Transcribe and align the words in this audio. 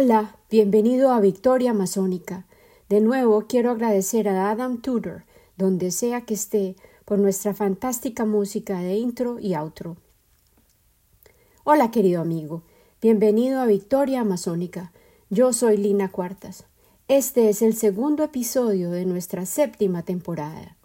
Hola, 0.00 0.36
bienvenido 0.48 1.10
a 1.10 1.18
Victoria 1.18 1.74
Masónica. 1.74 2.46
De 2.88 3.00
nuevo 3.00 3.46
quiero 3.48 3.72
agradecer 3.72 4.28
a 4.28 4.48
Adam 4.48 4.80
Tudor, 4.80 5.24
donde 5.56 5.90
sea 5.90 6.20
que 6.20 6.34
esté, 6.34 6.76
por 7.04 7.18
nuestra 7.18 7.52
fantástica 7.52 8.24
música 8.24 8.78
de 8.78 8.94
intro 8.94 9.40
y 9.40 9.56
outro. 9.56 9.96
Hola, 11.64 11.90
querido 11.90 12.20
amigo. 12.20 12.62
Bienvenido 13.02 13.60
a 13.60 13.66
Victoria 13.66 14.22
Masónica. 14.22 14.92
Yo 15.30 15.52
soy 15.52 15.76
Lina 15.76 16.12
Cuartas. 16.12 16.66
Este 17.08 17.48
es 17.48 17.60
el 17.60 17.74
segundo 17.74 18.22
episodio 18.22 18.92
de 18.92 19.04
nuestra 19.04 19.46
séptima 19.46 20.04
temporada. 20.04 20.76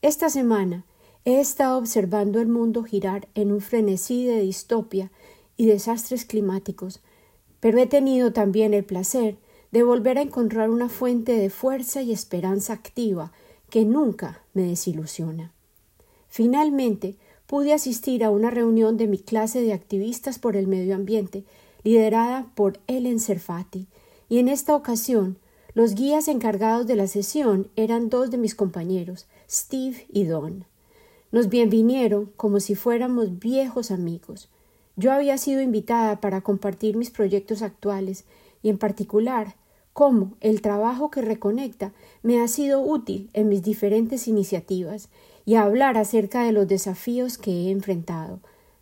Esta 0.00 0.30
semana 0.30 0.86
he 1.26 1.40
estado 1.40 1.76
observando 1.76 2.40
el 2.40 2.48
mundo 2.48 2.84
girar 2.84 3.28
en 3.34 3.52
un 3.52 3.60
frenesí 3.60 4.24
de 4.24 4.40
distopia 4.40 5.10
y 5.58 5.66
desastres 5.66 6.24
climáticos 6.24 7.02
pero 7.60 7.78
he 7.78 7.86
tenido 7.86 8.32
también 8.32 8.74
el 8.74 8.84
placer 8.84 9.36
de 9.70 9.82
volver 9.82 10.18
a 10.18 10.22
encontrar 10.22 10.70
una 10.70 10.88
fuente 10.88 11.32
de 11.32 11.50
fuerza 11.50 12.02
y 12.02 12.12
esperanza 12.12 12.72
activa 12.72 13.32
que 13.68 13.84
nunca 13.84 14.42
me 14.52 14.62
desilusiona. 14.62 15.52
Finalmente, 16.28 17.16
pude 17.46 17.72
asistir 17.72 18.24
a 18.24 18.30
una 18.30 18.50
reunión 18.50 18.96
de 18.96 19.06
mi 19.06 19.18
clase 19.18 19.62
de 19.62 19.72
activistas 19.72 20.38
por 20.38 20.56
el 20.56 20.66
medio 20.66 20.94
ambiente, 20.94 21.44
liderada 21.82 22.46
por 22.54 22.78
Ellen 22.86 23.20
Serfati, 23.20 23.86
y 24.28 24.38
en 24.38 24.48
esta 24.48 24.74
ocasión 24.74 25.38
los 25.74 25.94
guías 25.94 26.28
encargados 26.28 26.86
de 26.86 26.96
la 26.96 27.06
sesión 27.06 27.68
eran 27.76 28.08
dos 28.08 28.30
de 28.30 28.38
mis 28.38 28.54
compañeros, 28.54 29.26
Steve 29.48 30.06
y 30.12 30.24
Don. 30.24 30.64
Nos 31.32 31.48
bienvinieron 31.48 32.30
como 32.36 32.58
si 32.58 32.74
fuéramos 32.74 33.38
viejos 33.38 33.90
amigos. 33.90 34.48
Yo 35.00 35.12
había 35.12 35.38
sido 35.38 35.62
invitada 35.62 36.20
para 36.20 36.42
compartir 36.42 36.94
mis 36.94 37.10
proyectos 37.10 37.62
actuales 37.62 38.26
y 38.62 38.68
en 38.68 38.76
particular 38.76 39.56
cómo 39.94 40.34
el 40.40 40.60
trabajo 40.60 41.10
que 41.10 41.22
reconecta 41.22 41.94
me 42.22 42.42
ha 42.42 42.48
sido 42.48 42.82
útil 42.82 43.30
en 43.32 43.48
mis 43.48 43.62
diferentes 43.62 44.28
iniciativas 44.28 45.08
y 45.46 45.54
hablar 45.54 45.96
acerca 45.96 46.42
de 46.42 46.52
los 46.52 46.68
desafíos 46.68 47.38
que 47.38 47.50
he 47.50 47.70
enfrentado, 47.70 48.40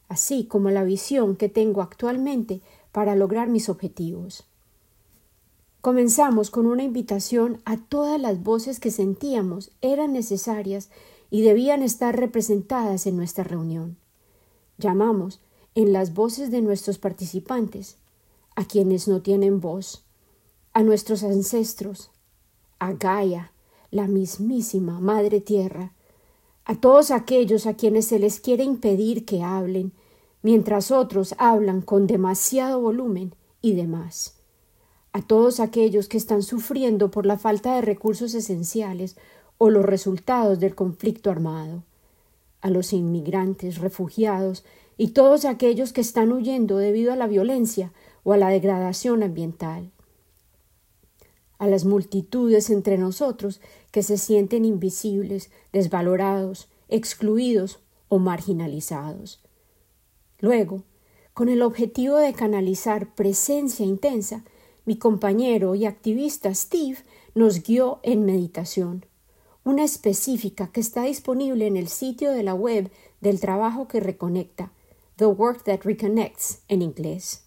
así 0.08 0.42
como 0.42 0.70
la 0.70 0.82
visión 0.82 1.36
que 1.36 1.48
tengo 1.48 1.82
actualmente 1.82 2.62
para 2.90 3.14
lograr 3.14 3.48
mis 3.48 3.68
objetivos. 3.68 4.44
Comenzamos 5.82 6.50
con 6.50 6.66
una 6.66 6.82
invitación 6.82 7.62
a 7.64 7.76
todas 7.76 8.20
las 8.20 8.42
voces 8.42 8.80
que 8.80 8.90
sentíamos 8.90 9.70
eran 9.82 10.14
necesarias 10.14 10.90
y 11.30 11.42
debían 11.42 11.84
estar 11.84 12.18
representadas 12.18 13.06
en 13.06 13.16
nuestra 13.16 13.44
reunión. 13.44 13.96
Llamamos 14.78 15.40
en 15.78 15.92
las 15.92 16.12
voces 16.12 16.50
de 16.50 16.60
nuestros 16.60 16.98
participantes, 16.98 17.98
a 18.56 18.64
quienes 18.64 19.06
no 19.06 19.22
tienen 19.22 19.60
voz, 19.60 20.02
a 20.72 20.82
nuestros 20.82 21.22
ancestros, 21.22 22.10
a 22.80 22.94
Gaia, 22.94 23.52
la 23.92 24.08
mismísima 24.08 24.98
Madre 24.98 25.40
Tierra, 25.40 25.92
a 26.64 26.74
todos 26.80 27.12
aquellos 27.12 27.66
a 27.66 27.74
quienes 27.74 28.06
se 28.06 28.18
les 28.18 28.40
quiere 28.40 28.64
impedir 28.64 29.24
que 29.24 29.44
hablen, 29.44 29.92
mientras 30.42 30.90
otros 30.90 31.36
hablan 31.38 31.80
con 31.80 32.08
demasiado 32.08 32.80
volumen 32.80 33.36
y 33.62 33.74
demás, 33.76 34.34
a 35.12 35.22
todos 35.22 35.60
aquellos 35.60 36.08
que 36.08 36.18
están 36.18 36.42
sufriendo 36.42 37.12
por 37.12 37.24
la 37.24 37.38
falta 37.38 37.76
de 37.76 37.82
recursos 37.82 38.34
esenciales 38.34 39.16
o 39.58 39.70
los 39.70 39.84
resultados 39.84 40.58
del 40.58 40.74
conflicto 40.74 41.30
armado, 41.30 41.84
a 42.62 42.68
los 42.68 42.92
inmigrantes, 42.92 43.78
refugiados 43.78 44.64
y 44.98 45.08
todos 45.08 45.44
aquellos 45.44 45.92
que 45.94 46.00
están 46.00 46.32
huyendo 46.32 46.76
debido 46.76 47.12
a 47.12 47.16
la 47.16 47.28
violencia 47.28 47.92
o 48.24 48.32
a 48.32 48.36
la 48.36 48.50
degradación 48.50 49.22
ambiental. 49.22 49.92
A 51.58 51.68
las 51.68 51.84
multitudes 51.84 52.68
entre 52.68 52.98
nosotros 52.98 53.60
que 53.92 54.02
se 54.02 54.18
sienten 54.18 54.64
invisibles, 54.64 55.50
desvalorados, 55.72 56.68
excluidos 56.88 57.78
o 58.08 58.18
marginalizados. 58.18 59.40
Luego, 60.40 60.82
con 61.32 61.48
el 61.48 61.62
objetivo 61.62 62.16
de 62.16 62.32
canalizar 62.32 63.14
presencia 63.14 63.86
intensa, 63.86 64.44
mi 64.84 64.98
compañero 64.98 65.76
y 65.76 65.86
activista 65.86 66.52
Steve 66.52 66.98
nos 67.34 67.62
guió 67.62 68.00
en 68.02 68.24
meditación, 68.24 69.06
una 69.62 69.84
específica 69.84 70.72
que 70.72 70.80
está 70.80 71.02
disponible 71.02 71.66
en 71.66 71.76
el 71.76 71.88
sitio 71.88 72.32
de 72.32 72.42
la 72.42 72.54
web 72.54 72.90
del 73.20 73.38
trabajo 73.38 73.86
que 73.86 74.00
reconecta, 74.00 74.72
The 75.18 75.26
Work 75.26 75.64
That 75.64 75.80
Reconnects 75.82 76.60
en 76.68 76.80
inglés. 76.80 77.42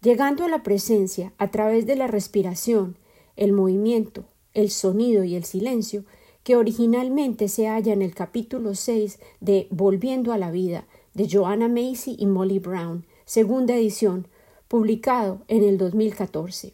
Llegando 0.00 0.42
a 0.42 0.48
la 0.48 0.62
presencia 0.62 1.34
a 1.36 1.50
través 1.50 1.84
de 1.84 1.96
la 1.96 2.06
respiración, 2.06 2.96
el 3.36 3.52
movimiento, 3.52 4.24
el 4.54 4.70
sonido 4.70 5.22
y 5.22 5.34
el 5.34 5.44
silencio, 5.44 6.06
que 6.44 6.56
originalmente 6.56 7.48
se 7.48 7.68
halla 7.68 7.92
en 7.92 8.00
el 8.00 8.14
capítulo 8.14 8.74
6 8.74 9.18
de 9.40 9.68
Volviendo 9.70 10.32
a 10.32 10.38
la 10.38 10.50
Vida 10.50 10.86
de 11.12 11.28
Joanna 11.30 11.68
Macy 11.68 12.16
y 12.18 12.24
Molly 12.24 12.58
Brown, 12.58 13.04
segunda 13.26 13.74
edición, 13.74 14.26
publicado 14.66 15.42
en 15.48 15.62
el 15.62 15.76
2014. 15.76 16.72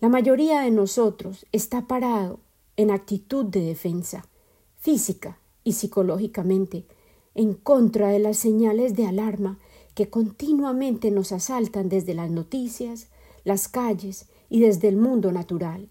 La 0.00 0.08
mayoría 0.08 0.62
de 0.62 0.72
nosotros 0.72 1.46
está 1.52 1.86
parado 1.86 2.40
en 2.76 2.90
actitud 2.90 3.44
de 3.44 3.60
defensa, 3.60 4.26
física 4.80 5.38
y 5.62 5.74
psicológicamente, 5.74 6.84
en 7.36 7.52
contra 7.52 8.08
de 8.08 8.18
las 8.18 8.38
señales 8.38 8.96
de 8.96 9.06
alarma 9.06 9.58
que 9.94 10.08
continuamente 10.08 11.10
nos 11.10 11.32
asaltan 11.32 11.88
desde 11.90 12.14
las 12.14 12.30
noticias, 12.30 13.08
las 13.44 13.68
calles 13.68 14.26
y 14.48 14.60
desde 14.60 14.88
el 14.88 14.96
mundo 14.96 15.30
natural. 15.32 15.90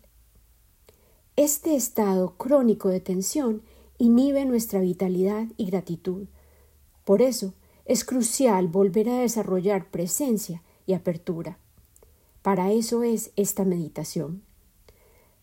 Este 1.35 1.75
estado 1.75 2.35
crónico 2.37 2.89
de 2.89 2.99
tensión 2.99 3.61
inhibe 3.99 4.45
nuestra 4.45 4.79
vitalidad 4.79 5.45
y 5.55 5.65
gratitud. 5.65 6.27
Por 7.03 7.21
eso 7.21 7.53
es 7.85 8.03
crucial 8.03 8.67
volver 8.67 9.09
a 9.09 9.19
desarrollar 9.19 9.91
presencia 9.91 10.63
y 10.87 10.93
apertura. 10.93 11.59
Para 12.41 12.71
eso 12.71 13.03
es 13.03 13.31
esta 13.35 13.65
meditación. 13.65 14.41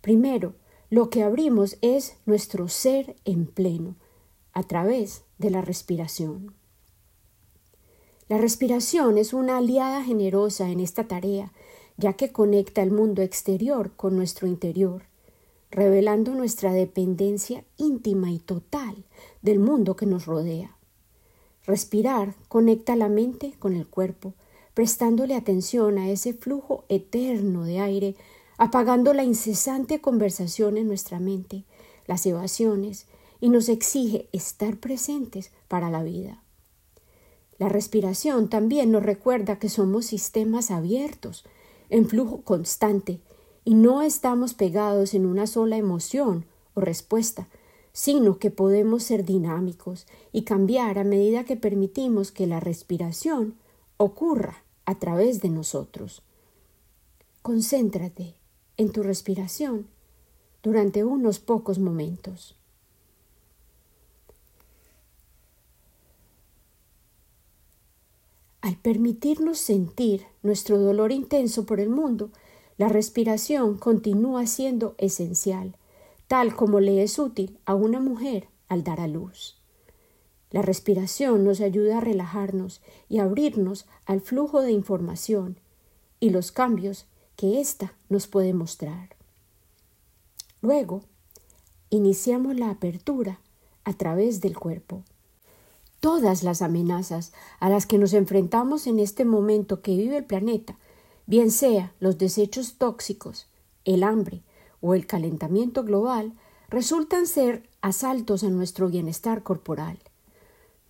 Primero, 0.01 0.55
lo 0.91 1.11
que 1.11 1.23
abrimos 1.23 1.79
es 1.81 2.17
nuestro 2.27 2.69
ser 2.69 3.15
en 3.25 3.47
pleno, 3.47 3.95
a 4.53 4.65
través 4.65 5.25
de 5.43 5.51
la 5.51 5.61
respiración. 5.61 6.55
La 8.29 8.39
respiración 8.39 9.19
es 9.19 9.35
una 9.35 9.59
aliada 9.59 10.03
generosa 10.03 10.71
en 10.71 10.81
esta 10.81 11.07
tarea, 11.07 11.53
ya 11.99 12.15
que 12.15 12.33
conecta 12.33 12.83
el 12.83 12.93
mundo 12.93 13.21
exterior 13.21 13.91
con 13.95 14.17
nuestro 14.17 14.47
interior, 14.47 15.03
revelando 15.71 16.35
nuestra 16.35 16.73
dependencia 16.73 17.65
íntima 17.77 18.31
y 18.31 18.39
total 18.39 19.05
del 19.43 19.59
mundo 19.59 19.97
que 19.97 20.07
nos 20.07 20.25
rodea. 20.25 20.77
Respirar 21.67 22.35
conecta 22.49 22.97
la 22.97 23.09
mente 23.09 23.55
con 23.59 23.75
el 23.75 23.87
cuerpo, 23.87 24.35
prestándole 24.75 25.35
atención 25.35 25.99
a 25.99 26.09
ese 26.09 26.33
flujo 26.33 26.85
eterno 26.89 27.65
de 27.65 27.81
aire, 27.81 28.17
apagando 28.59 29.13
la 29.13 29.25
incesante 29.25 30.01
conversación 30.01 30.79
en 30.79 30.87
nuestra 30.87 31.19
mente, 31.19 31.65
las 32.07 32.25
evasiones 32.27 33.07
y 33.43 33.49
nos 33.49 33.69
exige 33.69 34.29
estar 34.31 34.77
presentes 34.77 35.51
para 35.67 35.91
la 35.91 36.05
vida. 36.05 36.41
La 37.59 37.69
respiración 37.69 38.49
también 38.49 38.93
nos 38.93 39.03
recuerda 39.03 39.59
que 39.59 39.69
somos 39.69 40.07
sistemas 40.07 40.71
abiertos, 40.71 41.45
en 41.91 42.09
flujo 42.09 42.43
constante, 42.43 43.21
y 43.65 43.75
no 43.75 44.01
estamos 44.03 44.55
pegados 44.55 45.13
en 45.13 45.27
una 45.27 45.49
sola 45.49 45.77
emoción 45.77 46.47
o 46.75 46.83
respuesta, 46.83 47.49
sino 47.93 48.39
que 48.39 48.53
podemos 48.53 49.03
ser 49.03 49.25
dinámicos 49.25 50.07
y 50.31 50.43
cambiar 50.43 51.01
a 51.01 51.05
medida 51.05 51.43
que 51.43 51.57
permitimos 51.57 52.31
que 52.31 52.47
la 52.47 52.61
respiración 52.61 53.57
ocurra 53.97 54.63
a 54.85 55.01
través 55.01 55.41
de 55.41 55.49
nosotros. 55.49 56.23
Concéntrate 57.43 58.37
en 58.77 58.93
tu 58.93 59.03
respiración 59.03 59.89
durante 60.63 61.03
unos 61.03 61.41
pocos 61.41 61.81
momentos. 61.81 62.57
Al 68.63 68.77
permitirnos 68.77 69.59
sentir 69.59 70.25
nuestro 70.45 70.79
dolor 70.79 71.11
intenso 71.11 71.67
por 71.67 71.81
el 71.81 71.91
mundo, 71.91 72.31
la 72.79 72.89
respiración 72.89 73.77
continúa 73.77 74.47
siendo 74.47 74.95
esencial, 74.99 75.77
tal 76.29 76.55
como 76.55 76.79
le 76.79 77.03
es 77.03 77.19
útil 77.19 77.59
a 77.67 77.75
una 77.75 77.99
mujer 77.99 78.47
al 78.69 78.85
dar 78.85 79.01
a 79.01 79.09
luz. 79.09 79.59
La 80.53 80.63
respiración 80.63 81.45
nos 81.45 81.61
ayuda 81.61 81.99
a 81.99 82.01
relajarnos 82.01 82.81
y 83.09 83.19
abrirnos 83.19 83.87
al 84.07 84.21
flujo 84.21 84.63
de 84.63 84.71
información 84.71 85.59
y 86.21 86.31
los 86.31 86.53
cambios 86.53 87.07
que 87.35 87.61
ésta 87.61 87.95
nos 88.09 88.29
puede 88.29 88.55
mostrar. 88.55 89.17
Luego, 90.61 91.03
iniciamos 91.91 92.55
la 92.57 92.71
apertura 92.71 93.41
a 93.83 93.95
través 93.95 94.41
del 94.41 94.57
cuerpo 94.57 95.03
todas 96.03 96.43
las 96.43 96.63
amenazas 96.63 97.33
a 97.61 97.69
las 97.69 97.87
que 97.87 97.97
nos 97.97 98.13
enfrentamos 98.13 98.89
en 98.89 98.99
este 98.99 99.25
momento 99.25 99.83
que 99.83 99.97
vive 99.97 100.17
el 100.17 100.25
planeta 100.25 100.77
bien 101.27 101.53
sea 101.53 101.95
los 102.01 102.19
desechos 102.19 102.75
tóxicos, 102.75 103.47
el 103.85 104.03
hambre 104.03 104.43
o 104.81 104.95
el 104.95 105.07
calentamiento 105.07 105.85
global, 105.85 106.33
resultan 106.69 107.27
ser 107.29 107.69
asaltos 107.83 108.43
a 108.43 108.51
nuestro 108.51 108.89
bienestar 108.89 109.45
corporal. 109.45 109.99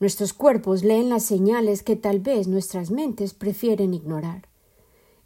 Nuestros 0.00 0.32
cuerpos 0.32 0.82
leen 0.82 1.10
las 1.10 1.24
señales 1.24 1.82
que 1.82 1.94
tal 1.94 2.20
vez 2.20 2.48
nuestras 2.48 2.90
mentes 2.90 3.34
prefieren 3.34 3.92
ignorar. 3.92 4.48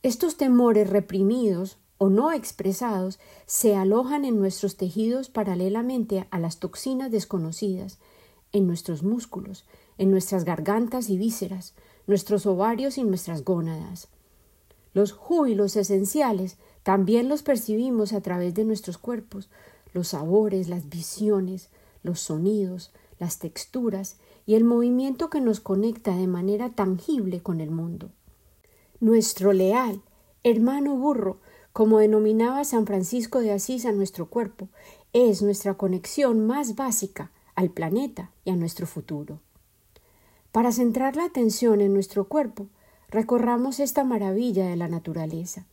Estos 0.03 0.37
temores 0.37 0.91
reprimidos 0.91 1.79
o 1.99 2.11
no 2.11 2.33
expresados 2.33 3.21
se 3.47 3.77
alojan 3.77 4.25
en 4.25 4.39
nuestros 4.39 4.77
tejidos 4.77 5.31
paralelamente 5.31 6.27
a 6.31 6.41
las 6.41 6.59
toxinas 6.59 7.11
desconocidas, 7.11 7.99
en 8.57 8.67
nuestros 8.67 9.03
músculos, 9.03 9.65
en 9.99 10.11
nuestras 10.11 10.45
gargantas 10.45 11.11
y 11.11 11.19
vísceras, 11.19 11.75
nuestros 12.07 12.47
ovarios 12.47 12.99
y 12.99 13.05
nuestras 13.05 13.45
gónadas. 13.45 14.09
Los 14.95 15.13
júbilos 15.13 15.77
esenciales 15.77 16.57
también 16.83 17.29
los 17.29 17.43
percibimos 17.43 18.13
a 18.13 18.21
través 18.21 18.55
de 18.55 18.65
nuestros 18.65 18.97
cuerpos, 18.97 19.51
los 19.93 20.09
sabores, 20.09 20.69
las 20.69 20.89
visiones, 20.89 21.69
los 22.03 22.21
sonidos, 22.21 22.93
las 23.19 23.39
texturas 23.39 24.17
y 24.47 24.55
el 24.55 24.65
movimiento 24.65 25.29
que 25.29 25.41
nos 25.41 25.61
conecta 25.61 26.17
de 26.17 26.27
manera 26.27 26.71
tangible 26.71 27.43
con 27.43 27.61
el 27.61 27.71
mundo. 27.71 28.11
Nuestro 29.01 29.53
leal, 29.53 30.01
hermano 30.45 30.97
burro, 30.97 31.41
como 31.73 31.99
denominaba 31.99 32.65
San 32.65 32.87
Francisco 32.87 33.41
de 33.41 33.53
Asís 33.53 33.85
a 33.85 33.93
nuestro 33.93 34.31
cuerpo, 34.31 34.69
es 35.13 35.43
nuestra 35.43 35.75
conexión 35.75 36.47
más 36.47 36.75
básica 36.75 37.33
al 37.57 37.71
planeta 37.71 38.31
y 38.45 38.51
a 38.51 38.57
nuestro 38.57 38.87
futuro. 38.87 39.41
Para 40.53 40.73
centrar 40.73 41.17
la 41.17 41.25
atención 41.25 41.81
en 41.81 41.93
nuestro 41.93 42.29
cuerpo, 42.29 42.69
recorramos 43.09 43.81
esta 43.81 44.05
maravilla 44.05 44.67
de 44.67 44.77
la 44.77 44.89
naturaleza. 44.89 45.67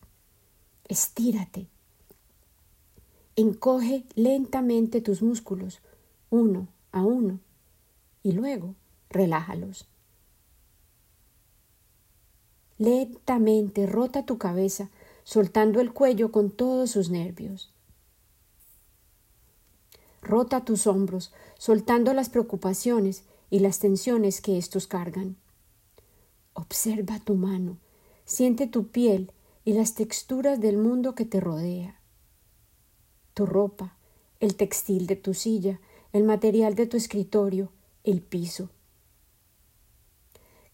Estírate. 0.87 1.67
Encoge 3.35 4.05
lentamente 4.15 5.01
tus 5.01 5.21
músculos, 5.21 5.81
uno 6.29 6.67
a 6.91 7.03
uno, 7.03 7.39
y 8.23 8.31
luego 8.31 8.75
relájalos. 9.09 9.87
Lentamente 12.77 13.85
rota 13.85 14.25
tu 14.25 14.37
cabeza 14.37 14.89
soltando 15.23 15.79
el 15.79 15.93
cuello 15.93 16.31
con 16.31 16.51
todos 16.51 16.91
sus 16.91 17.09
nervios. 17.09 17.71
Rota 20.21 20.63
tus 20.63 20.87
hombros, 20.87 21.33
soltando 21.63 22.13
las 22.13 22.27
preocupaciones 22.27 23.23
y 23.49 23.59
las 23.59 23.79
tensiones 23.79 24.41
que 24.41 24.57
estos 24.57 24.85
cargan. 24.85 25.37
Observa 26.51 27.21
tu 27.21 27.35
mano, 27.35 27.77
siente 28.25 28.67
tu 28.67 28.89
piel 28.89 29.31
y 29.63 29.71
las 29.71 29.95
texturas 29.95 30.59
del 30.59 30.77
mundo 30.77 31.15
que 31.15 31.23
te 31.23 31.39
rodea. 31.39 32.01
Tu 33.33 33.45
ropa, 33.45 33.95
el 34.41 34.57
textil 34.57 35.07
de 35.07 35.15
tu 35.15 35.33
silla, 35.33 35.79
el 36.11 36.25
material 36.25 36.75
de 36.75 36.85
tu 36.85 36.97
escritorio, 36.97 37.71
el 38.03 38.21
piso. 38.21 38.69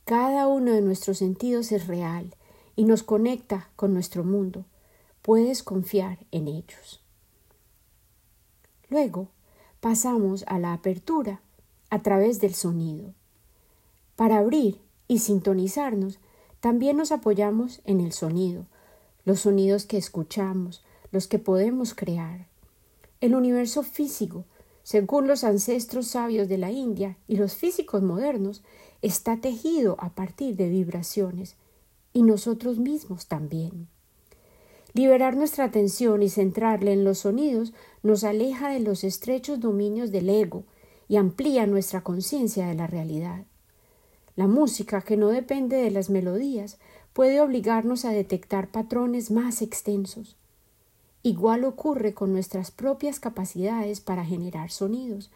Cada 0.05 0.47
uno 0.47 0.71
de 0.71 0.81
nuestros 0.81 1.19
sentidos 1.19 1.71
es 1.71 1.85
real 1.85 2.35
y 2.75 2.85
nos 2.85 3.03
conecta 3.03 3.69
con 3.75 3.93
nuestro 3.93 4.23
mundo. 4.23 4.65
Puedes 5.21 5.61
confiar 5.61 6.25
en 6.31 6.47
ellos. 6.47 6.99
Luego 8.89 9.27
pasamos 9.79 10.43
a 10.47 10.59
la 10.59 10.73
apertura 10.73 11.41
a 11.89 12.01
través 12.01 12.39
del 12.39 12.53
sonido. 12.53 13.13
Para 14.15 14.39
abrir 14.39 14.79
y 15.07 15.19
sintonizarnos, 15.19 16.19
también 16.59 16.97
nos 16.97 17.11
apoyamos 17.11 17.81
en 17.85 18.01
el 18.01 18.11
sonido, 18.11 18.65
los 19.25 19.41
sonidos 19.41 19.85
que 19.85 19.97
escuchamos, 19.97 20.83
los 21.11 21.27
que 21.27 21.39
podemos 21.39 21.93
crear. 21.93 22.47
El 23.21 23.35
universo 23.35 23.83
físico, 23.83 24.45
según 24.83 25.27
los 25.27 25.43
ancestros 25.43 26.07
sabios 26.07 26.47
de 26.49 26.57
la 26.57 26.71
India 26.71 27.17
y 27.27 27.37
los 27.37 27.55
físicos 27.55 28.01
modernos, 28.01 28.61
está 29.01 29.37
tejido 29.37 29.95
a 29.99 30.09
partir 30.09 30.55
de 30.55 30.69
vibraciones, 30.69 31.55
y 32.11 32.23
nosotros 32.23 32.79
mismos 32.79 33.27
también. 33.27 33.87
Liberar 34.93 35.35
nuestra 35.35 35.65
atención 35.65 36.23
y 36.23 36.29
centrarla 36.29 36.91
en 36.91 37.03
los 37.03 37.19
sonidos 37.19 37.73
nos 38.03 38.23
aleja 38.23 38.69
de 38.69 38.79
los 38.79 39.03
estrechos 39.03 39.59
dominios 39.59 40.11
del 40.11 40.29
ego 40.29 40.63
y 41.07 41.17
amplía 41.17 41.65
nuestra 41.65 42.01
conciencia 42.01 42.67
de 42.67 42.75
la 42.75 42.87
realidad. 42.87 43.45
La 44.35 44.47
música, 44.47 45.01
que 45.01 45.17
no 45.17 45.29
depende 45.29 45.77
de 45.77 45.91
las 45.91 46.09
melodías, 46.09 46.77
puede 47.13 47.41
obligarnos 47.41 48.05
a 48.05 48.11
detectar 48.11 48.71
patrones 48.71 49.31
más 49.31 49.61
extensos. 49.61 50.37
Igual 51.23 51.65
ocurre 51.65 52.13
con 52.13 52.31
nuestras 52.31 52.71
propias 52.71 53.19
capacidades 53.19 53.99
para 53.99 54.23
generar 54.23 54.71
sonidos, 54.71 55.31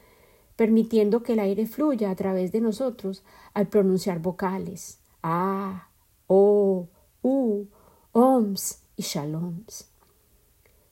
permitiendo 0.55 1.23
que 1.23 1.33
el 1.33 1.39
aire 1.39 1.67
fluya 1.67 2.11
a 2.11 2.15
través 2.15 2.51
de 2.51 2.61
nosotros 2.61 3.23
al 3.53 3.67
pronunciar 3.67 4.19
vocales. 4.19 4.99
Ah, 5.21 5.89
O, 6.27 6.87
U, 7.21 7.65
OMS 8.13 8.79
y 8.95 9.01
Shaloms. 9.01 9.89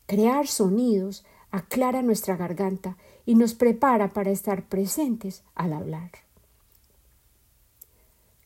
Crear 0.08 0.48
sonidos 0.48 1.24
aclara 1.52 2.02
nuestra 2.02 2.38
garganta 2.38 2.98
y 3.26 3.36
nos 3.36 3.54
prepara 3.54 4.10
para 4.10 4.32
estar 4.32 4.68
presentes 4.68 5.44
al 5.54 5.74
hablar. 5.74 6.12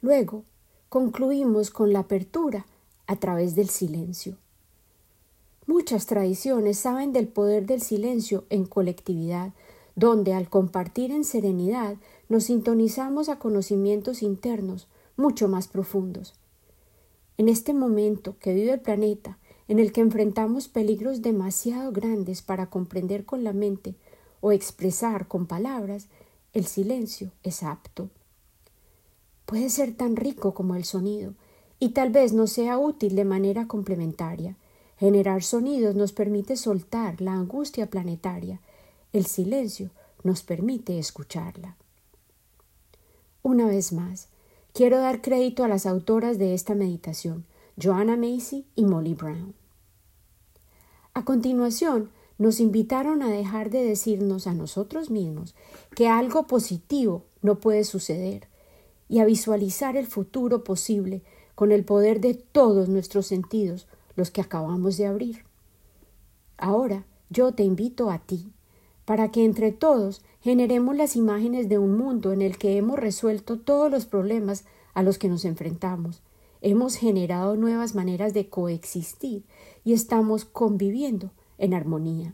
Luego, 0.02 0.44
concluimos 0.90 1.72
con 1.72 1.94
la 1.94 2.00
apertura 2.00 2.66
a 3.08 3.16
través 3.16 3.56
del 3.56 3.70
silencio. 3.70 4.38
Muchas 5.68 6.06
tradiciones 6.06 6.78
saben 6.78 7.12
del 7.12 7.28
poder 7.28 7.66
del 7.66 7.82
silencio 7.82 8.46
en 8.50 8.66
colectividad, 8.66 9.54
donde 9.96 10.34
al 10.34 10.50
compartir 10.50 11.12
en 11.12 11.24
serenidad 11.24 11.96
nos 12.30 12.46
sintonizamos 12.46 13.30
a 13.30 13.40
conocimientos 13.40 14.22
internos 14.22 14.88
mucho 15.18 15.48
más 15.48 15.68
profundos. 15.68 16.36
En 17.38 17.50
este 17.50 17.74
momento 17.74 18.36
que 18.40 18.54
vive 18.54 18.74
el 18.74 18.82
planeta, 18.82 19.38
en 19.68 19.80
el 19.80 19.92
que 19.92 20.02
enfrentamos 20.02 20.68
peligros 20.68 21.22
demasiado 21.22 21.92
grandes 21.92 22.42
para 22.42 22.70
comprender 22.70 23.26
con 23.26 23.44
la 23.44 23.54
mente 23.54 23.96
o 24.42 24.52
expresar 24.52 25.28
con 25.28 25.46
palabras, 25.46 26.08
el 26.54 26.66
silencio 26.66 27.32
es 27.44 27.64
apto. 27.64 28.10
Puede 29.46 29.70
ser 29.70 29.96
tan 29.96 30.16
rico 30.16 30.54
como 30.54 30.76
el 30.76 30.86
sonido, 30.86 31.34
y 31.80 31.90
tal 31.90 32.10
vez 32.10 32.32
no 32.32 32.48
sea 32.48 32.78
útil 32.78 33.16
de 33.16 33.26
manera 33.26 33.68
complementaria. 33.68 34.56
Generar 34.98 35.44
sonidos 35.44 35.96
nos 35.96 36.14
permite 36.14 36.56
soltar 36.56 37.20
la 37.20 37.34
angustia 37.34 37.90
planetaria. 37.90 38.62
El 39.12 39.26
silencio 39.26 39.90
nos 40.24 40.42
permite 40.42 40.98
escucharla. 40.98 41.76
Una 43.44 43.68
vez 43.68 43.92
más, 43.92 44.30
Quiero 44.76 45.00
dar 45.00 45.22
crédito 45.22 45.64
a 45.64 45.70
las 45.70 45.86
autoras 45.86 46.38
de 46.38 46.54
esta 46.54 46.76
meditación, 46.76 47.46
Joanna 47.78 48.16
Macy 48.16 48.66
y 48.76 48.86
Molly 48.86 49.16
Brown. 49.16 49.54
A 51.14 51.26
continuación, 51.26 52.10
nos 52.38 52.62
invitaron 52.62 53.22
a 53.22 53.30
dejar 53.30 53.70
de 53.70 53.84
decirnos 53.84 54.48
a 54.48 54.54
nosotros 54.54 55.10
mismos 55.10 55.56
que 55.94 56.08
algo 56.08 56.48
positivo 56.48 57.26
no 57.42 57.60
puede 57.60 57.84
suceder 57.84 58.48
y 59.10 59.20
a 59.20 59.26
visualizar 59.26 59.98
el 59.98 60.08
futuro 60.08 60.64
posible 60.64 61.22
con 61.54 61.74
el 61.74 61.84
poder 61.84 62.22
de 62.22 62.34
todos 62.34 62.88
nuestros 62.88 63.28
sentidos, 63.28 63.88
los 64.16 64.32
que 64.32 64.42
acabamos 64.42 64.96
de 64.98 65.08
abrir. 65.08 65.46
Ahora 66.58 67.06
yo 67.30 67.54
te 67.54 67.64
invito 67.64 68.10
a 68.10 68.20
ti, 68.20 68.54
para 69.04 69.32
que 69.32 69.44
entre 69.44 69.74
todos 69.74 70.22
generemos 70.40 70.96
las 70.96 71.16
imágenes 71.16 71.68
de 71.68 71.78
un 71.78 71.98
mundo 71.98 72.32
en 72.32 72.42
el 72.42 72.58
que 72.58 72.78
hemos 72.78 72.98
resuelto 72.98 73.60
todos 73.60 73.92
los 73.92 74.06
problemas 74.06 74.64
a 74.94 75.04
los 75.04 75.18
que 75.18 75.28
nos 75.28 75.44
enfrentamos. 75.44 76.22
Hemos 76.68 76.96
generado 76.96 77.58
nuevas 77.58 77.94
maneras 77.94 78.34
de 78.34 78.50
coexistir 78.50 79.44
y 79.84 79.94
estamos 79.94 80.46
conviviendo 80.46 81.30
en 81.60 81.76
armonía. 81.76 82.34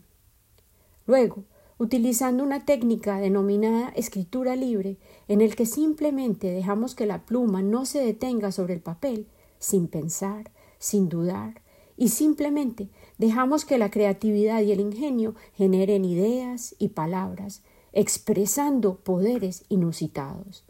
Luego, 1.06 1.44
utilizando 1.76 2.42
una 2.42 2.64
técnica 2.64 3.20
denominada 3.20 3.90
escritura 3.90 4.56
libre, 4.56 4.96
en 5.28 5.42
el 5.42 5.54
que 5.54 5.66
simplemente 5.66 6.50
dejamos 6.50 6.94
que 6.94 7.04
la 7.04 7.26
pluma 7.26 7.60
no 7.60 7.84
se 7.84 8.02
detenga 8.02 8.52
sobre 8.52 8.72
el 8.72 8.80
papel, 8.80 9.26
sin 9.58 9.86
pensar, 9.86 10.50
sin 10.78 11.10
dudar, 11.10 11.60
y 11.98 12.08
simplemente 12.08 12.88
dejamos 13.18 13.66
que 13.66 13.76
la 13.76 13.90
creatividad 13.90 14.62
y 14.62 14.72
el 14.72 14.80
ingenio 14.80 15.34
generen 15.52 16.06
ideas 16.06 16.74
y 16.78 16.88
palabras, 16.88 17.60
expresando 17.92 18.94
poderes 18.94 19.66
inusitados. 19.68 20.64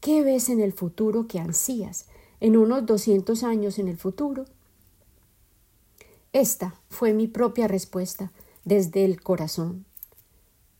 ¿Qué 0.00 0.22
ves 0.22 0.48
en 0.48 0.60
el 0.60 0.72
futuro 0.72 1.26
que 1.26 1.38
ansías 1.38 2.06
en 2.40 2.56
unos 2.56 2.86
200 2.86 3.42
años 3.44 3.78
en 3.78 3.88
el 3.88 3.96
futuro? 3.96 4.44
Esta 6.32 6.74
fue 6.88 7.12
mi 7.12 7.28
propia 7.28 7.68
respuesta 7.68 8.32
desde 8.64 9.04
el 9.04 9.20
corazón. 9.20 9.84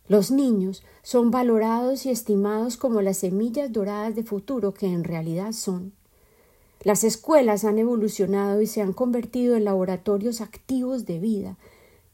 Los 0.07 0.31
niños 0.31 0.83
son 1.03 1.31
valorados 1.31 2.05
y 2.05 2.11
estimados 2.11 2.77
como 2.77 3.01
las 3.01 3.19
semillas 3.19 3.73
doradas 3.73 4.15
de 4.17 4.25
futuro 4.25 4.75
que 4.75 4.87
en 4.87 5.05
realidad 5.05 5.53
son. 5.53 5.93
Las 6.83 7.05
escuelas 7.05 7.65
han 7.65 7.79
evolucionado 7.79 8.63
y 8.63 8.67
se 8.67 8.81
han 8.81 8.93
convertido 8.93 9.55
en 9.55 9.65
laboratorios 9.65 10.41
activos 10.41 11.05
de 11.05 11.19
vida, 11.19 11.59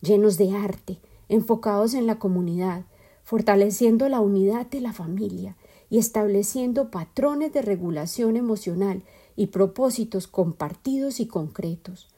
llenos 0.01 0.39
de 0.39 0.57
arte, 0.57 0.99
enfocados 1.29 1.95
en 1.95 2.07
la 2.07 2.19
comunidad, 2.19 2.85
fortaleciendo 3.23 4.09
la 4.09 4.21
unidad 4.21 4.67
de 4.67 4.81
la 4.81 4.93
familia 4.93 5.57
y 5.89 5.99
estableciendo 5.99 6.91
patrones 6.91 7.53
de 7.53 7.63
regulación 7.63 8.37
emocional 8.37 9.03
y 9.37 9.49
propósitos 9.49 10.27
compartidos 10.27 11.21
y 11.21 11.27
concretos. 11.27 12.09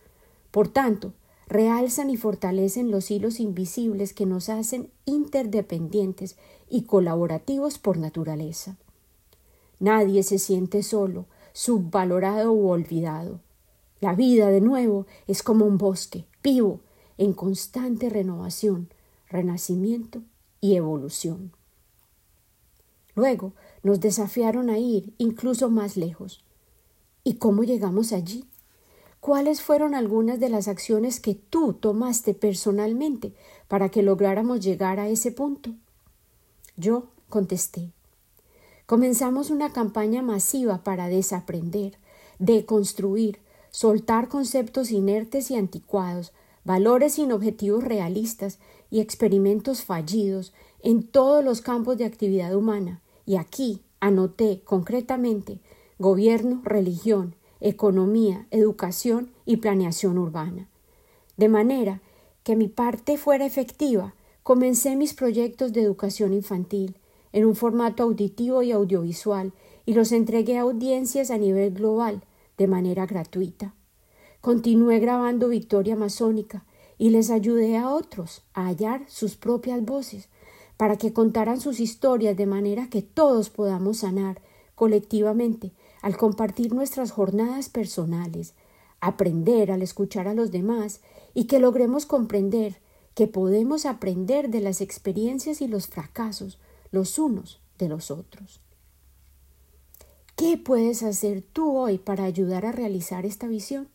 Por 0.50 0.68
tanto, 0.68 1.12
realzan 1.48 2.10
y 2.10 2.16
fortalecen 2.16 2.90
los 2.90 3.10
hilos 3.10 3.40
invisibles 3.40 4.12
que 4.12 4.26
nos 4.26 4.48
hacen 4.48 4.90
interdependientes 5.04 6.36
y 6.70 6.82
colaborativos 6.82 7.78
por 7.78 7.98
naturaleza. 7.98 8.76
Nadie 9.80 10.22
se 10.22 10.38
siente 10.38 10.82
solo, 10.82 11.26
subvalorado 11.52 12.52
u 12.52 12.68
olvidado. 12.68 13.40
La 14.00 14.14
vida, 14.14 14.48
de 14.48 14.60
nuevo, 14.60 15.06
es 15.26 15.42
como 15.42 15.64
un 15.64 15.78
bosque, 15.78 16.24
vivo, 16.42 16.80
en 17.16 17.32
constante 17.32 18.08
renovación, 18.08 18.88
renacimiento 19.28 20.22
y 20.60 20.76
evolución. 20.76 21.52
Luego 23.14 23.52
nos 23.82 23.98
desafiaron 24.00 24.70
a 24.70 24.78
ir 24.78 25.12
incluso 25.18 25.70
más 25.70 25.96
lejos. 25.96 26.44
¿Y 27.24 27.34
cómo 27.34 27.64
llegamos 27.64 28.12
allí? 28.12 28.44
¿Cuáles 29.20 29.60
fueron 29.60 29.94
algunas 29.94 30.38
de 30.38 30.48
las 30.48 30.68
acciones 30.68 31.20
que 31.20 31.34
tú 31.34 31.72
tomaste 31.72 32.34
personalmente 32.34 33.34
para 33.66 33.88
que 33.88 34.02
lográramos 34.02 34.60
llegar 34.60 35.00
a 35.00 35.08
ese 35.08 35.32
punto? 35.32 35.74
Yo 36.76 37.08
contesté. 37.28 37.90
Comenzamos 38.86 39.50
una 39.50 39.72
campaña 39.72 40.22
masiva 40.22 40.82
para 40.84 41.08
desaprender, 41.08 41.98
deconstruir, 42.38 43.40
soltar 43.70 44.28
conceptos 44.28 44.90
inertes 44.90 45.50
y 45.50 45.56
anticuados, 45.56 46.32
valores 46.64 47.14
sin 47.14 47.32
objetivos 47.32 47.84
realistas 47.84 48.58
y 48.90 49.00
experimentos 49.00 49.82
fallidos 49.82 50.54
en 50.80 51.02
todos 51.02 51.44
los 51.44 51.60
campos 51.60 51.98
de 51.98 52.04
actividad 52.04 52.54
humana. 52.54 53.02
Y 53.26 53.36
aquí 53.36 53.82
anoté 54.00 54.62
concretamente 54.64 55.60
gobierno, 55.98 56.60
religión, 56.64 57.34
economía, 57.60 58.46
educación 58.50 59.30
y 59.44 59.56
planeación 59.56 60.18
urbana. 60.18 60.68
De 61.36 61.48
manera 61.48 62.00
que 62.44 62.56
mi 62.56 62.68
parte 62.68 63.18
fuera 63.18 63.44
efectiva, 63.44 64.14
comencé 64.42 64.96
mis 64.96 65.14
proyectos 65.14 65.72
de 65.72 65.82
educación 65.82 66.32
infantil 66.32 66.96
en 67.32 67.44
un 67.44 67.54
formato 67.54 68.02
auditivo 68.04 68.62
y 68.62 68.72
audiovisual 68.72 69.52
y 69.86 69.94
los 69.94 70.12
entregué 70.12 70.58
a 70.58 70.62
audiencias 70.62 71.30
a 71.30 71.38
nivel 71.38 71.74
global 71.74 72.22
de 72.56 72.66
manera 72.66 73.06
gratuita. 73.06 73.74
Continué 74.40 74.98
grabando 75.00 75.48
Victoria 75.48 75.96
Masónica 75.96 76.64
y 76.96 77.10
les 77.10 77.30
ayudé 77.30 77.76
a 77.76 77.90
otros 77.90 78.42
a 78.54 78.66
hallar 78.66 79.02
sus 79.08 79.36
propias 79.36 79.84
voces 79.84 80.28
para 80.76 80.96
que 80.96 81.12
contaran 81.12 81.60
sus 81.60 81.80
historias 81.80 82.36
de 82.36 82.46
manera 82.46 82.88
que 82.88 83.02
todos 83.02 83.50
podamos 83.50 83.98
sanar 83.98 84.40
colectivamente 84.74 85.72
al 86.02 86.16
compartir 86.16 86.72
nuestras 86.72 87.10
jornadas 87.10 87.68
personales, 87.68 88.54
aprender 89.00 89.70
al 89.70 89.82
escuchar 89.82 90.28
a 90.28 90.34
los 90.34 90.50
demás 90.50 91.00
y 91.34 91.44
que 91.44 91.58
logremos 91.58 92.06
comprender 92.06 92.80
que 93.14 93.26
podemos 93.26 93.84
aprender 93.84 94.48
de 94.48 94.60
las 94.60 94.80
experiencias 94.80 95.60
y 95.60 95.68
los 95.68 95.88
fracasos 95.88 96.58
los 96.90 97.18
unos 97.18 97.60
de 97.78 97.88
los 97.88 98.10
otros. 98.10 98.60
¿Qué 100.36 100.56
puedes 100.56 101.02
hacer 101.02 101.42
tú 101.42 101.76
hoy 101.76 101.98
para 101.98 102.24
ayudar 102.24 102.64
a 102.64 102.72
realizar 102.72 103.26
esta 103.26 103.48
visión? 103.48 103.88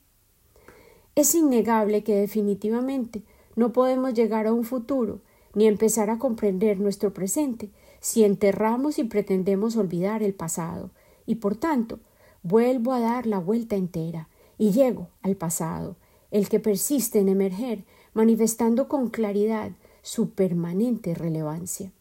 Es 1.15 1.36
innegable 1.36 2.03
que 2.03 2.15
definitivamente 2.15 3.24
no 3.55 3.72
podemos 3.72 4.13
llegar 4.13 4.48
a 4.48 4.53
un 4.53 4.65
futuro 4.65 5.22
ni 5.53 5.67
empezar 5.67 6.10
a 6.10 6.19
comprender 6.19 6.79
nuestro 6.79 7.13
presente 7.13 7.69
si 8.00 8.24
enterramos 8.24 9.00
y 9.00 9.05
pretendemos 9.05 9.77
olvidar 9.77 10.24
el 10.24 10.33
pasado, 10.33 10.89
y 11.25 11.36
por 11.36 11.56
tanto 11.56 12.00
vuelvo 12.42 12.94
a 12.94 13.00
dar 13.00 13.25
la 13.25 13.39
vuelta 13.39 13.75
entera 13.75 14.30
y 14.58 14.72
llego 14.72 15.10
al 15.22 15.36
pasado, 15.36 15.96
el 16.32 16.50
que 16.50 16.60
persiste 16.60 17.20
en 17.20 17.30
emerger, 17.30 17.86
manifestando 18.13 18.88
con 18.88 19.10
claridad 19.10 19.72
su 20.01 20.32
permanente 20.32 21.15
relevancia. 21.15 21.92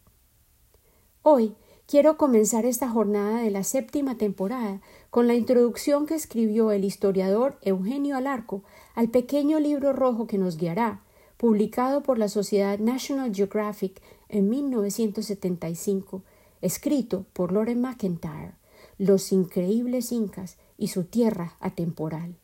Hoy 1.22 1.54
quiero 1.86 2.16
comenzar 2.16 2.64
esta 2.64 2.88
jornada 2.88 3.40
de 3.40 3.50
la 3.50 3.64
séptima 3.64 4.16
temporada 4.16 4.80
con 5.10 5.26
la 5.26 5.34
introducción 5.34 6.06
que 6.06 6.14
escribió 6.14 6.72
el 6.72 6.84
historiador 6.84 7.58
Eugenio 7.62 8.16
Alarco 8.16 8.62
al 8.94 9.08
pequeño 9.08 9.60
libro 9.60 9.92
rojo 9.92 10.26
que 10.26 10.38
nos 10.38 10.56
guiará, 10.56 11.02
publicado 11.36 12.02
por 12.02 12.18
la 12.18 12.28
Sociedad 12.28 12.78
National 12.78 13.34
Geographic 13.34 14.00
en 14.28 14.48
1975, 14.48 16.22
escrito 16.60 17.26
por 17.32 17.52
Loren 17.52 17.80
McIntyre, 17.80 18.54
Los 18.98 19.32
increíbles 19.32 20.12
incas 20.12 20.56
y 20.78 20.88
su 20.88 21.04
tierra 21.04 21.56
atemporal. 21.60 22.36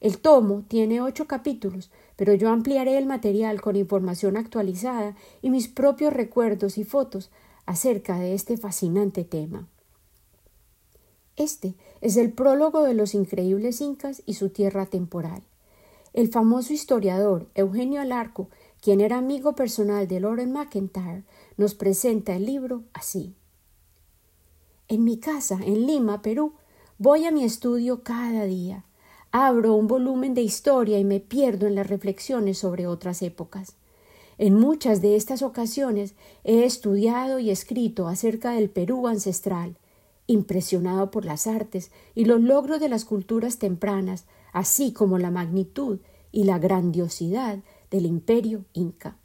El 0.00 0.18
tomo 0.18 0.64
tiene 0.68 1.00
ocho 1.00 1.26
capítulos, 1.26 1.90
pero 2.16 2.32
yo 2.34 2.50
ampliaré 2.50 2.98
el 2.98 3.06
material 3.06 3.60
con 3.60 3.74
información 3.74 4.36
actualizada 4.36 5.16
y 5.42 5.50
mis 5.50 5.66
propios 5.68 6.12
recuerdos 6.12 6.78
y 6.78 6.84
fotos 6.84 7.30
acerca 7.66 8.18
de 8.18 8.34
este 8.34 8.56
fascinante 8.56 9.24
tema. 9.24 9.68
Este 11.36 11.74
es 12.00 12.16
el 12.16 12.32
prólogo 12.32 12.82
de 12.82 12.94
los 12.94 13.14
increíbles 13.14 13.80
incas 13.80 14.22
y 14.26 14.34
su 14.34 14.50
tierra 14.50 14.86
temporal. 14.86 15.42
El 16.12 16.28
famoso 16.28 16.72
historiador 16.72 17.46
Eugenio 17.54 18.00
Alarco, 18.00 18.48
quien 18.80 19.00
era 19.00 19.18
amigo 19.18 19.54
personal 19.54 20.08
de 20.08 20.20
Lauren 20.20 20.52
McIntyre, 20.52 21.24
nos 21.56 21.74
presenta 21.74 22.34
el 22.34 22.46
libro 22.46 22.84
así. 22.92 23.34
En 24.90 25.04
mi 25.04 25.18
casa, 25.18 25.58
en 25.62 25.86
Lima, 25.86 26.22
Perú, 26.22 26.54
voy 26.96 27.26
a 27.26 27.30
mi 27.30 27.44
estudio 27.44 28.02
cada 28.02 28.46
día. 28.46 28.86
Abro 29.32 29.74
un 29.74 29.86
volumen 29.86 30.32
de 30.32 30.40
historia 30.40 30.98
y 30.98 31.04
me 31.04 31.20
pierdo 31.20 31.66
en 31.66 31.74
las 31.74 31.88
reflexiones 31.88 32.56
sobre 32.56 32.86
otras 32.86 33.20
épocas. 33.20 33.74
En 34.38 34.54
muchas 34.54 35.02
de 35.02 35.16
estas 35.16 35.42
ocasiones 35.42 36.14
he 36.42 36.64
estudiado 36.64 37.38
y 37.38 37.50
escrito 37.50 38.08
acerca 38.08 38.52
del 38.52 38.70
Perú 38.70 39.08
ancestral, 39.08 39.76
impresionado 40.26 41.10
por 41.10 41.26
las 41.26 41.46
artes 41.46 41.90
y 42.14 42.24
los 42.24 42.40
logros 42.40 42.80
de 42.80 42.88
las 42.88 43.04
culturas 43.04 43.58
tempranas, 43.58 44.24
así 44.54 44.94
como 44.94 45.18
la 45.18 45.30
magnitud 45.30 45.98
y 46.32 46.44
la 46.44 46.58
grandiosidad 46.58 47.58
del 47.90 48.06
imperio 48.06 48.64
inca. 48.72 49.18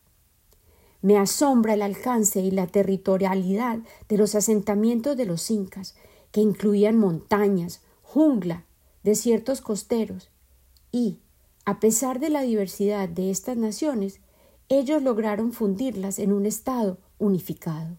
Me 1.03 1.17
asombra 1.17 1.74
el 1.74 1.81
alcance 1.81 2.39
y 2.39 2.50
la 2.50 2.65
territorialidad 2.65 3.79
de 4.07 4.17
los 4.17 4.36
asentamientos 4.36 5.17
de 5.17 5.25
los 5.25 5.51
incas, 5.51 5.95
que 6.31 6.39
incluían 6.39 6.98
montañas, 6.98 7.81
jungla, 8.03 8.63
desiertos 9.03 9.60
costeros, 9.60 10.31
y, 10.93 11.19
a 11.65 11.81
pesar 11.81 12.22
de 12.22 12.29
la 12.29 12.41
diversidad 12.41 13.10
de 13.10 13.31
estas 13.31 13.57
naciones, 13.57 14.22
ellos 14.69 15.03
lograron 15.03 15.51
fundirlas 15.51 16.19
en 16.19 16.31
un 16.31 16.45
estado 16.45 16.98
unificado. 17.19 17.98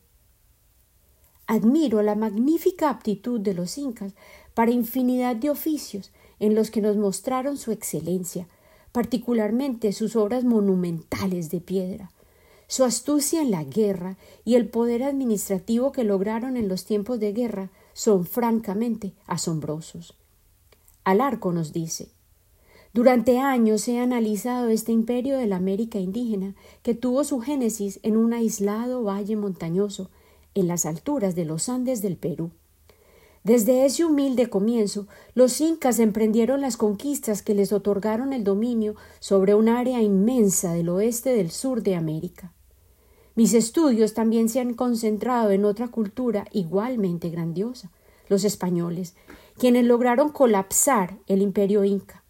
Admiro 1.46 2.00
la 2.00 2.14
magnífica 2.14 2.88
aptitud 2.88 3.38
de 3.38 3.52
los 3.52 3.76
incas 3.76 4.14
para 4.54 4.70
infinidad 4.70 5.36
de 5.36 5.50
oficios 5.50 6.10
en 6.40 6.54
los 6.54 6.70
que 6.70 6.80
nos 6.80 6.96
mostraron 6.96 7.58
su 7.58 7.70
excelencia, 7.70 8.48
particularmente 8.92 9.92
sus 9.92 10.16
obras 10.16 10.42
monumentales 10.44 11.50
de 11.50 11.60
piedra, 11.60 12.10
su 12.66 12.84
astucia 12.84 13.42
en 13.42 13.50
la 13.50 13.64
guerra 13.64 14.16
y 14.44 14.54
el 14.54 14.68
poder 14.68 15.02
administrativo 15.02 15.92
que 15.92 16.04
lograron 16.04 16.56
en 16.56 16.68
los 16.68 16.84
tiempos 16.84 17.20
de 17.20 17.32
guerra 17.32 17.70
son 17.92 18.26
francamente 18.26 19.12
asombrosos. 19.26 20.16
Alarco 21.04 21.52
nos 21.52 21.72
dice 21.72 22.14
durante 22.94 23.40
años 23.40 23.88
he 23.88 23.98
analizado 23.98 24.68
este 24.68 24.92
imperio 24.92 25.36
de 25.36 25.48
la 25.48 25.56
América 25.56 25.98
indígena, 25.98 26.54
que 26.84 26.94
tuvo 26.94 27.24
su 27.24 27.40
génesis 27.40 27.98
en 28.04 28.16
un 28.16 28.32
aislado 28.32 29.02
valle 29.02 29.34
montañoso, 29.34 30.10
en 30.54 30.68
las 30.68 30.86
alturas 30.86 31.34
de 31.34 31.44
los 31.44 31.68
Andes 31.68 32.02
del 32.02 32.16
Perú. 32.16 32.52
Desde 33.44 33.84
ese 33.84 34.06
humilde 34.06 34.48
comienzo, 34.48 35.06
los 35.34 35.60
incas 35.60 35.98
emprendieron 35.98 36.62
las 36.62 36.78
conquistas 36.78 37.42
que 37.42 37.54
les 37.54 37.74
otorgaron 37.74 38.32
el 38.32 38.42
dominio 38.42 38.94
sobre 39.20 39.54
un 39.54 39.68
área 39.68 40.00
inmensa 40.00 40.72
del 40.72 40.88
oeste 40.88 41.34
del 41.34 41.50
sur 41.50 41.82
de 41.82 41.94
América. 41.94 42.54
Mis 43.34 43.52
estudios 43.52 44.14
también 44.14 44.48
se 44.48 44.60
han 44.60 44.72
concentrado 44.72 45.50
en 45.50 45.66
otra 45.66 45.88
cultura 45.88 46.46
igualmente 46.52 47.28
grandiosa, 47.28 47.90
los 48.30 48.44
españoles, 48.44 49.14
quienes 49.58 49.84
lograron 49.84 50.30
colapsar 50.30 51.18
el 51.26 51.42
imperio 51.42 51.84
inca. 51.84 52.24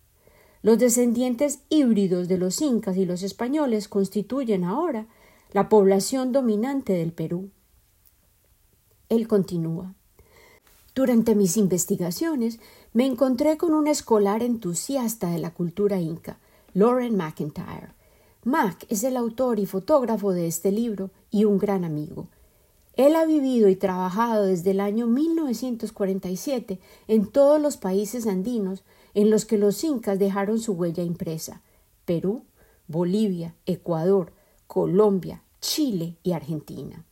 Los 0.63 0.81
descendientes 0.81 1.61
híbridos 1.69 2.27
de 2.27 2.39
los 2.39 2.61
incas 2.61 2.97
y 2.97 3.05
los 3.05 3.23
españoles 3.23 3.87
constituyen 3.87 4.65
ahora 4.65 5.07
la 5.53 5.69
población 5.69 6.33
dominante 6.33 6.93
del 6.95 7.13
Perú. 7.13 7.51
Él 9.09 9.29
continúa. 9.29 9.95
Durante 10.95 11.35
mis 11.35 11.57
investigaciones 11.57 12.61
me 12.93 13.05
encontré 13.05 13.57
con 13.57 13.75
un 13.75 13.89
escolar 13.89 14.45
entusiasta 14.45 15.29
de 15.31 15.39
la 15.39 15.53
cultura 15.53 15.99
inca, 16.01 16.39
Lauren 16.73 17.17
McIntyre. 17.17 17.89
Mac 18.45 18.87
es 18.89 19.03
el 19.03 19.17
autor 19.17 19.59
y 19.59 19.67
fotógrafo 19.67 20.33
de 20.33 20.47
este 20.47 20.71
libro 20.71 21.11
y 21.33 21.47
un 21.47 21.59
gran 21.59 21.85
amigo. 21.85 22.29
Él 22.95 23.17
ha 23.17 23.25
vivido 23.25 23.69
y 23.69 23.75
trabajado 23.75 24.45
desde 24.45 24.71
el 24.71 24.79
año 24.79 25.09
1947 25.09 26.79
en 27.09 27.27
todos 27.27 27.61
los 27.61 27.77
países 27.77 28.29
andinos 28.29 28.85
en 29.15 29.31
los 29.31 29.47
que 29.47 29.59
los 29.59 29.83
incas 29.83 30.21
dejaron 30.21 30.61
su 30.61 30.75
huella 30.75 31.03
impresa 31.03 31.63
Perú, 32.05 32.45
Bolivia, 32.87 33.57
Ecuador, 33.67 34.33
Colombia, 34.69 35.43
Chile 35.61 36.19
y 36.23 36.33
Argentina. 36.33 37.05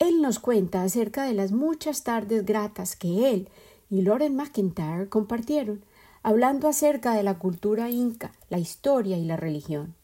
Él 0.00 0.22
nos 0.22 0.38
cuenta 0.38 0.82
acerca 0.82 1.24
de 1.24 1.34
las 1.34 1.52
muchas 1.52 2.04
tardes 2.04 2.46
gratas 2.46 2.96
que 2.96 3.30
él 3.30 3.50
y 3.90 4.00
Loren 4.00 4.34
McIntyre 4.34 5.10
compartieron, 5.10 5.84
hablando 6.22 6.68
acerca 6.68 7.12
de 7.12 7.22
la 7.22 7.38
cultura 7.38 7.90
inca, 7.90 8.32
la 8.48 8.58
historia 8.58 9.18
y 9.18 9.26
la 9.26 9.36
religión. 9.36 9.94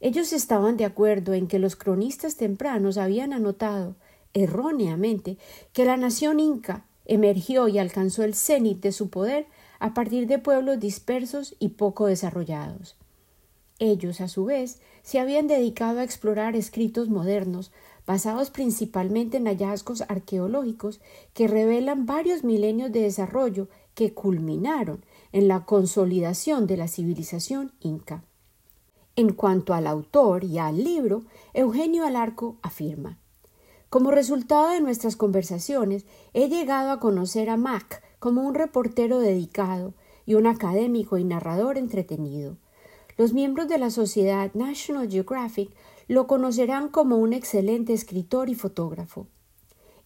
Ellos 0.00 0.32
estaban 0.32 0.76
de 0.76 0.84
acuerdo 0.84 1.34
en 1.34 1.48
que 1.48 1.58
los 1.58 1.74
cronistas 1.74 2.36
tempranos 2.36 2.98
habían 2.98 3.32
anotado, 3.32 3.96
erróneamente, 4.32 5.38
que 5.72 5.84
la 5.84 5.96
nación 5.96 6.38
inca 6.38 6.84
emergió 7.04 7.66
y 7.66 7.80
alcanzó 7.80 8.22
el 8.22 8.36
cenit 8.36 8.80
de 8.80 8.92
su 8.92 9.10
poder 9.10 9.46
a 9.80 9.92
partir 9.92 10.28
de 10.28 10.38
pueblos 10.38 10.78
dispersos 10.78 11.56
y 11.58 11.70
poco 11.70 12.06
desarrollados. 12.06 12.94
Ellos, 13.80 14.20
a 14.20 14.28
su 14.28 14.44
vez, 14.44 14.78
se 15.02 15.18
habían 15.18 15.48
dedicado 15.48 15.98
a 15.98 16.04
explorar 16.04 16.54
escritos 16.54 17.08
modernos, 17.08 17.72
basados 18.06 18.50
principalmente 18.50 19.36
en 19.36 19.46
hallazgos 19.46 20.02
arqueológicos 20.08 21.00
que 21.34 21.48
revelan 21.48 22.06
varios 22.06 22.44
milenios 22.44 22.92
de 22.92 23.02
desarrollo 23.02 23.68
que 23.94 24.12
culminaron 24.12 25.04
en 25.32 25.48
la 25.48 25.64
consolidación 25.64 26.66
de 26.66 26.76
la 26.76 26.88
civilización 26.88 27.72
inca. 27.80 28.22
En 29.14 29.32
cuanto 29.32 29.74
al 29.74 29.86
autor 29.86 30.44
y 30.44 30.58
al 30.58 30.82
libro, 30.82 31.22
Eugenio 31.52 32.06
Alarco 32.06 32.56
afirma 32.62 33.18
Como 33.90 34.10
resultado 34.10 34.70
de 34.70 34.80
nuestras 34.80 35.16
conversaciones, 35.16 36.06
he 36.32 36.48
llegado 36.48 36.90
a 36.90 37.00
conocer 37.00 37.50
a 37.50 37.56
Mac 37.56 38.02
como 38.18 38.42
un 38.42 38.54
reportero 38.54 39.18
dedicado 39.18 39.92
y 40.24 40.34
un 40.34 40.46
académico 40.46 41.18
y 41.18 41.24
narrador 41.24 41.76
entretenido. 41.76 42.56
Los 43.18 43.34
miembros 43.34 43.68
de 43.68 43.78
la 43.78 43.90
sociedad 43.90 44.50
National 44.54 45.10
Geographic 45.10 45.70
lo 46.12 46.26
conocerán 46.26 46.88
como 46.88 47.16
un 47.16 47.32
excelente 47.32 47.94
escritor 47.94 48.50
y 48.50 48.54
fotógrafo. 48.54 49.28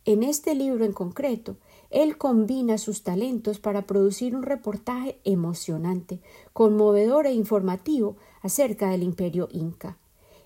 En 0.04 0.22
este 0.22 0.54
libro 0.54 0.84
en 0.84 0.92
concreto, 0.92 1.56
él 1.90 2.16
combina 2.16 2.78
sus 2.78 3.02
talentos 3.02 3.58
para 3.58 3.88
producir 3.88 4.36
un 4.36 4.44
reportaje 4.44 5.18
emocionante, 5.24 6.20
conmovedor 6.52 7.26
e 7.26 7.32
informativo 7.32 8.16
acerca 8.40 8.88
del 8.88 9.02
imperio 9.02 9.48
inca. 9.50 9.98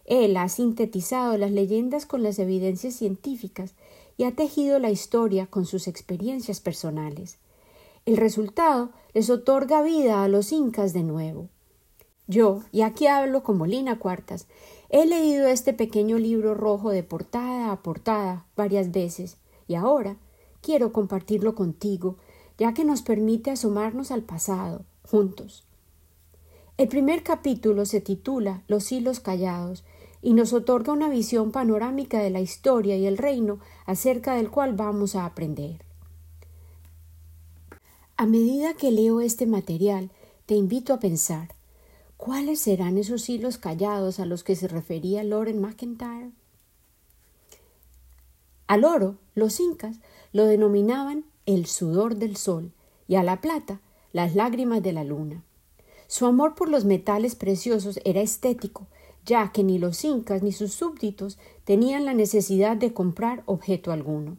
Él 0.07 0.39
ha 0.39 0.49
sintetizado 0.49 1.37
las 1.37 1.51
leyendas 1.51 2.07
con 2.07 2.23
las 2.23 2.39
evidencias 2.39 2.95
científicas 2.95 3.75
y 4.17 4.25
ha 4.25 4.35
tejido 4.35 4.79
la 4.79 4.91
historia 4.91 5.47
con 5.47 5.67
sus 5.67 5.89
experiencias 5.89 6.61
personales. 6.61 7.37
El 8.07 8.17
resultado 8.17 8.93
les 9.13 9.29
otorga 9.29 9.83
vida 9.83 10.25
a 10.25 10.29
los 10.29 10.53
incas 10.53 10.95
de 10.95 11.03
nuevo. 11.03 11.51
Yo, 12.27 12.63
y 12.71 12.83
aquí 12.83 13.09
hablo 13.09 13.43
como 13.43 13.67
Lina 13.67 13.99
Cuartas, 13.99 14.47
he 14.91 15.07
leído 15.07 15.47
este 15.47 15.73
pequeño 15.73 16.19
libro 16.19 16.55
rojo 16.55 16.91
de 16.91 17.05
portada 17.05 17.71
a 17.71 17.83
portada 17.83 18.45
varias 18.57 18.91
veces, 18.91 19.37
y 19.69 19.77
ahora 19.77 20.17
quiero 20.61 20.93
compartirlo 20.93 21.55
contigo, 21.55 22.17
ya 22.59 22.75
que 22.75 22.85
nos 22.85 23.03
permite 23.03 23.53
asomarnos 23.53 24.11
al 24.11 24.23
pasado, 24.23 24.85
juntos. 25.09 25.65
El 26.77 26.89
primer 26.89 27.23
capítulo 27.23 27.87
se 27.87 28.01
titula 28.01 28.63
Los 28.67 28.91
hilos 28.91 29.21
callados 29.21 29.85
y 30.23 30.35
nos 30.35 30.53
otorga 30.53 30.93
una 30.93 31.09
visión 31.09 31.53
panorámica 31.53 32.19
de 32.19 32.31
la 32.31 32.41
historia 32.41 32.97
y 32.97 33.07
el 33.07 33.17
reino 33.17 33.61
acerca 33.87 34.35
del 34.35 34.51
cual 34.51 34.75
vamos 34.75 35.15
a 35.15 35.25
aprender. 35.25 35.85
A 38.17 38.27
medida 38.27 38.75
que 38.75 38.91
leo 38.91 39.21
este 39.21 39.47
material, 39.47 40.11
te 40.47 40.55
invito 40.55 40.93
a 40.93 41.01
pensar 41.01 41.55
¿cuáles 42.21 42.61
serán 42.61 42.99
esos 42.99 43.31
hilos 43.31 43.57
callados 43.57 44.21
a 44.21 44.27
los 44.27 44.45
que 44.45 44.55
se 44.55 44.69
refería 44.69 45.25
Loren 45.25 45.59
McIntyre? 45.59 46.33
Al 48.67 48.85
oro, 48.85 49.17
los 49.35 49.59
incas 49.59 50.01
lo 50.35 50.45
denominaban 50.45 51.25
el 51.47 51.65
sudor 51.65 52.17
del 52.17 52.37
sol 52.37 52.73
y 53.09 53.15
a 53.15 53.23
la 53.23 53.41
plata 53.41 53.81
las 54.13 54.35
lágrimas 54.35 54.83
de 54.83 54.93
la 54.93 55.03
luna. 55.03 55.43
Su 56.09 56.27
amor 56.27 56.55
por 56.55 56.69
los 56.69 56.85
metales 56.85 57.37
preciosos 57.37 57.99
era 58.05 58.21
estético, 58.21 58.87
ya 59.25 59.51
que 59.51 59.65
ni 59.65 59.79
los 59.79 60.05
incas 60.05 60.43
ni 60.43 60.53
sus 60.53 60.75
súbditos 60.75 61.39
tenían 61.65 62.05
la 62.05 62.13
necesidad 62.13 62.77
de 62.77 62.93
comprar 62.93 63.43
objeto 63.47 63.93
alguno. 63.93 64.37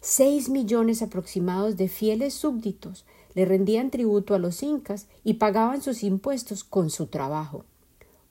Seis 0.00 0.48
millones 0.48 1.02
aproximados 1.02 1.76
de 1.76 1.88
fieles 1.88 2.32
súbditos 2.32 3.04
le 3.34 3.44
rendían 3.44 3.90
tributo 3.90 4.34
a 4.34 4.38
los 4.38 4.62
incas 4.62 5.06
y 5.24 5.34
pagaban 5.34 5.82
sus 5.82 6.02
impuestos 6.02 6.64
con 6.64 6.90
su 6.90 7.06
trabajo. 7.06 7.64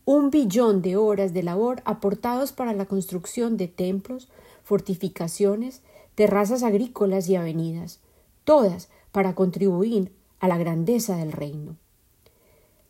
Un 0.05 0.29
billón 0.29 0.81
de 0.81 0.97
horas 0.97 1.33
de 1.33 1.43
labor 1.43 1.81
aportados 1.85 2.51
para 2.51 2.73
la 2.73 2.85
construcción 2.85 3.57
de 3.57 3.67
templos, 3.67 4.27
fortificaciones, 4.63 5.81
terrazas 6.15 6.63
agrícolas 6.63 7.29
y 7.29 7.35
avenidas, 7.35 7.99
todas 8.43 8.89
para 9.11 9.35
contribuir 9.35 10.11
a 10.39 10.47
la 10.47 10.57
grandeza 10.57 11.15
del 11.15 11.31
reino. 11.31 11.75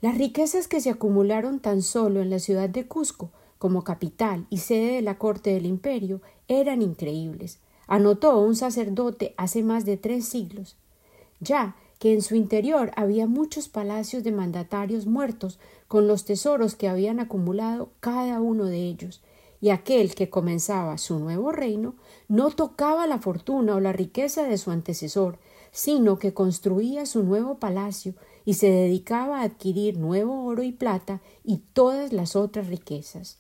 Las 0.02 0.18
riquezas 0.18 0.68
que 0.68 0.80
se 0.80 0.90
acumularon 0.90 1.60
tan 1.60 1.82
solo 1.82 2.22
en 2.22 2.30
la 2.30 2.40
ciudad 2.40 2.70
de 2.70 2.88
Cusco 2.88 3.32
como 3.58 3.84
capital 3.84 4.48
y 4.50 4.60
sede 4.60 4.94
de 4.94 5.02
la 5.02 5.18
corte 5.18 5.50
del 5.50 5.66
imperio 5.66 6.22
eran 6.48 6.82
increíbles, 6.82 7.60
anotó 7.88 8.40
un 8.40 8.56
sacerdote 8.56 9.34
hace 9.36 9.62
más 9.62 9.84
de 9.84 9.98
tres 9.98 10.26
siglos, 10.26 10.78
ya 11.42 11.76
que 12.00 12.14
en 12.14 12.22
su 12.22 12.36
interior 12.36 12.92
había 12.96 13.28
muchos 13.28 13.68
palacios 13.68 14.24
de 14.24 14.32
mandatarios 14.32 15.06
muertos 15.06 15.60
con 15.88 16.08
los 16.08 16.26
tesoros 16.26 16.76
que 16.76 16.88
habían 16.88 17.20
acumulado 17.20 17.92
cada 18.00 18.40
uno 18.42 18.66
de 18.66 18.78
ellos, 18.78 19.22
y 19.62 19.72
aquel 19.72 20.16
que 20.16 20.30
comenzaba 20.30 20.98
su 20.98 21.20
nuevo 21.20 21.52
reino 21.52 21.96
no 22.30 22.52
tocaba 22.52 23.06
la 23.06 23.20
fortuna 23.20 23.76
o 23.76 23.80
la 23.82 23.92
riqueza 23.92 24.44
de 24.44 24.58
su 24.58 24.72
antecesor, 24.72 25.38
sino 25.72 26.18
que 26.18 26.34
construía 26.34 27.06
su 27.06 27.24
nuevo 27.24 27.60
palacio 27.60 28.14
y 28.46 28.54
se 28.54 28.72
dedicaba 28.72 29.42
a 29.42 29.44
adquirir 29.44 29.98
nuevo 29.98 30.46
oro 30.46 30.64
y 30.64 30.72
plata 30.72 31.22
y 31.44 31.58
todas 31.74 32.14
las 32.14 32.38
otras 32.38 32.68
riquezas. 32.68 33.38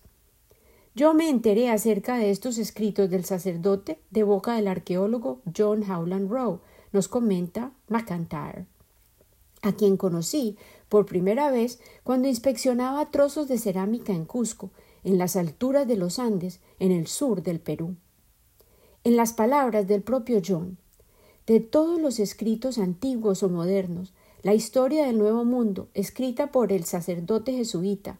Yo 0.95 1.13
me 1.13 1.29
enteré 1.29 1.69
acerca 1.69 2.17
de 2.17 2.29
estos 2.29 2.57
escritos 2.57 3.09
del 3.09 3.23
sacerdote 3.23 3.99
de 4.09 4.23
boca 4.23 4.55
del 4.55 4.67
arqueólogo 4.67 5.41
John 5.55 5.89
Howland 5.89 6.29
Rowe, 6.29 6.59
nos 6.91 7.07
comenta 7.07 7.71
McIntyre, 7.87 8.65
a 9.61 9.73
quien 9.73 9.97
conocí 9.97 10.57
por 10.87 11.05
primera 11.05 11.51
vez 11.51 11.79
cuando 12.03 12.27
inspeccionaba 12.27 13.11
trozos 13.11 13.47
de 13.47 13.57
cerámica 13.57 14.13
en 14.13 14.25
Cusco 14.25 14.71
en 15.03 15.17
las 15.17 15.35
alturas 15.35 15.87
de 15.87 15.95
los 15.95 16.19
Andes, 16.19 16.59
en 16.79 16.91
el 16.91 17.07
sur 17.07 17.41
del 17.43 17.59
Perú. 17.59 17.95
En 19.03 19.15
las 19.15 19.33
palabras 19.33 19.87
del 19.87 20.01
propio 20.01 20.41
John, 20.45 20.77
de 21.47 21.59
todos 21.59 21.99
los 21.99 22.19
escritos 22.19 22.77
antiguos 22.77 23.43
o 23.43 23.49
modernos, 23.49 24.13
la 24.43 24.53
historia 24.53 25.05
del 25.05 25.17
Nuevo 25.17 25.45
Mundo, 25.45 25.89
escrita 25.93 26.51
por 26.51 26.71
el 26.71 26.83
sacerdote 26.83 27.53
jesuita, 27.53 28.19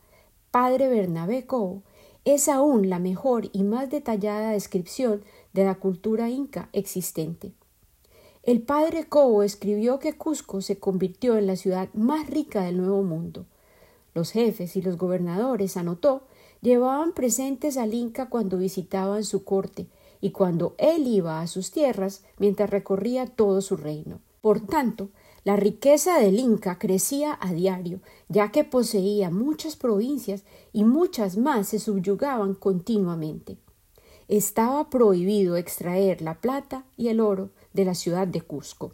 padre 0.52 0.88
Bernabé 0.88 1.46
Coe, 1.46 1.82
es 2.26 2.50
aún 2.50 2.90
la 2.90 3.00
mejor 3.00 3.50
y 3.54 3.64
más 3.64 3.90
detallada 3.90 4.52
descripción 4.52 5.24
de 5.54 5.66
la 5.66 5.76
cultura 5.76 6.30
inca 6.30 6.70
existente. 6.74 7.54
El 8.44 8.62
padre 8.62 9.06
Coe 9.06 9.46
escribió 9.46 10.00
que 10.00 10.18
Cusco 10.18 10.62
se 10.62 10.80
convirtió 10.80 11.38
en 11.38 11.46
la 11.46 11.58
ciudad 11.58 11.90
más 11.94 12.30
rica 12.30 12.64
del 12.64 12.78
Nuevo 12.78 13.04
Mundo. 13.04 13.46
Los 14.14 14.32
jefes 14.32 14.78
y 14.78 14.82
los 14.82 14.98
gobernadores, 14.98 15.76
anotó, 15.76 16.24
llevaban 16.62 17.14
presentes 17.14 17.76
al 17.78 17.94
Inca 17.94 18.30
cuando 18.30 18.58
visitaban 18.58 19.26
su 19.26 19.44
corte 19.44 19.88
y 20.22 20.32
cuando 20.32 20.74
él 20.78 21.06
iba 21.08 21.42
a 21.42 21.48
sus 21.48 21.72
tierras 21.72 22.24
mientras 22.38 22.70
recorría 22.70 23.28
todo 23.28 23.62
su 23.62 23.76
reino. 23.76 24.20
Por 24.42 24.62
tanto, 24.62 25.10
la 25.44 25.58
riqueza 25.58 26.18
del 26.18 26.40
Inca 26.40 26.80
crecía 26.80 27.38
a 27.42 27.52
diario, 27.52 28.00
ya 28.30 28.52
que 28.52 28.64
poseía 28.64 29.30
muchas 29.30 29.76
provincias 29.76 30.44
y 30.72 30.86
muchas 30.86 31.38
más 31.38 31.68
se 31.68 31.80
subyugaban 31.80 32.54
continuamente. 32.54 33.58
Estaba 34.30 34.90
prohibido 34.90 35.58
extraer 35.58 36.22
la 36.22 36.36
plata 36.36 36.86
y 36.96 37.08
el 37.08 37.20
oro 37.20 37.50
de 37.74 37.86
la 37.86 37.96
ciudad 37.96 38.28
de 38.28 38.42
Cusco. 38.42 38.94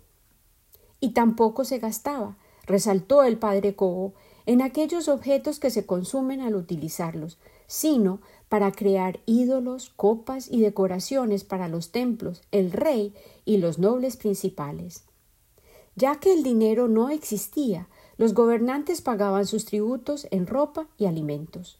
Y 0.99 1.09
tampoco 1.11 1.65
se 1.65 1.79
gastaba, 1.79 2.37
resaltó 2.65 3.23
el 3.23 3.37
padre 3.37 3.75
Cobo, 3.75 4.13
en 4.45 4.61
aquellos 4.61 5.07
objetos 5.07 5.59
que 5.59 5.69
se 5.71 5.85
consumen 5.85 6.41
al 6.41 6.55
utilizarlos, 6.55 7.37
sino 7.67 8.21
para 8.49 8.71
crear 8.71 9.19
ídolos, 9.25 9.89
copas 9.95 10.49
y 10.51 10.61
decoraciones 10.61 11.43
para 11.43 11.67
los 11.67 11.91
templos, 11.91 12.43
el 12.51 12.71
rey 12.71 13.13
y 13.43 13.57
los 13.57 13.79
nobles 13.79 14.17
principales. 14.17 15.03
Ya 15.95 16.19
que 16.19 16.33
el 16.33 16.43
dinero 16.43 16.87
no 16.87 17.09
existía, 17.09 17.87
los 18.17 18.33
gobernantes 18.33 19.01
pagaban 19.01 19.45
sus 19.45 19.65
tributos 19.65 20.27
en 20.31 20.45
ropa 20.47 20.87
y 20.97 21.05
alimentos. 21.05 21.79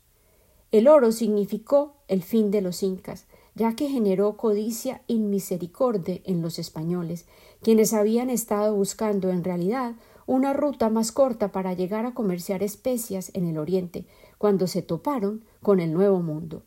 El 0.72 0.88
oro 0.88 1.12
significó 1.12 1.94
el 2.08 2.24
fin 2.24 2.52
de 2.52 2.62
los 2.62 2.82
incas, 2.84 3.26
ya 3.56 3.76
que 3.76 3.90
generó 3.90 4.38
codicia 4.38 5.02
inmisericordia 5.08 6.22
en 6.26 6.42
los 6.42 6.60
españoles, 6.60 7.26
quienes 7.62 7.94
habían 7.94 8.30
estado 8.30 8.76
buscando 8.76 9.30
en 9.30 9.44
realidad 9.44 9.96
una 10.28 10.54
ruta 10.54 10.90
más 10.90 11.12
corta 11.12 11.52
para 11.52 11.74
llegar 11.74 12.06
a 12.06 12.14
comerciar 12.14 12.64
especias 12.64 13.32
en 13.34 13.46
el 13.46 13.58
oriente, 13.58 14.06
cuando 14.38 14.68
se 14.68 14.82
toparon 14.82 15.46
con 15.62 15.80
el 15.80 15.94
Nuevo 15.94 16.22
Mundo. 16.22 16.64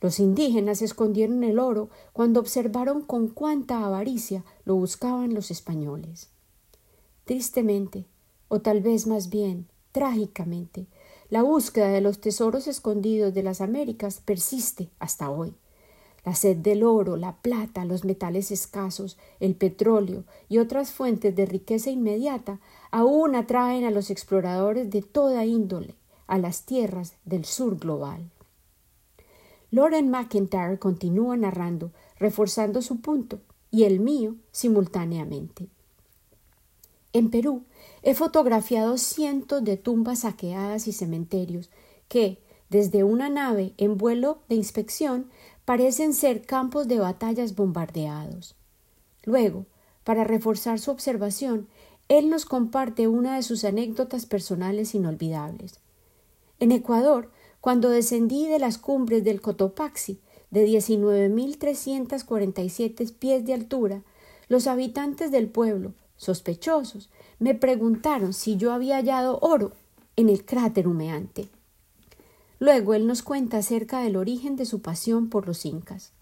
Los 0.00 0.20
indígenas 0.20 0.82
escondieron 0.82 1.42
el 1.42 1.58
oro 1.58 1.88
cuando 2.12 2.40
observaron 2.40 3.02
con 3.02 3.28
cuánta 3.28 3.84
avaricia 3.84 4.44
lo 4.64 4.74
buscaban 4.76 5.32
los 5.32 5.50
españoles. 5.50 6.28
Tristemente, 7.24 8.06
o 8.48 8.60
tal 8.60 8.82
vez 8.82 9.06
más 9.06 9.30
bien 9.30 9.68
trágicamente, 9.92 10.86
la 11.30 11.42
búsqueda 11.42 11.88
de 11.88 12.02
los 12.02 12.20
tesoros 12.20 12.66
escondidos 12.66 13.32
de 13.32 13.42
las 13.42 13.60
Américas 13.60 14.20
persiste 14.24 14.90
hasta 14.98 15.30
hoy. 15.30 15.54
La 16.26 16.34
sed 16.34 16.56
del 16.56 16.82
oro, 16.82 17.16
la 17.16 17.36
plata, 17.36 17.84
los 17.84 18.04
metales 18.04 18.50
escasos, 18.50 19.16
el 19.38 19.54
petróleo 19.54 20.24
y 20.48 20.58
otras 20.58 20.90
fuentes 20.90 21.36
de 21.36 21.46
riqueza 21.46 21.88
inmediata 21.90 22.58
aún 22.90 23.36
atraen 23.36 23.84
a 23.84 23.92
los 23.92 24.10
exploradores 24.10 24.90
de 24.90 25.02
toda 25.02 25.44
índole 25.44 25.94
a 26.26 26.38
las 26.38 26.66
tierras 26.66 27.14
del 27.24 27.44
sur 27.44 27.78
global. 27.78 28.28
Lauren 29.70 30.10
McIntyre 30.10 30.80
continúa 30.80 31.36
narrando, 31.36 31.92
reforzando 32.18 32.82
su 32.82 33.00
punto 33.00 33.38
y 33.70 33.84
el 33.84 34.00
mío 34.00 34.34
simultáneamente. 34.50 35.68
En 37.12 37.30
Perú 37.30 37.62
he 38.02 38.14
fotografiado 38.14 38.98
cientos 38.98 39.62
de 39.62 39.76
tumbas 39.76 40.20
saqueadas 40.20 40.88
y 40.88 40.92
cementerios 40.92 41.70
que, 42.08 42.40
desde 42.68 43.04
una 43.04 43.28
nave 43.28 43.74
en 43.76 43.96
vuelo 43.96 44.40
de 44.48 44.56
inspección, 44.56 45.30
parecen 45.66 46.14
ser 46.14 46.46
campos 46.46 46.88
de 46.88 46.98
batallas 46.98 47.54
bombardeados. 47.54 48.54
Luego, 49.24 49.66
para 50.04 50.24
reforzar 50.24 50.78
su 50.78 50.90
observación, 50.92 51.68
él 52.08 52.30
nos 52.30 52.46
comparte 52.46 53.08
una 53.08 53.36
de 53.36 53.42
sus 53.42 53.64
anécdotas 53.64 54.26
personales 54.26 54.94
inolvidables. 54.94 55.80
En 56.60 56.70
Ecuador, 56.70 57.32
cuando 57.60 57.90
descendí 57.90 58.46
de 58.46 58.60
las 58.60 58.78
cumbres 58.78 59.24
del 59.24 59.40
Cotopaxi, 59.40 60.20
de 60.52 60.68
19.347 60.68 63.12
pies 63.12 63.44
de 63.44 63.52
altura, 63.52 64.04
los 64.48 64.68
habitantes 64.68 65.32
del 65.32 65.48
pueblo, 65.48 65.94
sospechosos, 66.16 67.10
me 67.40 67.56
preguntaron 67.56 68.32
si 68.32 68.56
yo 68.56 68.72
había 68.72 68.98
hallado 68.98 69.40
oro 69.42 69.72
en 70.14 70.28
el 70.28 70.44
cráter 70.44 70.86
humeante. 70.86 71.48
Luego 72.58 72.94
él 72.94 73.06
nos 73.06 73.22
cuenta 73.22 73.58
acerca 73.58 74.00
del 74.00 74.16
origen 74.16 74.56
de 74.56 74.64
su 74.64 74.80
pasión 74.80 75.28
por 75.28 75.46
los 75.46 75.64
incas. 75.66 76.12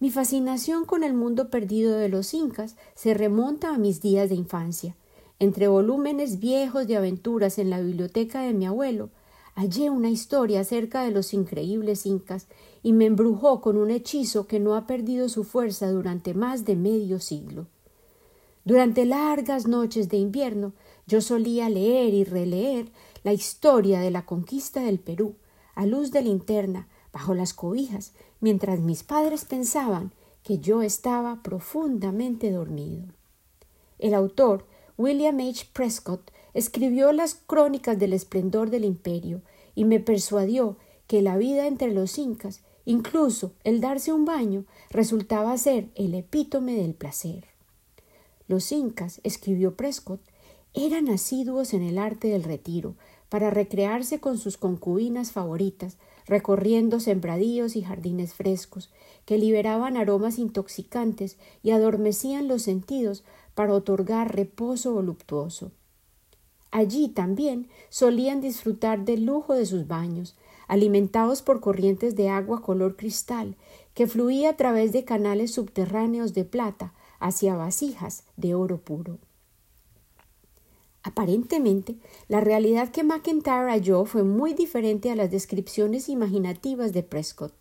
Mi 0.00 0.10
fascinación 0.10 0.84
con 0.84 1.04
el 1.04 1.14
mundo 1.14 1.50
perdido 1.50 1.96
de 1.96 2.08
los 2.08 2.34
incas 2.34 2.76
se 2.94 3.14
remonta 3.14 3.74
a 3.74 3.78
mis 3.78 4.00
días 4.00 4.28
de 4.28 4.34
infancia. 4.34 4.96
Entre 5.38 5.68
volúmenes 5.68 6.40
viejos 6.40 6.86
de 6.86 6.96
aventuras 6.96 7.58
en 7.58 7.70
la 7.70 7.80
biblioteca 7.80 8.42
de 8.42 8.54
mi 8.54 8.66
abuelo, 8.66 9.10
hallé 9.54 9.90
una 9.90 10.10
historia 10.10 10.60
acerca 10.60 11.02
de 11.02 11.10
los 11.10 11.34
increíbles 11.34 12.06
incas 12.06 12.46
y 12.82 12.92
me 12.92 13.06
embrujó 13.06 13.60
con 13.60 13.76
un 13.76 13.90
hechizo 13.90 14.46
que 14.46 14.58
no 14.58 14.74
ha 14.74 14.86
perdido 14.86 15.28
su 15.28 15.44
fuerza 15.44 15.90
durante 15.90 16.34
más 16.34 16.64
de 16.64 16.76
medio 16.76 17.20
siglo. 17.20 17.66
Durante 18.64 19.04
largas 19.04 19.66
noches 19.66 20.08
de 20.08 20.16
invierno 20.16 20.72
yo 21.06 21.20
solía 21.20 21.68
leer 21.68 22.14
y 22.14 22.24
releer 22.24 22.90
la 23.24 23.32
historia 23.32 24.00
de 24.00 24.10
la 24.10 24.24
conquista 24.24 24.80
del 24.80 24.98
Perú, 24.98 25.34
a 25.74 25.86
luz 25.86 26.10
de 26.10 26.22
linterna, 26.22 26.88
bajo 27.12 27.34
las 27.34 27.54
cobijas, 27.54 28.12
mientras 28.40 28.80
mis 28.80 29.02
padres 29.02 29.44
pensaban 29.44 30.12
que 30.42 30.58
yo 30.58 30.82
estaba 30.82 31.42
profundamente 31.42 32.50
dormido. 32.50 33.04
El 33.98 34.14
autor, 34.14 34.66
William 34.98 35.38
H. 35.38 35.66
Prescott, 35.72 36.30
escribió 36.54 37.12
las 37.12 37.34
crónicas 37.34 37.98
del 37.98 38.12
esplendor 38.12 38.70
del 38.70 38.84
imperio 38.84 39.42
y 39.74 39.84
me 39.84 40.00
persuadió 40.00 40.76
que 41.06 41.22
la 41.22 41.36
vida 41.36 41.66
entre 41.66 41.92
los 41.92 42.18
incas, 42.18 42.60
incluso 42.84 43.52
el 43.64 43.80
darse 43.80 44.12
un 44.12 44.24
baño, 44.24 44.64
resultaba 44.90 45.56
ser 45.56 45.88
el 45.94 46.14
epítome 46.14 46.74
del 46.74 46.94
placer. 46.94 47.46
Los 48.48 48.72
incas, 48.72 49.20
escribió 49.22 49.76
Prescott, 49.76 50.20
eran 50.74 51.08
asiduos 51.08 51.74
en 51.74 51.82
el 51.82 51.98
arte 51.98 52.28
del 52.28 52.42
retiro, 52.42 52.96
para 53.32 53.48
recrearse 53.48 54.20
con 54.20 54.36
sus 54.36 54.58
concubinas 54.58 55.32
favoritas, 55.32 55.96
recorriendo 56.26 57.00
sembradíos 57.00 57.76
y 57.76 57.82
jardines 57.82 58.34
frescos, 58.34 58.90
que 59.24 59.38
liberaban 59.38 59.96
aromas 59.96 60.38
intoxicantes 60.38 61.38
y 61.62 61.70
adormecían 61.70 62.46
los 62.46 62.60
sentidos 62.60 63.24
para 63.54 63.72
otorgar 63.72 64.36
reposo 64.36 64.92
voluptuoso. 64.92 65.72
Allí 66.70 67.08
también 67.08 67.70
solían 67.88 68.42
disfrutar 68.42 69.06
del 69.06 69.24
lujo 69.24 69.54
de 69.54 69.64
sus 69.64 69.86
baños, 69.86 70.36
alimentados 70.68 71.40
por 71.40 71.60
corrientes 71.60 72.14
de 72.16 72.28
agua 72.28 72.60
color 72.60 72.96
cristal, 72.96 73.56
que 73.94 74.06
fluía 74.06 74.50
a 74.50 74.56
través 74.58 74.92
de 74.92 75.06
canales 75.06 75.54
subterráneos 75.54 76.34
de 76.34 76.44
plata 76.44 76.92
hacia 77.18 77.56
vasijas 77.56 78.24
de 78.36 78.54
oro 78.54 78.76
puro. 78.76 79.16
Aparentemente, 81.04 81.96
la 82.28 82.40
realidad 82.40 82.90
que 82.90 83.02
McIntyre 83.02 83.70
halló 83.70 84.04
fue 84.04 84.22
muy 84.22 84.54
diferente 84.54 85.10
a 85.10 85.16
las 85.16 85.30
descripciones 85.30 86.08
imaginativas 86.08 86.92
de 86.92 87.02
Prescott. 87.02 87.52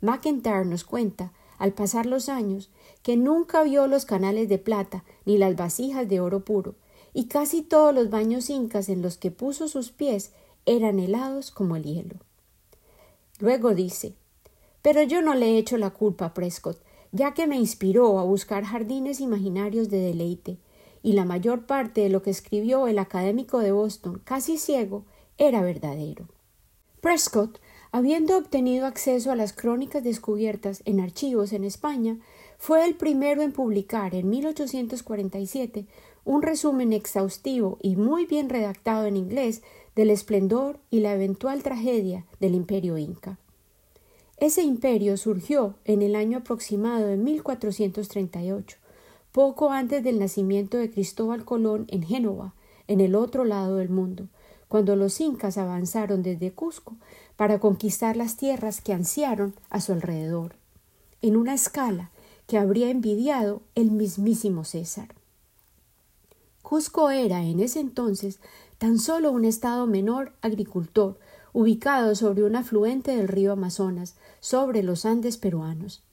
McIntyre 0.00 0.64
nos 0.64 0.84
cuenta, 0.84 1.32
al 1.58 1.72
pasar 1.72 2.06
los 2.06 2.28
años, 2.28 2.70
que 3.02 3.16
nunca 3.16 3.62
vio 3.62 3.86
los 3.86 4.04
canales 4.04 4.48
de 4.48 4.58
plata 4.58 5.04
ni 5.24 5.38
las 5.38 5.56
vasijas 5.56 6.08
de 6.08 6.20
oro 6.20 6.44
puro, 6.44 6.74
y 7.12 7.26
casi 7.26 7.62
todos 7.62 7.94
los 7.94 8.10
baños 8.10 8.50
incas 8.50 8.88
en 8.88 9.02
los 9.02 9.16
que 9.16 9.30
puso 9.30 9.68
sus 9.68 9.90
pies 9.90 10.32
eran 10.66 10.98
helados 10.98 11.50
como 11.50 11.76
el 11.76 11.84
hielo. 11.84 12.16
Luego 13.38 13.74
dice 13.74 14.14
Pero 14.82 15.02
yo 15.02 15.22
no 15.22 15.34
le 15.34 15.58
echo 15.58 15.78
la 15.78 15.90
culpa 15.90 16.26
a 16.26 16.34
Prescott, 16.34 16.80
ya 17.12 17.34
que 17.34 17.46
me 17.46 17.56
inspiró 17.56 18.18
a 18.18 18.24
buscar 18.24 18.64
jardines 18.64 19.20
imaginarios 19.20 19.88
de 19.88 19.98
deleite, 19.98 20.58
y 21.04 21.12
la 21.12 21.26
mayor 21.26 21.66
parte 21.66 22.00
de 22.00 22.08
lo 22.08 22.22
que 22.22 22.30
escribió 22.30 22.88
el 22.88 22.98
académico 22.98 23.58
de 23.58 23.72
Boston, 23.72 24.22
casi 24.24 24.56
ciego, 24.56 25.04
era 25.36 25.60
verdadero. 25.60 26.26
Prescott, 27.02 27.60
habiendo 27.92 28.38
obtenido 28.38 28.86
acceso 28.86 29.30
a 29.30 29.36
las 29.36 29.52
crónicas 29.52 30.02
descubiertas 30.02 30.82
en 30.86 31.00
archivos 31.00 31.52
en 31.52 31.64
España, 31.64 32.16
fue 32.56 32.86
el 32.86 32.94
primero 32.94 33.42
en 33.42 33.52
publicar 33.52 34.14
en 34.14 34.30
1847 34.30 35.84
un 36.24 36.40
resumen 36.40 36.94
exhaustivo 36.94 37.76
y 37.82 37.96
muy 37.96 38.24
bien 38.24 38.48
redactado 38.48 39.04
en 39.04 39.18
inglés 39.18 39.62
del 39.94 40.08
esplendor 40.08 40.80
y 40.90 41.00
la 41.00 41.12
eventual 41.12 41.62
tragedia 41.62 42.24
del 42.40 42.54
imperio 42.54 42.96
inca. 42.96 43.38
Ese 44.38 44.62
imperio 44.62 45.18
surgió 45.18 45.74
en 45.84 46.00
el 46.00 46.16
año 46.16 46.38
aproximado 46.38 47.08
de 47.08 47.18
1438, 47.18 48.78
poco 49.34 49.72
antes 49.72 50.04
del 50.04 50.20
nacimiento 50.20 50.78
de 50.78 50.92
Cristóbal 50.92 51.44
Colón 51.44 51.86
en 51.88 52.04
Génova, 52.04 52.54
en 52.86 53.00
el 53.00 53.16
otro 53.16 53.44
lado 53.44 53.78
del 53.78 53.88
mundo, 53.88 54.28
cuando 54.68 54.94
los 54.94 55.20
incas 55.20 55.58
avanzaron 55.58 56.22
desde 56.22 56.52
Cusco 56.52 56.94
para 57.34 57.58
conquistar 57.58 58.16
las 58.16 58.36
tierras 58.36 58.80
que 58.80 58.92
ansiaron 58.92 59.52
a 59.70 59.80
su 59.80 59.92
alrededor, 59.92 60.54
en 61.20 61.34
una 61.34 61.52
escala 61.52 62.12
que 62.46 62.58
habría 62.58 62.90
envidiado 62.90 63.60
el 63.74 63.90
mismísimo 63.90 64.62
César. 64.62 65.08
Cusco 66.62 67.10
era 67.10 67.42
en 67.42 67.58
ese 67.58 67.80
entonces 67.80 68.38
tan 68.78 69.00
solo 69.00 69.32
un 69.32 69.44
estado 69.44 69.88
menor 69.88 70.32
agricultor, 70.42 71.18
ubicado 71.52 72.14
sobre 72.14 72.44
un 72.44 72.54
afluente 72.54 73.16
del 73.16 73.26
río 73.26 73.50
Amazonas, 73.50 74.14
sobre 74.38 74.84
los 74.84 75.04
Andes 75.04 75.38
peruanos. 75.38 76.03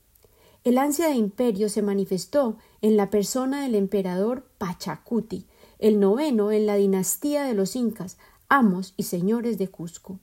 El 0.64 0.78
ansia 0.78 1.08
de 1.08 1.16
imperio 1.16 1.70
se 1.70 1.82
manifestó 1.82 2.58
en 2.82 2.96
la 2.96 3.10
persona 3.10 3.64
del 3.64 3.74
emperador 3.74 4.46
Pachacuti, 4.60 5.48
el 5.80 6.00
noveno 6.00 6.52
en 6.52 6.68
la 6.68 6.76
dinastía 6.76 7.44
de 7.44 7.56
los 7.56 7.76
incas, 7.76 8.18
amos 8.48 8.94
y 8.96 9.04
señores 9.04 9.58
de 9.58 9.70
Cusco. 9.70 10.20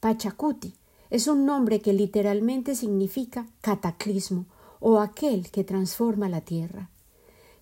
Pachacuti 0.00 0.74
es 1.08 1.26
un 1.26 1.46
nombre 1.46 1.80
que 1.80 1.94
literalmente 1.94 2.74
significa 2.74 3.46
cataclismo 3.62 4.44
o 4.78 5.00
aquel 5.00 5.50
que 5.50 5.64
transforma 5.64 6.28
la 6.28 6.42
tierra. 6.42 6.90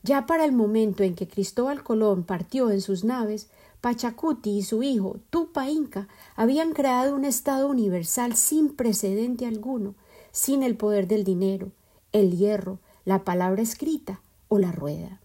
Ya 0.02 0.26
para 0.26 0.44
el 0.44 0.52
momento 0.52 1.04
en 1.04 1.14
que 1.14 1.28
Cristóbal 1.28 1.84
Colón 1.84 2.24
partió 2.24 2.70
en 2.70 2.80
sus 2.80 3.04
naves, 3.04 3.48
Pachacuti 3.80 4.50
y 4.50 4.62
su 4.62 4.82
hijo 4.82 5.20
Tupa 5.30 5.68
Inca 5.68 6.08
habían 6.34 6.72
creado 6.72 7.14
un 7.14 7.24
Estado 7.24 7.68
universal 7.68 8.34
sin 8.34 8.74
precedente 8.74 9.46
alguno, 9.46 9.94
sin 10.32 10.62
el 10.62 10.76
poder 10.76 11.08
del 11.08 11.24
dinero, 11.24 11.72
el 12.12 12.36
hierro, 12.36 12.78
la 13.04 13.24
palabra 13.24 13.62
escrita 13.62 14.20
o 14.48 14.58
la 14.58 14.72
rueda. 14.72 15.20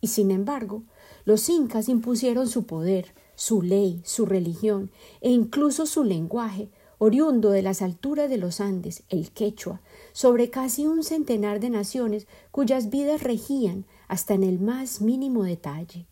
Y 0.00 0.08
sin 0.08 0.30
embargo, 0.30 0.82
los 1.24 1.48
incas 1.48 1.88
impusieron 1.88 2.48
su 2.48 2.64
poder, 2.64 3.14
su 3.34 3.62
ley, 3.62 4.00
su 4.04 4.26
religión 4.26 4.90
e 5.20 5.30
incluso 5.30 5.86
su 5.86 6.04
lenguaje, 6.04 6.68
oriundo 6.98 7.50
de 7.50 7.62
las 7.62 7.82
alturas 7.82 8.30
de 8.30 8.36
los 8.36 8.60
Andes, 8.60 9.02
el 9.08 9.30
quechua, 9.30 9.80
sobre 10.12 10.50
casi 10.50 10.86
un 10.86 11.02
centenar 11.02 11.60
de 11.60 11.70
naciones 11.70 12.26
cuyas 12.50 12.90
vidas 12.90 13.22
regían 13.22 13.84
hasta 14.08 14.34
en 14.34 14.42
el 14.42 14.60
más 14.60 15.00
mínimo 15.00 15.44
detalle. 15.44 16.06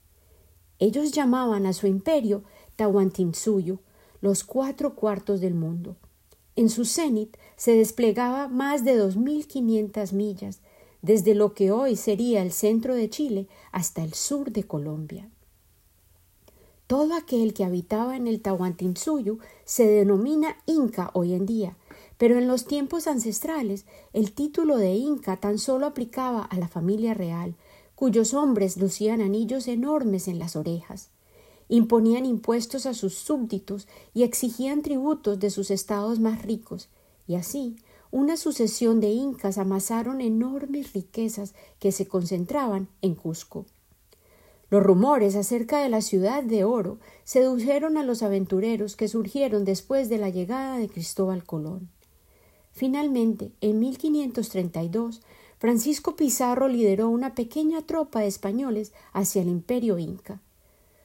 Ellos 0.78 1.12
llamaban 1.12 1.66
a 1.66 1.72
su 1.72 1.86
imperio 1.86 2.42
Tahuantinsuyo, 2.76 3.78
los 4.20 4.42
cuatro 4.44 4.94
cuartos 4.94 5.40
del 5.40 5.54
mundo. 5.54 5.96
En 6.56 6.68
su 6.68 6.84
cenit 6.84 7.36
se 7.62 7.76
desplegaba 7.76 8.48
más 8.48 8.84
de 8.84 8.96
dos 8.96 9.16
mil 9.16 9.46
quinientas 9.46 10.12
millas, 10.12 10.58
desde 11.00 11.36
lo 11.36 11.54
que 11.54 11.70
hoy 11.70 11.94
sería 11.94 12.42
el 12.42 12.50
centro 12.50 12.96
de 12.96 13.08
Chile 13.08 13.46
hasta 13.70 14.02
el 14.02 14.14
sur 14.14 14.50
de 14.50 14.64
Colombia. 14.64 15.30
Todo 16.88 17.14
aquel 17.14 17.54
que 17.54 17.62
habitaba 17.62 18.16
en 18.16 18.26
el 18.26 18.40
Tahuantinsuyo 18.40 19.38
se 19.64 19.86
denomina 19.86 20.56
Inca 20.66 21.12
hoy 21.14 21.34
en 21.34 21.46
día, 21.46 21.76
pero 22.18 22.36
en 22.36 22.48
los 22.48 22.64
tiempos 22.64 23.06
ancestrales 23.06 23.86
el 24.12 24.32
título 24.32 24.76
de 24.76 24.94
Inca 24.94 25.36
tan 25.36 25.58
solo 25.58 25.86
aplicaba 25.86 26.42
a 26.42 26.58
la 26.58 26.66
familia 26.66 27.14
real, 27.14 27.54
cuyos 27.94 28.34
hombres 28.34 28.76
lucían 28.76 29.20
anillos 29.20 29.68
enormes 29.68 30.26
en 30.26 30.40
las 30.40 30.56
orejas, 30.56 31.10
imponían 31.68 32.26
impuestos 32.26 32.86
a 32.86 32.94
sus 32.94 33.14
súbditos 33.14 33.86
y 34.14 34.24
exigían 34.24 34.82
tributos 34.82 35.38
de 35.38 35.50
sus 35.50 35.70
estados 35.70 36.18
más 36.18 36.42
ricos, 36.42 36.88
y 37.26 37.36
así 37.36 37.76
una 38.10 38.36
sucesión 38.36 39.00
de 39.00 39.08
incas 39.08 39.56
amasaron 39.56 40.20
enormes 40.20 40.92
riquezas 40.92 41.54
que 41.78 41.92
se 41.92 42.06
concentraban 42.06 42.88
en 43.00 43.14
Cusco. 43.14 43.64
Los 44.68 44.82
rumores 44.82 45.34
acerca 45.34 45.80
de 45.80 45.88
la 45.88 46.00
ciudad 46.00 46.42
de 46.42 46.64
oro 46.64 46.98
sedujeron 47.24 47.96
a 47.96 48.02
los 48.02 48.22
aventureros 48.22 48.96
que 48.96 49.08
surgieron 49.08 49.64
después 49.64 50.08
de 50.08 50.18
la 50.18 50.30
llegada 50.30 50.78
de 50.78 50.88
Cristóbal 50.88 51.44
Colón. 51.44 51.88
Finalmente, 52.70 53.52
en 53.60 53.78
1532, 53.80 55.22
Francisco 55.58 56.16
Pizarro 56.16 56.68
lideró 56.68 57.08
una 57.08 57.34
pequeña 57.34 57.82
tropa 57.82 58.20
de 58.20 58.26
españoles 58.26 58.92
hacia 59.12 59.42
el 59.42 59.48
imperio 59.48 59.98
inca. 59.98 60.40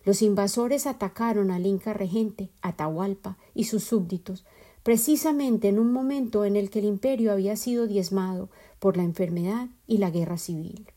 Los 0.04 0.22
invasores 0.22 0.88
atacaron 0.88 1.52
al 1.52 1.66
inca 1.66 1.94
regente, 1.94 2.50
Atahualpa, 2.62 3.38
y 3.54 3.66
sus 3.66 3.84
súbditos, 3.84 4.46
precisamente 4.88 5.68
en 5.68 5.80
un 5.80 5.92
momento 5.92 6.46
en 6.46 6.56
el 6.56 6.70
que 6.70 6.80
el 6.80 6.86
imperio 6.86 7.34
había 7.34 7.58
sido 7.58 7.88
diezmado 7.88 8.48
por 8.80 8.96
la 8.96 9.04
enfermedad 9.04 9.68
y 9.86 9.98
la 9.98 10.12
guerra 10.12 10.38
civil. 10.38 10.90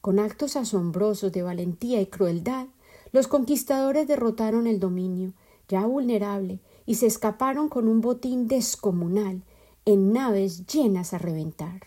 Con 0.00 0.20
actos 0.20 0.54
asombrosos 0.54 1.32
de 1.32 1.42
valentía 1.42 2.00
y 2.00 2.06
crueldad, 2.06 2.68
los 3.10 3.26
conquistadores 3.26 4.06
derrotaron 4.06 4.68
el 4.68 4.78
dominio, 4.78 5.32
ya 5.68 5.84
vulnerable, 5.84 6.60
y 6.86 6.94
se 6.94 7.06
escaparon 7.06 7.68
con 7.68 7.88
un 7.88 8.00
botín 8.00 8.46
descomunal 8.46 9.42
en 9.84 10.12
naves 10.12 10.64
llenas 10.68 11.12
a 11.12 11.18
reventar. 11.18 11.80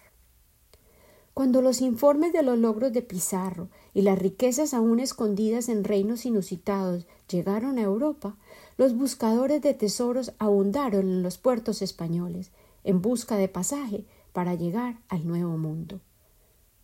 Cuando 1.34 1.62
los 1.62 1.80
informes 1.80 2.34
de 2.34 2.44
los 2.44 2.58
logros 2.58 2.92
de 2.92 3.04
Pizarro 3.04 3.70
y 3.94 4.02
las 4.02 4.20
riquezas 4.20 4.74
aún 4.74 5.00
escondidas 5.00 5.70
en 5.70 5.86
reinos 5.86 6.26
inusitados 6.26 7.08
llegaron 7.30 7.78
a 7.78 7.84
Europa, 7.84 8.36
los 8.80 8.96
buscadores 8.96 9.62
de 9.62 9.74
tesoros 9.74 10.32
abundaron 10.40 11.02
en 11.02 11.22
los 11.22 11.38
puertos 11.38 11.82
españoles, 11.82 12.52
en 12.86 13.02
busca 13.02 13.36
de 13.36 13.50
pasaje 13.50 14.06
para 14.32 14.56
llegar 14.56 15.02
al 15.10 15.28
Nuevo 15.28 15.58
Mundo. 15.58 16.00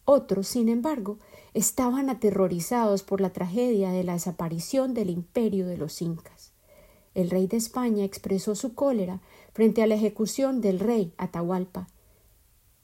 Otros, 0.03 0.45
sin 0.45 0.67
embargo, 0.67 1.19
estaban 1.53 2.09
aterrorizados 2.09 3.01
por 3.01 3.21
la 3.21 3.31
tragedia 3.31 3.91
de 3.91 4.03
la 4.03 4.11
desaparición 4.11 4.93
del 4.93 5.09
imperio 5.09 5.67
de 5.67 5.77
los 5.77 6.01
incas. 6.01 6.51
El 7.13 7.29
rey 7.29 7.47
de 7.47 7.55
España 7.55 8.03
expresó 8.03 8.55
su 8.55 8.73
cólera 8.73 9.21
frente 9.53 9.81
a 9.81 9.87
la 9.87 9.95
ejecución 9.95 10.59
del 10.59 10.81
rey 10.81 11.13
Atahualpa. 11.15 11.87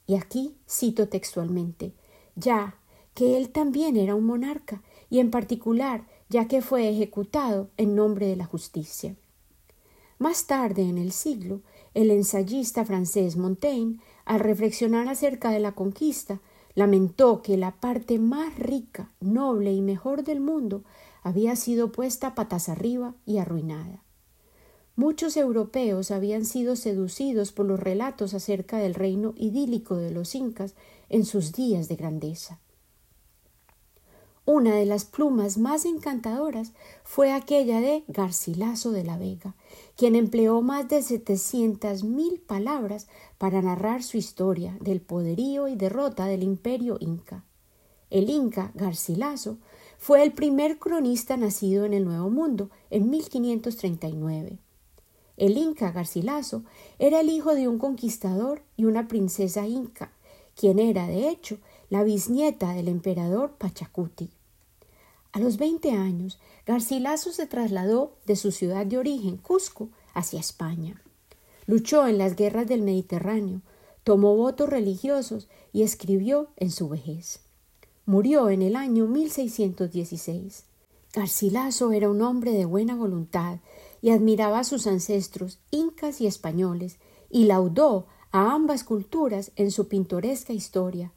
Y 0.06 0.14
aquí 0.14 0.56
cito 0.66 1.10
textualmente, 1.10 1.92
ya 2.34 2.76
que 3.12 3.36
él 3.36 3.50
también 3.50 3.98
era 3.98 4.14
un 4.14 4.24
monarca, 4.24 4.80
y 5.10 5.18
en 5.18 5.30
particular 5.30 6.06
ya 6.32 6.48
que 6.48 6.62
fue 6.62 6.88
ejecutado 6.88 7.68
en 7.76 7.94
nombre 7.94 8.26
de 8.26 8.36
la 8.36 8.46
justicia. 8.46 9.14
Más 10.18 10.46
tarde 10.46 10.80
en 10.82 10.96
el 10.96 11.12
siglo, 11.12 11.60
el 11.92 12.10
ensayista 12.10 12.86
francés 12.86 13.36
Montaigne, 13.36 14.00
al 14.24 14.40
reflexionar 14.40 15.08
acerca 15.08 15.50
de 15.50 15.60
la 15.60 15.72
conquista, 15.72 16.40
lamentó 16.74 17.42
que 17.42 17.58
la 17.58 17.72
parte 17.72 18.18
más 18.18 18.58
rica, 18.58 19.12
noble 19.20 19.74
y 19.74 19.82
mejor 19.82 20.24
del 20.24 20.40
mundo 20.40 20.84
había 21.22 21.54
sido 21.54 21.92
puesta 21.92 22.34
patas 22.34 22.70
arriba 22.70 23.14
y 23.26 23.36
arruinada. 23.36 24.02
Muchos 24.96 25.36
europeos 25.36 26.10
habían 26.10 26.46
sido 26.46 26.76
seducidos 26.76 27.52
por 27.52 27.66
los 27.66 27.78
relatos 27.78 28.32
acerca 28.32 28.78
del 28.78 28.94
reino 28.94 29.34
idílico 29.36 29.96
de 29.96 30.12
los 30.12 30.34
incas 30.34 30.76
en 31.10 31.26
sus 31.26 31.52
días 31.52 31.88
de 31.88 31.96
grandeza. 31.96 32.61
Una 34.44 34.74
de 34.74 34.86
las 34.86 35.04
plumas 35.04 35.56
más 35.56 35.84
encantadoras 35.84 36.72
fue 37.04 37.32
aquella 37.32 37.80
de 37.80 38.02
Garcilaso 38.08 38.90
de 38.90 39.04
la 39.04 39.16
Vega, 39.16 39.54
quien 39.96 40.16
empleó 40.16 40.62
más 40.62 40.88
de 40.88 41.00
setecientas 41.02 42.02
mil 42.02 42.40
palabras 42.40 43.06
para 43.38 43.62
narrar 43.62 44.02
su 44.02 44.16
historia 44.16 44.76
del 44.80 45.00
poderío 45.00 45.68
y 45.68 45.76
derrota 45.76 46.26
del 46.26 46.42
imperio 46.42 46.96
inca. 46.98 47.44
El 48.10 48.30
inca 48.30 48.72
Garcilaso 48.74 49.58
fue 49.96 50.24
el 50.24 50.32
primer 50.32 50.80
cronista 50.80 51.36
nacido 51.36 51.84
en 51.84 51.94
el 51.94 52.04
Nuevo 52.04 52.28
Mundo 52.28 52.68
en 52.90 53.10
1539. 53.10 54.58
El 55.36 55.56
inca 55.56 55.92
Garcilaso 55.92 56.64
era 56.98 57.20
el 57.20 57.28
hijo 57.28 57.54
de 57.54 57.68
un 57.68 57.78
conquistador 57.78 58.64
y 58.76 58.86
una 58.86 59.06
princesa 59.06 59.68
inca, 59.68 60.10
quien 60.56 60.80
era, 60.80 61.06
de 61.06 61.28
hecho, 61.28 61.58
la 61.92 62.04
bisnieta 62.04 62.72
del 62.72 62.88
emperador 62.88 63.52
Pachacuti. 63.58 64.30
A 65.32 65.38
los 65.40 65.58
veinte 65.58 65.90
años, 65.90 66.38
Garcilaso 66.64 67.32
se 67.32 67.46
trasladó 67.46 68.16
de 68.24 68.34
su 68.36 68.50
ciudad 68.50 68.86
de 68.86 68.96
origen, 68.96 69.36
Cusco, 69.36 69.90
hacia 70.14 70.40
España. 70.40 71.02
Luchó 71.66 72.06
en 72.06 72.16
las 72.16 72.34
guerras 72.34 72.66
del 72.66 72.80
Mediterráneo, 72.80 73.60
tomó 74.04 74.34
votos 74.34 74.70
religiosos 74.70 75.48
y 75.74 75.82
escribió 75.82 76.48
en 76.56 76.70
su 76.70 76.88
vejez. 76.88 77.40
Murió 78.06 78.48
en 78.48 78.62
el 78.62 78.74
año 78.74 79.06
1616. 79.06 80.64
Garcilaso 81.12 81.92
era 81.92 82.08
un 82.08 82.22
hombre 82.22 82.52
de 82.52 82.64
buena 82.64 82.96
voluntad 82.96 83.58
y 84.00 84.12
admiraba 84.12 84.60
a 84.60 84.64
sus 84.64 84.86
ancestros 84.86 85.58
incas 85.70 86.22
y 86.22 86.26
españoles 86.26 86.96
y 87.28 87.44
laudó 87.44 88.06
a 88.30 88.54
ambas 88.54 88.82
culturas 88.82 89.52
en 89.56 89.70
su 89.70 89.88
pintoresca 89.88 90.54
historia, 90.54 91.12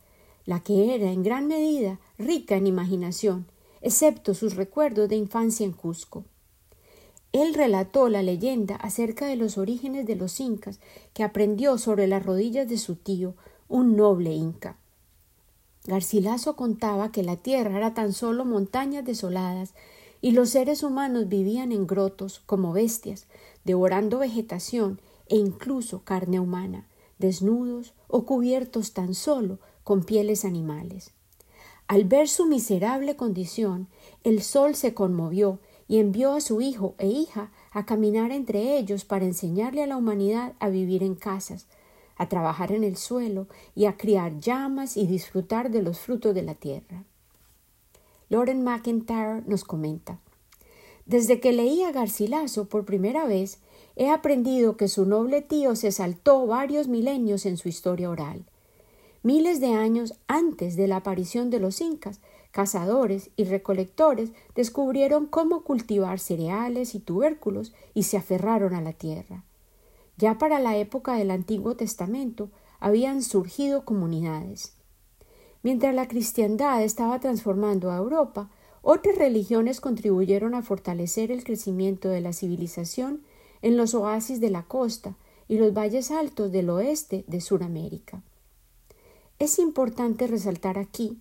la 0.46 0.60
que 0.60 0.96
era 0.96 1.12
en 1.12 1.24
gran 1.24 1.48
medida 1.48 2.00
rica 2.18 2.56
en 2.56 2.68
imaginación, 2.68 3.48
excepto 3.82 4.34
sus 4.34 4.56
recuerdos 4.56 5.10
de 5.10 5.16
infancia 5.16 5.66
en 5.66 5.72
Cusco. 5.72 6.24
Él 7.32 7.54
relató 7.54 8.08
la 8.08 8.24
leyenda 8.24 8.76
acerca 8.78 9.26
de 9.26 9.36
los 9.36 9.58
orígenes 9.58 10.06
de 10.06 10.16
los 10.16 10.40
incas 10.40 10.80
que 11.14 11.24
aprendió 11.24 11.78
sobre 11.78 12.08
las 12.08 12.26
rodillas 12.26 12.70
de 12.70 12.78
su 12.78 12.96
tío, 12.96 13.34
un 13.68 13.98
noble 13.98 14.34
inca. 14.34 14.78
Garcilaso 15.86 16.56
contaba 16.56 17.12
que 17.12 17.24
la 17.24 17.36
tierra 17.36 17.78
era 17.78 17.94
tan 17.94 18.14
solo 18.14 18.46
montañas 18.46 19.06
desoladas 19.06 19.74
y 20.22 20.32
los 20.32 20.50
seres 20.50 20.82
humanos 20.82 21.28
vivían 21.28 21.72
en 21.72 21.86
grotos 21.86 22.42
como 22.46 22.74
bestias, 22.74 23.28
devorando 23.66 24.18
vegetación 24.18 25.00
e 25.28 25.36
incluso 25.36 26.04
carne 26.04 26.40
humana, 26.40 26.88
desnudos 27.20 27.94
o 28.08 28.26
cubiertos 28.26 28.94
tan 28.94 29.14
solo 29.14 29.60
con 29.86 30.04
pieles 30.04 30.43
animales. 30.43 31.12
Al 31.88 32.06
ver 32.06 32.28
su 32.28 32.48
miserable 32.48 33.15
condición, 33.15 33.88
el 34.24 34.41
sol 34.41 34.76
se 34.76 34.95
conmovió 34.95 35.60
y 35.88 36.00
envió 36.00 36.34
a 36.34 36.41
su 36.41 36.60
hijo 36.60 36.95
e 36.98 37.08
hija 37.08 37.52
a 37.69 37.86
caminar 37.86 38.32
entre 38.32 38.78
ellos 38.78 39.06
para 39.06 39.26
enseñarle 39.26 39.84
a 39.84 39.88
la 39.88 39.95
humanidad 39.95 40.54
a 40.60 40.69
vivir 40.69 41.04
en 41.04 41.13
casas, 41.13 41.67
a 42.17 42.28
trabajar 42.28 42.71
en 42.71 42.84
el 42.84 42.98
suelo 42.98 43.48
y 43.76 43.86
a 43.86 43.95
criar 43.95 44.39
llamas 44.39 44.98
y 44.98 45.06
disfrutar 45.06 45.69
de 45.69 45.84
los 45.84 46.00
frutos 46.00 46.34
de 46.34 46.41
la 46.41 46.56
tierra. 46.56 47.04
Lauren 48.30 48.63
McIntyre 48.63 49.43
nos 49.45 49.63
comenta 49.63 50.19
Desde 51.06 51.39
que 51.39 51.54
leí 51.54 51.84
a 51.84 51.91
Garcilaso 51.91 52.65
por 52.65 52.86
primera 52.86 53.26
vez, 53.26 53.60
he 53.95 54.10
aprendido 54.10 54.78
que 54.78 54.88
su 54.88 55.06
noble 55.06 55.43
tío 55.43 55.76
se 55.76 55.91
saltó 55.91 56.48
varios 56.48 56.88
milenios 56.88 57.45
en 57.45 57.58
su 57.58 57.69
historia 57.69 58.10
oral. 58.10 58.45
Miles 59.26 59.60
de 59.60 59.74
años 59.74 60.14
antes 60.28 60.76
de 60.76 60.88
la 60.88 60.98
aparición 60.98 61.50
de 61.50 61.60
los 61.60 61.82
incas, 61.82 62.20
cazadores 62.52 63.32
y 63.36 63.46
recolectores 63.46 64.30
descubrieron 64.54 65.26
cómo 65.26 65.64
cultivar 65.64 66.20
cereales 66.20 66.94
y 66.94 67.00
tubérculos 67.00 67.74
y 67.96 68.04
se 68.04 68.18
aferraron 68.18 68.76
a 68.76 68.82
la 68.82 68.94
tierra. 68.94 69.44
Ya 70.16 70.38
para 70.38 70.60
la 70.60 70.78
época 70.78 71.16
del 71.16 71.32
Antiguo 71.32 71.76
Testamento 71.76 72.52
habían 72.80 73.24
surgido 73.24 73.84
comunidades. 73.84 74.74
Mientras 75.64 75.96
la 75.96 76.08
cristiandad 76.08 76.84
estaba 76.84 77.20
transformando 77.20 77.90
a 77.90 77.98
Europa, 77.98 78.52
otras 78.84 79.18
religiones 79.18 79.82
contribuyeron 79.82 80.54
a 80.54 80.62
fortalecer 80.62 81.32
el 81.32 81.44
crecimiento 81.44 82.10
de 82.10 82.22
la 82.22 82.32
civilización 82.32 83.24
en 83.64 83.76
los 83.76 83.96
oasis 83.96 84.40
de 84.40 84.52
la 84.52 84.62
costa 84.62 85.16
y 85.48 85.58
los 85.58 85.74
valles 85.74 86.12
altos 86.12 86.52
del 86.52 86.70
oeste 86.70 87.26
de 87.28 87.42
Sudamérica. 87.42 88.22
Es 89.38 89.60
importante 89.60 90.28
resaltar 90.28 90.78
aquí 90.80 91.17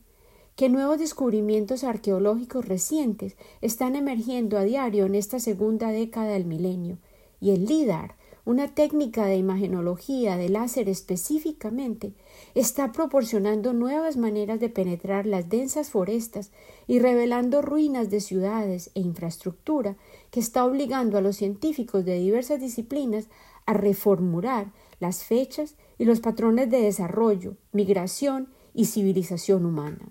que 0.55 0.68
nuevos 0.68 1.00
descubrimientos 1.00 1.83
arqueológicos 1.83 2.64
recientes 2.64 3.37
están 3.61 3.96
emergiendo 3.96 4.57
a 4.57 4.62
diario 4.62 5.07
en 5.07 5.16
esta 5.16 5.40
segunda 5.40 5.88
década 5.88 6.29
del 6.29 6.44
milenio, 6.44 6.98
y 7.40 7.50
el 7.50 7.64
LIDAR, 7.64 8.14
una 8.44 8.72
técnica 8.72 9.27
de 9.27 9.37
imagenología 9.37 10.37
de 10.37 10.48
láser 10.48 10.88
específicamente, 10.88 12.12
está 12.55 12.92
proporcionando 12.92 13.72
nuevas 13.72 14.16
maneras 14.16 14.61
de 14.61 14.68
penetrar 14.68 15.27
las 15.27 15.48
densas 15.48 15.90
forestas 15.90 16.53
y 16.87 17.00
revelando 17.00 17.62
ruinas 17.62 18.11
de 18.11 18.20
ciudades 18.20 18.92
e 18.94 19.00
infraestructura 19.00 19.96
que 20.31 20.38
está 20.38 20.64
obligando 20.64 21.18
a 21.18 21.20
los 21.20 21.37
científicos 21.37 22.05
de 22.05 22.20
diversas 22.20 22.61
disciplinas 22.61 23.27
a 23.66 23.72
reformular 23.72 24.72
las 25.00 25.24
fechas 25.24 25.74
y 25.98 26.04
los 26.04 26.20
patrones 26.20 26.70
de 26.70 26.80
desarrollo, 26.80 27.57
migración 27.72 28.48
y 28.74 28.87
civilización 28.87 29.64
humana. 29.64 30.09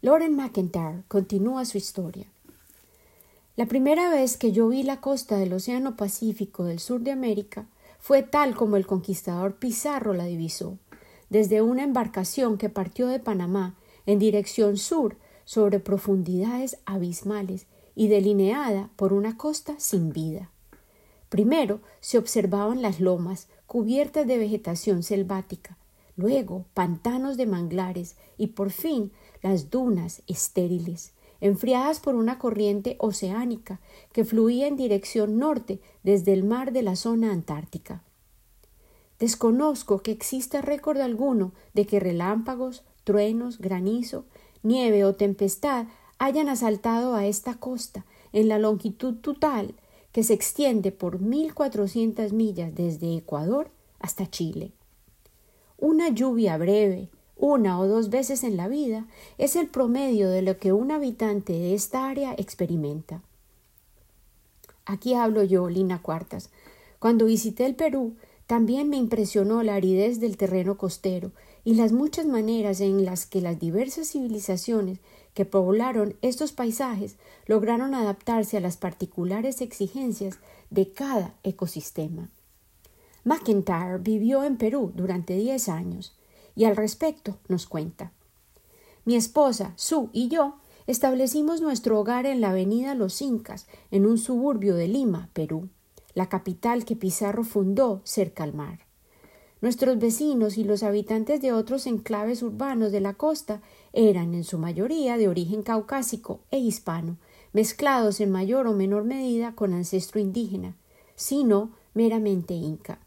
Lauren 0.00 0.34
McIntyre 0.34 1.04
continúa 1.08 1.64
su 1.64 1.78
historia. 1.78 2.26
La 3.54 3.66
primera 3.66 4.10
vez 4.10 4.36
que 4.36 4.50
yo 4.50 4.68
vi 4.68 4.82
la 4.82 5.00
costa 5.00 5.36
del 5.36 5.52
Océano 5.52 5.94
Pacífico 5.96 6.64
del 6.64 6.80
sur 6.80 7.02
de 7.02 7.12
América 7.12 7.66
fue 8.00 8.22
tal 8.22 8.56
como 8.56 8.76
el 8.76 8.86
conquistador 8.86 9.56
Pizarro 9.56 10.12
la 10.14 10.24
divisó, 10.24 10.78
desde 11.30 11.62
una 11.62 11.84
embarcación 11.84 12.58
que 12.58 12.68
partió 12.68 13.06
de 13.06 13.20
Panamá 13.20 13.76
en 14.06 14.18
dirección 14.18 14.76
sur 14.76 15.16
sobre 15.44 15.78
profundidades 15.80 16.78
abismales 16.84 17.66
y 17.94 18.08
delineada 18.08 18.90
por 18.96 19.12
una 19.12 19.36
costa 19.36 19.74
sin 19.78 20.12
vida. 20.12 20.50
Primero 21.32 21.80
se 22.00 22.18
observaban 22.18 22.82
las 22.82 23.00
lomas 23.00 23.48
cubiertas 23.66 24.26
de 24.26 24.36
vegetación 24.36 25.02
selvática, 25.02 25.78
luego 26.14 26.66
pantanos 26.74 27.38
de 27.38 27.46
manglares 27.46 28.16
y 28.36 28.48
por 28.48 28.70
fin 28.70 29.12
las 29.40 29.70
dunas 29.70 30.20
estériles, 30.26 31.14
enfriadas 31.40 32.00
por 32.00 32.16
una 32.16 32.38
corriente 32.38 32.96
oceánica 32.98 33.80
que 34.12 34.26
fluía 34.26 34.66
en 34.66 34.76
dirección 34.76 35.38
norte 35.38 35.80
desde 36.02 36.34
el 36.34 36.44
mar 36.44 36.70
de 36.70 36.82
la 36.82 36.96
zona 36.96 37.32
antártica. 37.32 38.02
Desconozco 39.18 40.02
que 40.02 40.12
exista 40.12 40.60
récord 40.60 41.00
alguno 41.00 41.52
de 41.72 41.86
que 41.86 41.98
relámpagos, 41.98 42.82
truenos, 43.04 43.58
granizo, 43.58 44.26
nieve 44.62 45.06
o 45.06 45.14
tempestad 45.14 45.86
hayan 46.18 46.50
asaltado 46.50 47.14
a 47.14 47.24
esta 47.24 47.54
costa 47.54 48.04
en 48.34 48.48
la 48.48 48.58
longitud 48.58 49.14
total 49.14 49.74
que 50.12 50.22
se 50.22 50.34
extiende 50.34 50.92
por 50.92 51.20
mil 51.20 51.54
cuatrocientas 51.54 52.32
millas 52.32 52.74
desde 52.74 53.16
Ecuador 53.16 53.70
hasta 53.98 54.30
Chile. 54.30 54.72
Una 55.78 56.10
lluvia 56.10 56.56
breve, 56.58 57.08
una 57.36 57.80
o 57.80 57.88
dos 57.88 58.10
veces 58.10 58.44
en 58.44 58.56
la 58.56 58.68
vida, 58.68 59.06
es 59.38 59.56
el 59.56 59.68
promedio 59.68 60.30
de 60.30 60.42
lo 60.42 60.58
que 60.58 60.72
un 60.72 60.92
habitante 60.92 61.52
de 61.54 61.74
esta 61.74 62.08
área 62.08 62.34
experimenta. 62.34 63.22
Aquí 64.84 65.14
hablo 65.14 65.42
yo, 65.42 65.68
Lina 65.68 66.02
Cuartas. 66.02 66.50
Cuando 66.98 67.26
visité 67.26 67.66
el 67.66 67.74
Perú, 67.74 68.14
también 68.46 68.88
me 68.88 68.96
impresionó 68.96 69.62
la 69.62 69.74
aridez 69.74 70.20
del 70.20 70.36
terreno 70.36 70.76
costero 70.76 71.32
y 71.64 71.74
las 71.74 71.92
muchas 71.92 72.26
maneras 72.26 72.80
en 72.80 73.04
las 73.04 73.26
que 73.26 73.40
las 73.40 73.58
diversas 73.58 74.10
civilizaciones 74.10 74.98
que 75.34 75.44
poblaron 75.44 76.16
estos 76.22 76.52
paisajes 76.52 77.16
lograron 77.46 77.94
adaptarse 77.94 78.56
a 78.56 78.60
las 78.60 78.76
particulares 78.76 79.60
exigencias 79.60 80.38
de 80.70 80.92
cada 80.92 81.34
ecosistema. 81.42 82.28
McIntyre 83.24 83.98
vivió 83.98 84.44
en 84.44 84.56
Perú 84.56 84.92
durante 84.94 85.36
diez 85.36 85.68
años 85.68 86.16
y 86.54 86.64
al 86.64 86.76
respecto 86.76 87.38
nos 87.48 87.66
cuenta. 87.66 88.12
Mi 89.04 89.16
esposa, 89.16 89.72
Sue 89.76 90.08
y 90.12 90.28
yo 90.28 90.56
establecimos 90.86 91.60
nuestro 91.60 91.98
hogar 91.98 92.26
en 92.26 92.40
la 92.40 92.50
avenida 92.50 92.94
Los 92.94 93.22
Incas, 93.22 93.66
en 93.90 94.06
un 94.06 94.18
suburbio 94.18 94.74
de 94.74 94.88
Lima, 94.88 95.28
Perú, 95.32 95.68
la 96.14 96.28
capital 96.28 96.84
que 96.84 96.96
Pizarro 96.96 97.44
fundó 97.44 98.00
cerca 98.04 98.44
al 98.44 98.54
mar. 98.54 98.80
Nuestros 99.62 100.00
vecinos 100.00 100.58
y 100.58 100.64
los 100.64 100.82
habitantes 100.82 101.40
de 101.40 101.52
otros 101.52 101.86
enclaves 101.86 102.42
urbanos 102.42 102.90
de 102.90 103.00
la 103.00 103.14
costa 103.14 103.62
eran 103.92 104.34
en 104.34 104.42
su 104.42 104.58
mayoría 104.58 105.16
de 105.16 105.28
origen 105.28 105.62
caucásico 105.62 106.40
e 106.50 106.58
hispano, 106.58 107.16
mezclados 107.52 108.20
en 108.20 108.32
mayor 108.32 108.66
o 108.66 108.72
menor 108.72 109.04
medida 109.04 109.54
con 109.54 109.72
ancestro 109.72 110.18
indígena, 110.18 110.74
sino 111.14 111.70
meramente 111.94 112.54
inca. 112.54 112.98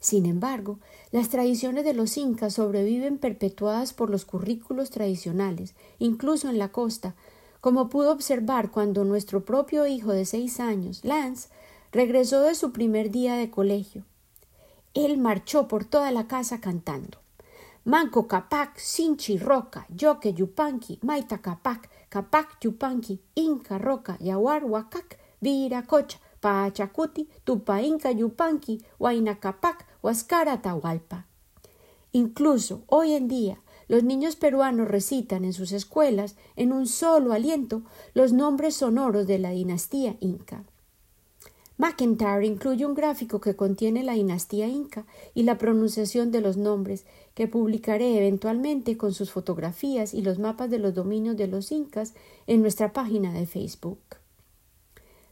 Sin 0.00 0.24
embargo, 0.24 0.78
las 1.12 1.28
tradiciones 1.28 1.84
de 1.84 1.92
los 1.92 2.16
incas 2.16 2.54
sobreviven 2.54 3.18
perpetuadas 3.18 3.92
por 3.92 4.08
los 4.08 4.24
currículos 4.24 4.88
tradicionales, 4.88 5.74
incluso 5.98 6.48
en 6.48 6.56
la 6.56 6.72
costa, 6.72 7.14
como 7.60 7.90
pudo 7.90 8.12
observar 8.12 8.70
cuando 8.70 9.04
nuestro 9.04 9.44
propio 9.44 9.86
hijo 9.86 10.12
de 10.12 10.24
seis 10.24 10.58
años, 10.58 11.04
Lance, 11.04 11.50
regresó 11.92 12.40
de 12.40 12.54
su 12.54 12.72
primer 12.72 13.10
día 13.10 13.34
de 13.36 13.50
colegio. 13.50 14.04
Él 14.94 15.18
marchó 15.18 15.66
por 15.66 15.84
toda 15.84 16.12
la 16.12 16.28
casa 16.28 16.60
cantando. 16.60 17.18
Manco 17.84 18.26
capac, 18.26 18.78
sinchi 18.78 19.36
roca, 19.36 19.86
yoque 19.90 20.32
yupanqui, 20.32 21.00
maita 21.02 21.42
capac, 21.42 21.90
capac 22.08 22.58
yupanqui, 22.60 23.20
inca 23.34 23.76
roca, 23.76 24.16
yaguar 24.20 24.64
huacac, 24.64 25.18
viracocha, 25.40 26.18
pachacuti, 26.40 27.28
tupa 27.42 27.82
inca 27.82 28.12
yupanqui, 28.12 28.82
huayna 28.98 29.38
capac, 29.40 29.84
huascara 30.00 30.62
tahualpa. 30.62 31.26
Incluso 32.12 32.84
hoy 32.86 33.14
en 33.14 33.26
día 33.28 33.58
los 33.88 34.04
niños 34.04 34.36
peruanos 34.36 34.88
recitan 34.88 35.44
en 35.44 35.52
sus 35.52 35.72
escuelas 35.72 36.36
en 36.56 36.72
un 36.72 36.86
solo 36.86 37.32
aliento 37.32 37.82
los 38.14 38.32
nombres 38.32 38.76
sonoros 38.76 39.26
de 39.26 39.38
la 39.40 39.50
dinastía 39.50 40.16
inca. 40.20 40.64
McIntyre 41.84 42.46
incluye 42.46 42.86
un 42.86 42.94
gráfico 42.94 43.42
que 43.42 43.56
contiene 43.56 44.02
la 44.02 44.14
dinastía 44.14 44.66
inca 44.66 45.04
y 45.34 45.42
la 45.42 45.58
pronunciación 45.58 46.30
de 46.30 46.40
los 46.40 46.56
nombres, 46.56 47.04
que 47.34 47.46
publicaré 47.46 48.16
eventualmente 48.16 48.96
con 48.96 49.12
sus 49.12 49.30
fotografías 49.30 50.14
y 50.14 50.22
los 50.22 50.38
mapas 50.38 50.70
de 50.70 50.78
los 50.78 50.94
dominios 50.94 51.36
de 51.36 51.46
los 51.46 51.70
incas 51.72 52.14
en 52.46 52.62
nuestra 52.62 52.94
página 52.94 53.34
de 53.34 53.44
Facebook. 53.44 53.98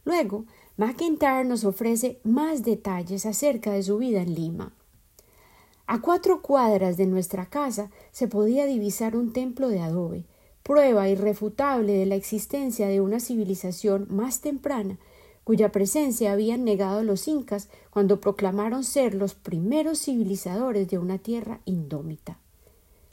Luego, 0.05 0.45
McIntyre 0.77 1.43
nos 1.43 1.63
ofrece 1.63 2.19
más 2.23 2.61
detalles 2.61 3.25
acerca 3.25 3.71
de 3.71 3.81
su 3.81 3.97
vida 3.97 4.21
en 4.21 4.35
Lima. 4.35 4.73
A 5.87 6.01
cuatro 6.01 6.43
cuadras 6.43 6.97
de 6.97 7.07
nuestra 7.07 7.47
casa 7.47 7.89
se 8.11 8.27
podía 8.27 8.67
divisar 8.67 9.15
un 9.15 9.33
templo 9.33 9.69
de 9.69 9.79
adobe, 9.79 10.25
prueba 10.61 11.09
irrefutable 11.09 11.93
de 11.93 12.05
la 12.05 12.13
existencia 12.13 12.87
de 12.87 13.01
una 13.01 13.19
civilización 13.19 14.05
más 14.11 14.39
temprana 14.41 14.99
cuya 15.43 15.71
presencia 15.71 16.31
habían 16.31 16.63
negado 16.63 17.03
los 17.03 17.27
incas 17.27 17.69
cuando 17.89 18.21
proclamaron 18.21 18.83
ser 18.83 19.13
los 19.13 19.35
primeros 19.35 19.99
civilizadores 19.99 20.87
de 20.89 20.97
una 20.97 21.17
tierra 21.17 21.59
indómita. 21.65 22.39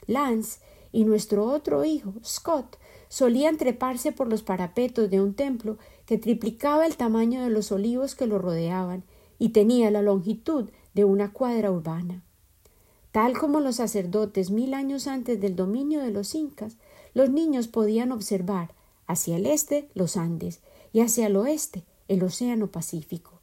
Lance 0.07 0.59
y 0.91 1.03
nuestro 1.03 1.45
otro 1.45 1.83
hijo, 1.85 2.13
Scott, 2.23 2.77
solían 3.09 3.57
treparse 3.57 4.11
por 4.11 4.27
los 4.29 4.43
parapetos 4.43 5.09
de 5.09 5.21
un 5.21 5.33
templo 5.33 5.77
que 6.05 6.17
triplicaba 6.17 6.85
el 6.85 6.95
tamaño 6.95 7.43
de 7.43 7.49
los 7.49 7.71
olivos 7.71 8.15
que 8.15 8.27
lo 8.27 8.39
rodeaban 8.39 9.03
y 9.37 9.49
tenía 9.49 9.91
la 9.91 10.01
longitud 10.01 10.69
de 10.93 11.05
una 11.05 11.33
cuadra 11.33 11.71
urbana. 11.71 12.23
Tal 13.11 13.37
como 13.37 13.59
los 13.59 13.77
sacerdotes 13.77 14.51
mil 14.51 14.73
años 14.73 15.07
antes 15.07 15.41
del 15.41 15.55
dominio 15.55 16.01
de 16.01 16.11
los 16.11 16.33
incas, 16.33 16.77
los 17.13 17.29
niños 17.29 17.67
podían 17.67 18.13
observar 18.13 18.73
hacia 19.07 19.35
el 19.35 19.45
este 19.45 19.89
los 19.93 20.15
Andes 20.15 20.61
y 20.93 21.01
hacia 21.01 21.27
el 21.27 21.35
oeste 21.35 21.83
el 22.11 22.23
Océano 22.23 22.67
Pacífico. 22.67 23.39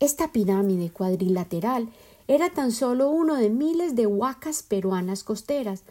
Esta 0.00 0.32
pirámide 0.32 0.90
cuadrilateral 0.90 1.90
era 2.26 2.50
tan 2.50 2.72
solo 2.72 3.08
uno 3.08 3.36
de 3.36 3.50
miles 3.50 3.94
de 3.94 4.08
huacas 4.08 4.64
peruanas 4.64 5.22
costeras. 5.22 5.84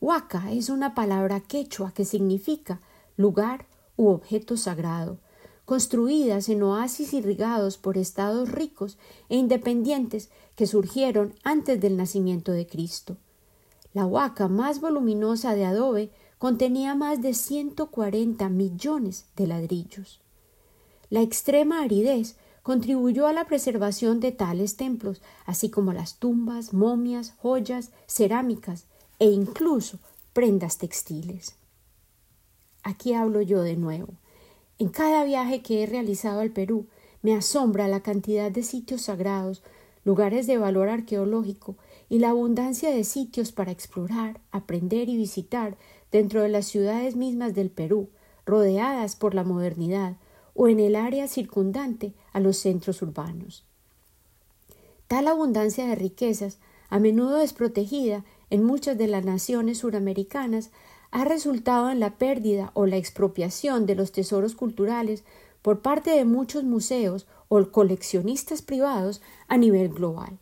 Huaca 0.00 0.52
es 0.52 0.70
una 0.70 0.94
palabra 0.94 1.40
quechua 1.40 1.92
que 1.92 2.06
significa 2.06 2.80
lugar 3.18 3.66
u 3.98 4.08
objeto 4.08 4.56
sagrado, 4.56 5.18
construidas 5.66 6.48
en 6.48 6.62
oasis 6.62 7.12
irrigados 7.12 7.76
por 7.76 7.98
estados 7.98 8.50
ricos 8.50 8.96
e 9.28 9.36
independientes 9.36 10.30
que 10.56 10.66
surgieron 10.66 11.34
antes 11.44 11.78
del 11.78 11.98
nacimiento 11.98 12.52
de 12.52 12.66
Cristo. 12.66 13.18
La 13.92 14.06
huaca 14.06 14.48
más 14.48 14.80
voluminosa 14.80 15.54
de 15.54 15.66
adobe 15.66 16.10
contenía 16.38 16.94
más 16.94 17.20
de 17.20 17.34
140 17.34 18.48
millones 18.48 19.26
de 19.36 19.46
ladrillos. 19.46 20.23
La 21.14 21.22
extrema 21.22 21.80
aridez 21.80 22.34
contribuyó 22.64 23.28
a 23.28 23.32
la 23.32 23.44
preservación 23.44 24.18
de 24.18 24.32
tales 24.32 24.76
templos, 24.76 25.22
así 25.46 25.70
como 25.70 25.92
las 25.92 26.16
tumbas, 26.18 26.74
momias, 26.74 27.34
joyas, 27.40 27.92
cerámicas 28.08 28.86
e 29.20 29.26
incluso 29.26 30.00
prendas 30.32 30.76
textiles. 30.76 31.54
Aquí 32.82 33.14
hablo 33.14 33.42
yo 33.42 33.62
de 33.62 33.76
nuevo. 33.76 34.14
En 34.80 34.88
cada 34.88 35.22
viaje 35.22 35.62
que 35.62 35.84
he 35.84 35.86
realizado 35.86 36.40
al 36.40 36.50
Perú, 36.50 36.88
me 37.22 37.36
asombra 37.36 37.86
la 37.86 38.00
cantidad 38.00 38.50
de 38.50 38.64
sitios 38.64 39.02
sagrados, 39.02 39.62
lugares 40.04 40.48
de 40.48 40.58
valor 40.58 40.88
arqueológico 40.88 41.76
y 42.08 42.18
la 42.18 42.30
abundancia 42.30 42.90
de 42.90 43.04
sitios 43.04 43.52
para 43.52 43.70
explorar, 43.70 44.40
aprender 44.50 45.08
y 45.08 45.16
visitar 45.16 45.76
dentro 46.10 46.42
de 46.42 46.48
las 46.48 46.66
ciudades 46.66 47.14
mismas 47.14 47.54
del 47.54 47.70
Perú, 47.70 48.08
rodeadas 48.44 49.14
por 49.14 49.36
la 49.36 49.44
modernidad, 49.44 50.16
o 50.54 50.68
en 50.68 50.80
el 50.80 50.96
área 50.96 51.28
circundante 51.28 52.14
a 52.32 52.40
los 52.40 52.56
centros 52.56 53.02
urbanos. 53.02 53.64
Tal 55.08 55.28
abundancia 55.28 55.86
de 55.86 55.94
riquezas, 55.94 56.58
a 56.88 56.98
menudo 56.98 57.38
desprotegida 57.38 58.24
en 58.50 58.64
muchas 58.64 58.96
de 58.96 59.08
las 59.08 59.24
naciones 59.24 59.78
suramericanas, 59.78 60.70
ha 61.10 61.24
resultado 61.24 61.90
en 61.90 62.00
la 62.00 62.18
pérdida 62.18 62.70
o 62.74 62.86
la 62.86 62.96
expropiación 62.96 63.86
de 63.86 63.94
los 63.94 64.12
tesoros 64.12 64.54
culturales 64.54 65.24
por 65.62 65.80
parte 65.80 66.10
de 66.10 66.24
muchos 66.24 66.64
museos 66.64 67.26
o 67.48 67.70
coleccionistas 67.70 68.62
privados 68.62 69.22
a 69.48 69.56
nivel 69.56 69.88
global. 69.88 70.38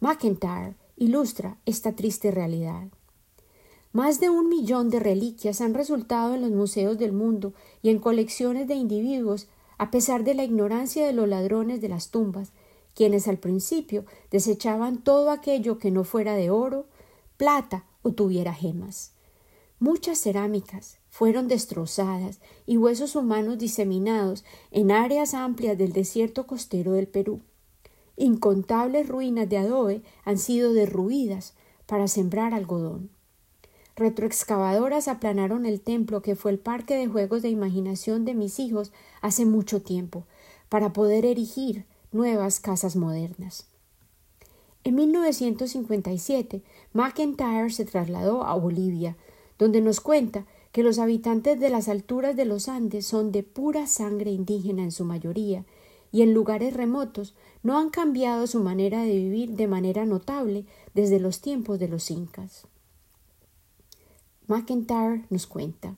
McIntyre 0.00 0.74
ilustra 0.96 1.56
esta 1.66 1.92
triste 1.92 2.30
realidad. 2.30 2.88
Más 3.96 4.20
de 4.20 4.28
un 4.28 4.50
millón 4.50 4.90
de 4.90 5.00
reliquias 5.00 5.62
han 5.62 5.72
resultado 5.72 6.34
en 6.34 6.42
los 6.42 6.50
museos 6.50 6.98
del 6.98 7.14
mundo 7.14 7.54
y 7.80 7.88
en 7.88 7.98
colecciones 7.98 8.68
de 8.68 8.74
individuos, 8.74 9.48
a 9.78 9.90
pesar 9.90 10.22
de 10.22 10.34
la 10.34 10.44
ignorancia 10.44 11.06
de 11.06 11.14
los 11.14 11.26
ladrones 11.26 11.80
de 11.80 11.88
las 11.88 12.10
tumbas, 12.10 12.52
quienes 12.94 13.26
al 13.26 13.38
principio 13.38 14.04
desechaban 14.30 15.02
todo 15.02 15.30
aquello 15.30 15.78
que 15.78 15.90
no 15.90 16.04
fuera 16.04 16.34
de 16.34 16.50
oro, 16.50 16.84
plata 17.38 17.86
o 18.02 18.12
tuviera 18.12 18.52
gemas. 18.52 19.14
Muchas 19.78 20.18
cerámicas 20.18 20.98
fueron 21.08 21.48
destrozadas 21.48 22.40
y 22.66 22.76
huesos 22.76 23.16
humanos 23.16 23.56
diseminados 23.56 24.44
en 24.72 24.90
áreas 24.90 25.32
amplias 25.32 25.78
del 25.78 25.94
desierto 25.94 26.46
costero 26.46 26.92
del 26.92 27.08
Perú. 27.08 27.40
Incontables 28.18 29.08
ruinas 29.08 29.48
de 29.48 29.56
adobe 29.56 30.02
han 30.26 30.36
sido 30.36 30.74
derruidas 30.74 31.54
para 31.86 32.08
sembrar 32.08 32.52
algodón. 32.52 33.15
Retroexcavadoras 33.96 35.08
aplanaron 35.08 35.64
el 35.64 35.80
templo 35.80 36.20
que 36.20 36.36
fue 36.36 36.50
el 36.50 36.58
parque 36.58 36.96
de 36.96 37.06
juegos 37.06 37.40
de 37.40 37.48
imaginación 37.48 38.26
de 38.26 38.34
mis 38.34 38.58
hijos 38.58 38.92
hace 39.22 39.46
mucho 39.46 39.80
tiempo, 39.80 40.24
para 40.68 40.92
poder 40.92 41.24
erigir 41.24 41.86
nuevas 42.12 42.60
casas 42.60 42.94
modernas. 42.94 43.66
En 44.84 44.96
1957, 44.96 46.62
McIntyre 46.92 47.70
se 47.70 47.86
trasladó 47.86 48.44
a 48.44 48.54
Bolivia, 48.54 49.16
donde 49.58 49.80
nos 49.80 50.00
cuenta 50.00 50.44
que 50.72 50.82
los 50.82 50.98
habitantes 50.98 51.58
de 51.58 51.70
las 51.70 51.88
alturas 51.88 52.36
de 52.36 52.44
los 52.44 52.68
Andes 52.68 53.06
son 53.06 53.32
de 53.32 53.42
pura 53.42 53.86
sangre 53.86 54.30
indígena 54.30 54.82
en 54.82 54.92
su 54.92 55.06
mayoría, 55.06 55.64
y 56.12 56.20
en 56.20 56.34
lugares 56.34 56.74
remotos 56.74 57.34
no 57.62 57.78
han 57.78 57.88
cambiado 57.88 58.46
su 58.46 58.60
manera 58.60 59.02
de 59.02 59.14
vivir 59.14 59.52
de 59.52 59.68
manera 59.68 60.04
notable 60.04 60.66
desde 60.94 61.18
los 61.18 61.40
tiempos 61.40 61.78
de 61.78 61.88
los 61.88 62.10
incas. 62.10 62.66
McIntyre 64.48 65.24
nos 65.30 65.46
cuenta 65.46 65.96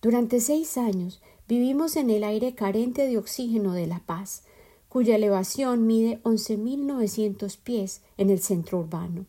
Durante 0.00 0.40
seis 0.40 0.76
años 0.76 1.20
vivimos 1.48 1.96
en 1.96 2.10
el 2.10 2.24
aire 2.24 2.54
carente 2.54 3.06
de 3.06 3.18
oxígeno 3.18 3.72
de 3.72 3.86
La 3.86 4.00
Paz, 4.00 4.42
cuya 4.88 5.16
elevación 5.16 5.86
mide 5.86 6.20
11.900 6.24 7.58
pies 7.58 8.02
en 8.16 8.30
el 8.30 8.38
centro 8.40 8.80
urbano. 8.80 9.26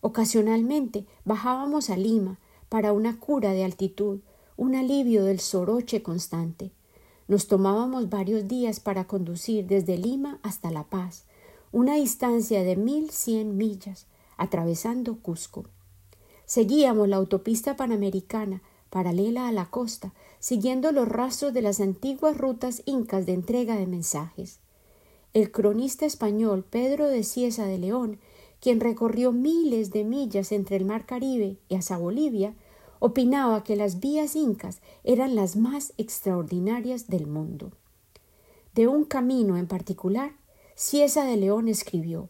Ocasionalmente 0.00 1.04
bajábamos 1.24 1.90
a 1.90 1.96
Lima, 1.96 2.38
para 2.68 2.92
una 2.92 3.18
cura 3.18 3.52
de 3.52 3.64
altitud, 3.64 4.20
un 4.56 4.74
alivio 4.74 5.24
del 5.24 5.40
soroche 5.40 6.02
constante. 6.02 6.70
Nos 7.26 7.48
tomábamos 7.48 8.08
varios 8.08 8.46
días 8.46 8.80
para 8.80 9.06
conducir 9.06 9.66
desde 9.66 9.98
Lima 9.98 10.38
hasta 10.42 10.70
La 10.70 10.84
Paz, 10.84 11.24
una 11.72 11.96
distancia 11.96 12.62
de 12.62 12.76
mil 12.76 13.10
cien 13.10 13.56
millas, 13.56 14.06
atravesando 14.36 15.18
Cusco. 15.18 15.64
Seguíamos 16.48 17.06
la 17.08 17.18
autopista 17.18 17.76
panamericana, 17.76 18.62
paralela 18.90 19.46
a 19.46 19.52
la 19.52 19.66
costa, 19.66 20.12
siguiendo 20.40 20.90
los 20.90 21.06
rastros 21.06 21.54
de 21.54 21.62
las 21.62 21.78
antiguas 21.78 22.36
rutas 22.36 22.82
incas 22.86 23.24
de 23.26 23.34
entrega 23.34 23.76
de 23.76 23.86
mensajes. 23.86 24.58
El 25.32 25.52
cronista 25.52 26.06
español 26.06 26.64
Pedro 26.68 27.06
de 27.06 27.22
Ciesa 27.22 27.66
de 27.66 27.78
León 27.78 28.18
quien 28.60 28.80
recorrió 28.80 29.32
miles 29.32 29.90
de 29.90 30.04
millas 30.04 30.52
entre 30.52 30.76
el 30.76 30.84
mar 30.84 31.06
Caribe 31.06 31.58
y 31.68 31.76
hasta 31.76 31.96
Bolivia, 31.96 32.54
opinaba 32.98 33.62
que 33.62 33.76
las 33.76 34.00
vías 34.00 34.34
incas 34.34 34.80
eran 35.04 35.36
las 35.36 35.56
más 35.56 35.92
extraordinarias 35.96 37.06
del 37.08 37.26
mundo. 37.26 37.70
De 38.74 38.88
un 38.88 39.04
camino 39.04 39.56
en 39.56 39.68
particular, 39.68 40.32
Ciesa 40.74 41.24
de 41.24 41.36
León 41.36 41.68
escribió 41.68 42.28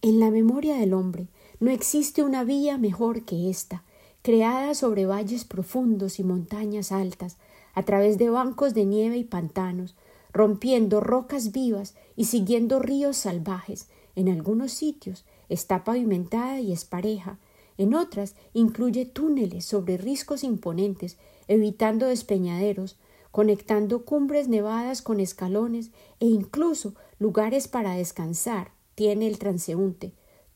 En 0.00 0.20
la 0.20 0.30
memoria 0.30 0.76
del 0.76 0.94
hombre 0.94 1.28
no 1.64 1.70
existe 1.70 2.22
una 2.22 2.44
vía 2.44 2.76
mejor 2.76 3.22
que 3.22 3.48
esta, 3.48 3.84
creada 4.20 4.74
sobre 4.74 5.06
valles 5.06 5.46
profundos 5.46 6.18
y 6.18 6.22
montañas 6.22 6.92
altas, 6.92 7.38
a 7.72 7.84
través 7.84 8.18
de 8.18 8.28
bancos 8.28 8.74
de 8.74 8.84
nieve 8.84 9.16
y 9.16 9.24
pantanos, 9.24 9.96
rompiendo 10.30 11.00
rocas 11.00 11.52
vivas 11.52 11.94
y 12.16 12.26
siguiendo 12.26 12.80
ríos 12.80 13.16
salvajes, 13.16 13.88
en 14.14 14.28
algunos 14.28 14.72
sitios 14.72 15.24
está 15.48 15.84
pavimentada 15.84 16.60
y 16.60 16.70
es 16.70 16.84
pareja, 16.84 17.38
en 17.78 17.94
otras 17.94 18.34
incluye 18.52 19.06
túneles 19.06 19.64
sobre 19.64 19.96
riscos 19.96 20.44
imponentes, 20.44 21.16
evitando 21.48 22.08
despeñaderos, 22.08 22.98
conectando 23.30 24.04
cumbres 24.04 24.48
nevadas 24.48 25.00
con 25.00 25.18
escalones 25.18 25.92
e 26.20 26.26
incluso 26.26 26.94
lugares 27.18 27.68
para 27.68 27.94
descansar 27.94 28.72
tiene 28.94 29.26
el 29.26 29.38
transeúnte, 29.38 30.12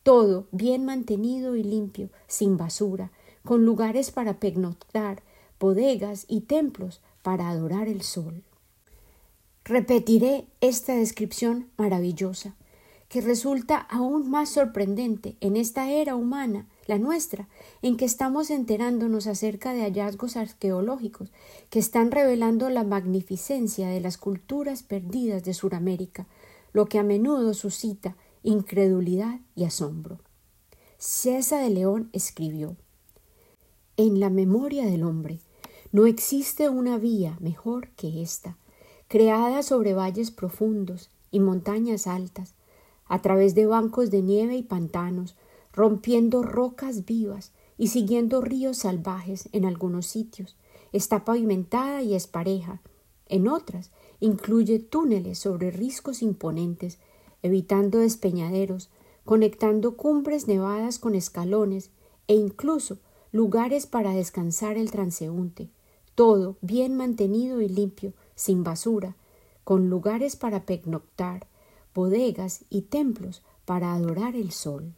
todo 0.08 0.46
bien 0.52 0.86
mantenido 0.86 1.54
y 1.54 1.62
limpio, 1.62 2.08
sin 2.28 2.56
basura, 2.56 3.10
con 3.44 3.66
lugares 3.66 4.10
para 4.10 4.40
pernoctar, 4.40 5.22
bodegas 5.60 6.24
y 6.28 6.40
templos 6.40 7.02
para 7.20 7.50
adorar 7.50 7.88
el 7.88 8.00
sol. 8.00 8.42
Repetiré 9.66 10.46
esta 10.62 10.94
descripción 10.94 11.68
maravillosa 11.76 12.54
que 13.10 13.20
resulta 13.20 13.76
aún 13.76 14.30
más 14.30 14.48
sorprendente 14.48 15.36
en 15.42 15.58
esta 15.58 15.90
era 15.90 16.16
humana, 16.16 16.66
la 16.86 16.96
nuestra, 16.96 17.46
en 17.82 17.98
que 17.98 18.06
estamos 18.06 18.48
enterándonos 18.48 19.26
acerca 19.26 19.74
de 19.74 19.82
hallazgos 19.82 20.38
arqueológicos 20.38 21.30
que 21.68 21.80
están 21.80 22.12
revelando 22.12 22.70
la 22.70 22.82
magnificencia 22.82 23.88
de 23.88 24.00
las 24.00 24.16
culturas 24.16 24.82
perdidas 24.82 25.44
de 25.44 25.52
Suramérica, 25.52 26.26
lo 26.72 26.86
que 26.86 26.98
a 26.98 27.02
menudo 27.02 27.52
suscita 27.52 28.16
incredulidad 28.42 29.40
y 29.54 29.64
asombro. 29.64 30.18
César 30.98 31.62
de 31.62 31.70
León 31.70 32.10
escribió 32.12 32.76
En 33.96 34.20
la 34.20 34.30
memoria 34.30 34.84
del 34.84 35.04
hombre 35.04 35.40
no 35.90 36.06
existe 36.06 36.68
una 36.68 36.98
vía 36.98 37.36
mejor 37.40 37.88
que 37.90 38.20
esta, 38.20 38.58
creada 39.08 39.62
sobre 39.62 39.94
valles 39.94 40.30
profundos 40.30 41.10
y 41.30 41.40
montañas 41.40 42.06
altas, 42.06 42.54
a 43.06 43.22
través 43.22 43.54
de 43.54 43.66
bancos 43.66 44.10
de 44.10 44.20
nieve 44.20 44.56
y 44.56 44.62
pantanos, 44.62 45.34
rompiendo 45.72 46.42
rocas 46.42 47.06
vivas 47.06 47.52
y 47.78 47.88
siguiendo 47.88 48.42
ríos 48.42 48.78
salvajes 48.78 49.48
en 49.52 49.64
algunos 49.64 50.06
sitios. 50.06 50.56
Está 50.92 51.24
pavimentada 51.24 52.02
y 52.02 52.14
es 52.14 52.26
pareja. 52.26 52.82
En 53.26 53.48
otras 53.48 53.90
incluye 54.20 54.78
túneles 54.78 55.38
sobre 55.38 55.70
riscos 55.70 56.20
imponentes, 56.20 56.98
evitando 57.42 57.98
despeñaderos, 57.98 58.90
conectando 59.24 59.96
cumbres 59.96 60.48
nevadas 60.48 60.98
con 60.98 61.14
escalones 61.14 61.90
e 62.26 62.34
incluso 62.34 62.98
lugares 63.32 63.86
para 63.86 64.12
descansar 64.12 64.76
el 64.76 64.90
transeúnte. 64.90 65.68
Todo 66.14 66.56
bien 66.60 66.96
mantenido 66.96 67.60
y 67.60 67.68
limpio, 67.68 68.12
sin 68.34 68.64
basura, 68.64 69.16
con 69.64 69.90
lugares 69.90 70.36
para 70.36 70.64
pernoctar, 70.64 71.46
bodegas 71.94 72.64
y 72.70 72.82
templos 72.82 73.42
para 73.64 73.92
adorar 73.92 74.34
el 74.34 74.50
sol. 74.50 74.94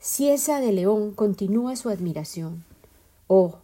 Ciesa 0.00 0.60
de 0.60 0.72
León 0.72 1.12
continúa 1.12 1.76
su 1.76 1.90
admiración. 1.90 2.64
Oh, 3.26 3.56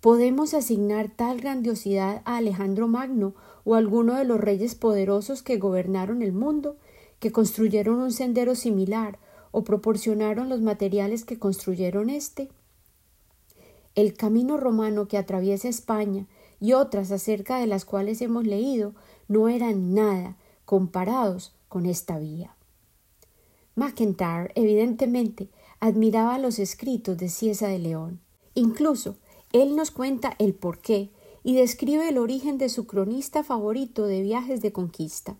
¿Podemos 0.00 0.54
asignar 0.54 1.10
tal 1.14 1.40
grandiosidad 1.40 2.22
a 2.24 2.38
Alejandro 2.38 2.88
Magno 2.88 3.34
o 3.64 3.74
alguno 3.74 4.14
de 4.14 4.24
los 4.24 4.40
reyes 4.40 4.74
poderosos 4.74 5.42
que 5.42 5.58
gobernaron 5.58 6.22
el 6.22 6.32
mundo, 6.32 6.76
que 7.18 7.32
construyeron 7.32 8.00
un 8.00 8.12
sendero 8.12 8.54
similar 8.54 9.18
o 9.50 9.64
proporcionaron 9.64 10.48
los 10.48 10.60
materiales 10.60 11.24
que 11.24 11.38
construyeron 11.38 12.10
éste? 12.10 12.48
El 13.94 14.14
camino 14.14 14.56
romano 14.56 15.06
que 15.06 15.18
atraviesa 15.18 15.68
España 15.68 16.26
y 16.60 16.72
otras 16.72 17.12
acerca 17.12 17.58
de 17.58 17.66
las 17.66 17.84
cuales 17.84 18.22
hemos 18.22 18.46
leído 18.46 18.94
no 19.28 19.48
eran 19.48 19.94
nada 19.94 20.36
comparados 20.64 21.52
con 21.68 21.86
esta 21.86 22.18
vía. 22.18 22.54
McIntyre 23.74 24.52
evidentemente 24.54 25.48
admiraba 25.80 26.38
los 26.38 26.58
escritos 26.58 27.18
de 27.18 27.28
Ciesa 27.28 27.68
de 27.68 27.78
León. 27.78 28.20
Incluso 28.54 29.16
él 29.52 29.76
nos 29.76 29.90
cuenta 29.90 30.34
el 30.38 30.54
porqué 30.54 31.10
y 31.44 31.54
describe 31.54 32.08
el 32.08 32.18
origen 32.18 32.58
de 32.58 32.68
su 32.68 32.86
cronista 32.86 33.44
favorito 33.44 34.06
de 34.06 34.22
viajes 34.22 34.62
de 34.62 34.72
conquista. 34.72 35.36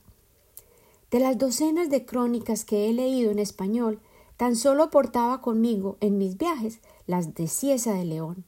De 1.11 1.21
las 1.21 1.39
docenas 1.39 1.91
de 1.91 2.05
crónicas 2.05 2.65
que 2.65 2.89
he 2.89 2.93
leído 2.93 3.31
en 3.31 3.39
español, 3.39 4.01
tan 4.37 4.57
solo 4.57 4.91
portaba 4.91 5.41
conmigo 5.41 5.97
en 6.01 6.19
mis 6.19 6.37
viajes 6.39 6.81
las 7.07 7.35
de 7.35 7.49
Ciesa 7.49 7.95
de 7.95 8.05
León. 8.05 8.45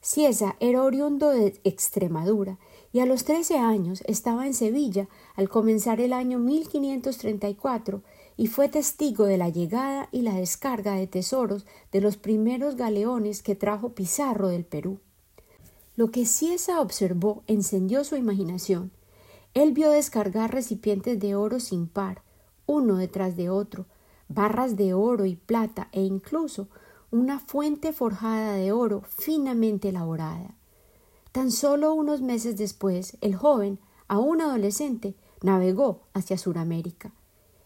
Ciesa 0.00 0.56
era 0.60 0.82
oriundo 0.82 1.30
de 1.30 1.60
Extremadura 1.64 2.58
y 2.92 3.00
a 3.00 3.06
los 3.06 3.24
trece 3.24 3.58
años 3.58 4.02
estaba 4.06 4.46
en 4.46 4.54
Sevilla 4.54 5.08
al 5.34 5.48
comenzar 5.48 6.00
el 6.00 6.12
año 6.12 6.38
1534 6.38 8.02
y 8.36 8.46
fue 8.46 8.68
testigo 8.68 9.24
de 9.24 9.36
la 9.36 9.48
llegada 9.48 10.08
y 10.12 10.22
la 10.22 10.34
descarga 10.34 10.94
de 10.94 11.06
tesoros 11.06 11.66
de 11.92 12.00
los 12.00 12.16
primeros 12.16 12.76
galeones 12.76 13.42
que 13.42 13.54
trajo 13.54 13.94
Pizarro 13.94 14.48
del 14.48 14.64
Perú. 14.64 15.00
Lo 15.96 16.10
que 16.10 16.26
Ciesa 16.26 16.80
observó 16.80 17.42
encendió 17.46 18.04
su 18.04 18.16
imaginación. 18.16 18.92
Él 19.54 19.72
vio 19.72 19.90
descargar 19.90 20.52
recipientes 20.52 21.18
de 21.18 21.34
oro 21.34 21.58
sin 21.58 21.86
par, 21.86 22.22
uno 22.66 22.96
detrás 22.96 23.36
de 23.36 23.48
otro, 23.48 23.86
barras 24.28 24.76
de 24.76 24.92
oro 24.92 25.24
y 25.24 25.36
plata 25.36 25.88
e 25.92 26.02
incluso 26.02 26.68
una 27.10 27.40
fuente 27.40 27.94
forjada 27.94 28.52
de 28.52 28.72
oro 28.72 29.02
finamente 29.08 29.88
elaborada. 29.88 30.54
Tan 31.32 31.50
solo 31.50 31.94
unos 31.94 32.20
meses 32.20 32.56
después, 32.56 33.16
el 33.22 33.34
joven, 33.34 33.78
aún 34.06 34.42
adolescente, 34.42 35.14
navegó 35.42 36.02
hacia 36.12 36.36
Suramérica 36.36 37.12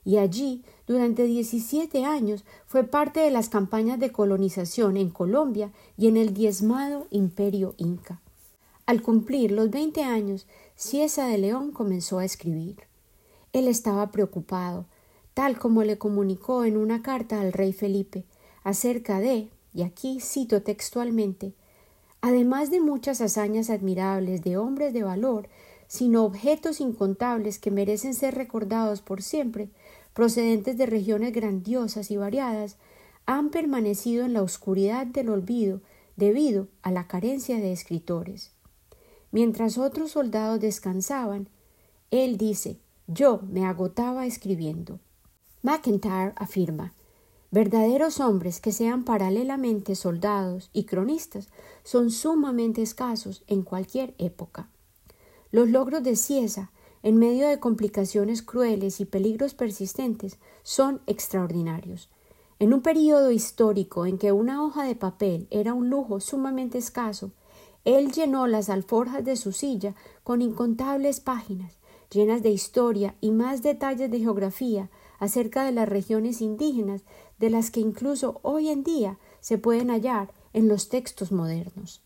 y 0.04 0.18
allí 0.18 0.64
durante 0.90 1.22
17 1.22 2.04
años 2.04 2.44
fue 2.66 2.82
parte 2.82 3.20
de 3.20 3.30
las 3.30 3.48
campañas 3.48 4.00
de 4.00 4.10
colonización 4.10 4.96
en 4.96 5.10
Colombia 5.10 5.70
y 5.96 6.08
en 6.08 6.16
el 6.16 6.34
diezmado 6.34 7.06
imperio 7.10 7.76
inca. 7.76 8.20
Al 8.86 9.00
cumplir 9.00 9.52
los 9.52 9.70
20 9.70 10.02
años, 10.02 10.48
Ciesa 10.74 11.28
de 11.28 11.38
León 11.38 11.70
comenzó 11.70 12.18
a 12.18 12.24
escribir. 12.24 12.74
Él 13.52 13.68
estaba 13.68 14.10
preocupado, 14.10 14.84
tal 15.32 15.60
como 15.60 15.84
le 15.84 15.96
comunicó 15.96 16.64
en 16.64 16.76
una 16.76 17.02
carta 17.02 17.40
al 17.40 17.52
rey 17.52 17.72
Felipe, 17.72 18.24
acerca 18.64 19.20
de, 19.20 19.48
y 19.72 19.82
aquí 19.82 20.18
cito 20.20 20.62
textualmente, 20.62 21.52
además 22.20 22.68
de 22.72 22.80
muchas 22.80 23.20
hazañas 23.20 23.70
admirables 23.70 24.42
de 24.42 24.56
hombres 24.56 24.92
de 24.92 25.04
valor, 25.04 25.48
sino 25.86 26.24
objetos 26.24 26.80
incontables 26.80 27.60
que 27.60 27.70
merecen 27.70 28.14
ser 28.14 28.34
recordados 28.34 29.02
por 29.02 29.22
siempre, 29.22 29.68
procedentes 30.20 30.76
de 30.76 30.84
regiones 30.84 31.32
grandiosas 31.32 32.10
y 32.10 32.18
variadas, 32.18 32.76
han 33.24 33.48
permanecido 33.48 34.26
en 34.26 34.34
la 34.34 34.42
oscuridad 34.42 35.06
del 35.06 35.30
olvido 35.30 35.80
debido 36.14 36.68
a 36.82 36.90
la 36.90 37.06
carencia 37.06 37.56
de 37.56 37.72
escritores. 37.72 38.52
Mientras 39.30 39.78
otros 39.78 40.10
soldados 40.10 40.60
descansaban, 40.60 41.48
él 42.10 42.36
dice 42.36 42.76
yo 43.06 43.40
me 43.50 43.64
agotaba 43.64 44.26
escribiendo. 44.26 45.00
McIntyre 45.62 46.34
afirma 46.36 46.92
Verdaderos 47.50 48.20
hombres 48.20 48.60
que 48.60 48.72
sean 48.72 49.04
paralelamente 49.04 49.94
soldados 49.94 50.68
y 50.74 50.84
cronistas 50.84 51.48
son 51.82 52.10
sumamente 52.10 52.82
escasos 52.82 53.42
en 53.46 53.62
cualquier 53.62 54.14
época. 54.18 54.68
Los 55.50 55.70
logros 55.70 56.02
de 56.02 56.14
Ciesa 56.14 56.72
en 57.02 57.16
medio 57.16 57.48
de 57.48 57.60
complicaciones 57.60 58.42
crueles 58.42 59.00
y 59.00 59.04
peligros 59.04 59.54
persistentes, 59.54 60.38
son 60.62 61.00
extraordinarios. 61.06 62.08
En 62.58 62.74
un 62.74 62.82
período 62.82 63.30
histórico 63.30 64.04
en 64.04 64.18
que 64.18 64.32
una 64.32 64.62
hoja 64.62 64.84
de 64.84 64.94
papel 64.94 65.46
era 65.50 65.72
un 65.72 65.88
lujo 65.88 66.20
sumamente 66.20 66.78
escaso, 66.78 67.32
él 67.84 68.12
llenó 68.12 68.46
las 68.46 68.68
alforjas 68.68 69.24
de 69.24 69.36
su 69.36 69.52
silla 69.52 69.94
con 70.22 70.42
incontables 70.42 71.20
páginas, 71.20 71.78
llenas 72.10 72.42
de 72.42 72.50
historia 72.50 73.14
y 73.20 73.30
más 73.30 73.62
detalles 73.62 74.10
de 74.10 74.18
geografía 74.18 74.90
acerca 75.18 75.64
de 75.64 75.72
las 75.72 75.88
regiones 75.88 76.40
indígenas 76.40 77.02
de 77.38 77.50
las 77.50 77.70
que 77.70 77.80
incluso 77.80 78.40
hoy 78.42 78.68
en 78.68 78.84
día 78.84 79.18
se 79.40 79.56
pueden 79.56 79.88
hallar 79.88 80.32
en 80.52 80.68
los 80.68 80.88
textos 80.88 81.32
modernos. 81.32 82.02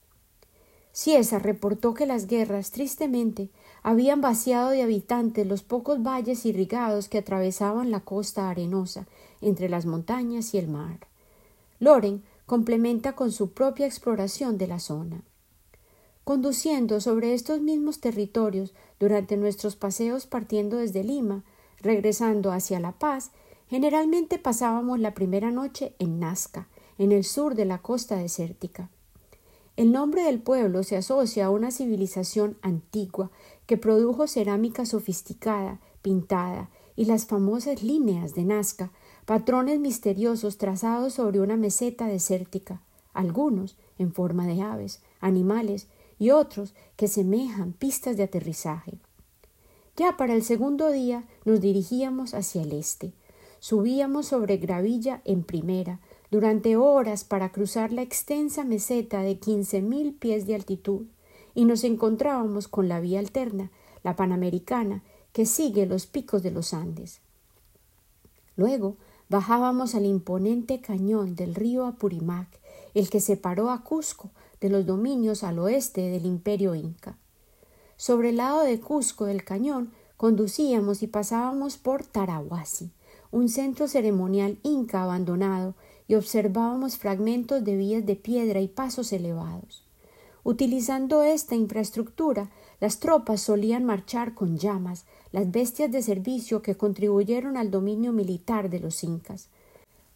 Ciesa 0.93 1.41
reportó 1.41 1.95
que 1.95 2.07
las 2.07 2.29
guerras, 2.29 2.71
tristemente, 2.71 3.51
habían 3.85 4.23
vaciado 4.23 4.71
de 4.71 4.83
habitantes 4.83 5.47
los 5.47 5.63
pocos 5.63 6.03
valles 6.03 6.47
irrigados 6.47 7.11
que 7.11 7.19
atravesaban 7.19 7.91
la 7.91 8.01
costa 8.01 8.49
arenosa 8.49 9.07
entre 9.43 9.69
las 9.69 9.85
montañas 9.85 10.55
y 10.55 10.59
el 10.59 10.69
mar. 10.69 11.07
Loren 11.81 12.25
complementa 12.47 13.13
con 13.13 13.31
su 13.31 13.53
propia 13.53 13.85
exploración 13.85 14.57
de 14.57 14.69
la 14.69 14.81
zona. 14.81 15.23
Conduciendo 16.25 17.03
sobre 17.03 17.35
estos 17.35 17.61
mismos 17.61 18.01
territorios 18.01 18.73
durante 18.99 19.37
nuestros 19.37 19.77
paseos 19.77 20.27
partiendo 20.27 20.79
desde 20.79 21.05
Lima, 21.05 21.45
regresando 21.83 22.53
hacia 22.53 22.81
La 22.81 22.93
Paz, 22.93 23.33
generalmente 23.69 24.39
pasábamos 24.39 24.99
la 24.99 25.13
primera 25.13 25.51
noche 25.51 25.95
en 25.99 26.19
Nazca, 26.19 26.69
en 26.97 27.13
el 27.13 27.23
sur 27.23 27.55
de 27.55 27.67
la 27.67 27.83
costa 27.83 28.17
desértica. 28.17 28.89
El 29.77 29.91
nombre 29.91 30.23
del 30.23 30.39
pueblo 30.39 30.85
se 30.85 30.97
asocia 30.97 31.47
a 31.47 31.51
una 31.51 31.73
civilización 31.73 32.57
antigua 32.63 33.33
que 33.67 33.77
produjo 33.77 34.27
cerámica 34.27 34.87
sofisticada, 34.87 35.81
pintada, 36.03 36.71
y 36.97 37.07
las 37.07 37.27
famosas 37.27 37.83
líneas 37.83 38.35
de 38.35 38.45
Nazca, 38.45 38.93
patrones 39.25 39.81
misteriosos 39.81 40.59
trazados 40.59 41.15
sobre 41.15 41.41
una 41.41 41.57
meseta 41.57 42.07
desértica, 42.07 42.83
algunos 43.13 43.77
en 43.99 44.13
forma 44.13 44.47
de 44.47 44.63
aves, 44.63 45.03
animales 45.21 45.89
y 46.19 46.31
otros 46.31 46.75
que 46.97 47.09
semejan 47.09 47.73
pistas 47.73 48.17
de 48.17 48.25
aterrizaje. 48.25 48.99
Ya 49.97 50.17
para 50.17 50.35
el 50.35 50.43
segundo 50.43 50.91
día 50.91 51.25
nos 51.45 51.61
dirigíamos 51.61 52.35
hacia 52.35 52.63
el 52.63 52.73
este. 52.73 53.13
Subíamos 53.61 54.27
sobre 54.27 54.59
gravilla 54.59 55.23
en 55.25 55.43
primera, 55.43 56.01
durante 56.31 56.77
horas 56.77 57.25
para 57.25 57.51
cruzar 57.51 57.93
la 57.93 58.03
extensa 58.03 58.65
meseta 58.65 59.23
de 59.23 59.39
quince 59.39 59.81
mil 59.81 60.15
pies 60.15 60.47
de 60.47 60.57
altitud, 60.57 61.07
y 61.55 61.65
nos 61.65 61.85
encontrábamos 61.85 62.69
con 62.69 62.89
la 62.89 63.01
vía 63.01 63.19
alterna, 63.19 63.71
la 64.03 64.17
panamericana, 64.17 65.03
que 65.33 65.47
sigue 65.47 65.87
los 65.87 66.07
picos 66.07 66.43
de 66.43 66.51
los 66.51 66.75
Andes. 66.75 67.21
Luego 68.57 68.97
bajábamos 69.29 69.95
al 69.95 70.07
imponente 70.07 70.81
cañón 70.81 71.35
del 71.35 71.55
río 71.55 71.87
Apurimac, 71.87 72.49
el 72.95 73.11
que 73.11 73.21
separó 73.21 73.71
a 73.71 73.83
Cusco 73.83 74.31
de 74.61 74.69
los 74.69 74.87
dominios 74.87 75.43
al 75.43 75.59
oeste 75.59 76.03
del 76.03 76.27
imperio 76.27 76.75
inca. 76.75 77.17
Sobre 77.97 78.31
el 78.31 78.37
lado 78.37 78.63
de 78.63 78.81
Cusco 78.81 79.25
del 79.25 79.45
cañón 79.45 79.93
conducíamos 80.17 81.03
y 81.03 81.07
pasábamos 81.07 81.77
por 81.77 82.05
Tarahuasi, 82.05 82.91
un 83.31 83.49
centro 83.49 83.89
ceremonial 83.89 84.59
inca 84.63 85.03
abandonado, 85.03 85.75
y 86.07 86.17
observábamos 86.17 86.99
fragmentos 86.99 87.65
de 87.65 87.77
vías 87.77 88.05
de 88.05 88.15
piedra 88.15 88.61
y 88.61 88.69
pasos 88.69 89.13
elevados. 89.13 89.84
Utilizando 90.45 91.23
esta 91.23 91.55
infraestructura, 91.55 92.51
las 92.79 93.01
tropas 93.01 93.41
solían 93.41 93.85
marchar 93.85 94.35
con 94.35 94.59
llamas, 94.59 95.07
las 95.33 95.51
bestias 95.51 95.91
de 95.91 96.03
servicio 96.03 96.61
que 96.61 96.77
contribuyeron 96.77 97.57
al 97.57 97.71
dominio 97.71 98.13
militar 98.13 98.69
de 98.69 98.79
los 98.79 99.03
incas. 99.03 99.49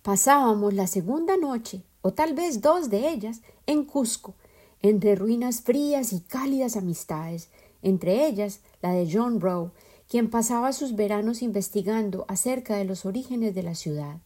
Pasábamos 0.03 0.74
la 0.74 0.87
segunda 0.87 1.39
noche, 1.39 1.83
o 2.03 2.12
tal 2.12 2.35
vez 2.35 2.61
dos 2.61 2.91
de 2.91 3.09
ellas, 3.09 3.41
en 3.66 3.85
Cusco, 3.85 4.35
entre 4.83 5.16
ruinas 5.16 5.62
frías 5.62 6.12
y 6.12 6.20
cálidas 6.20 6.76
amistades, 6.76 7.49
entre 7.83 8.26
ellas 8.26 8.61
la 8.83 8.93
de 8.93 9.09
John 9.11 9.41
Rowe, 9.41 9.70
quien 10.09 10.29
pasaba 10.29 10.74
sus 10.74 10.95
veranos 10.95 11.43
investigando 11.43 12.26
acerca 12.29 12.76
de 12.76 12.85
los 12.85 13.07
orígenes 13.07 13.55
de 13.55 13.62
la 13.62 13.74
ciudad. 13.74 14.18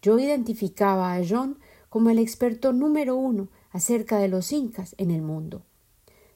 Yo 0.00 0.18
identificaba 0.18 1.14
a 1.14 1.22
John 1.28 1.58
como 1.90 2.10
el 2.10 2.18
experto 2.18 2.72
número 2.72 3.16
uno 3.16 3.48
acerca 3.70 4.18
de 4.18 4.28
los 4.28 4.52
incas 4.52 4.94
en 4.98 5.10
el 5.10 5.22
mundo. 5.22 5.62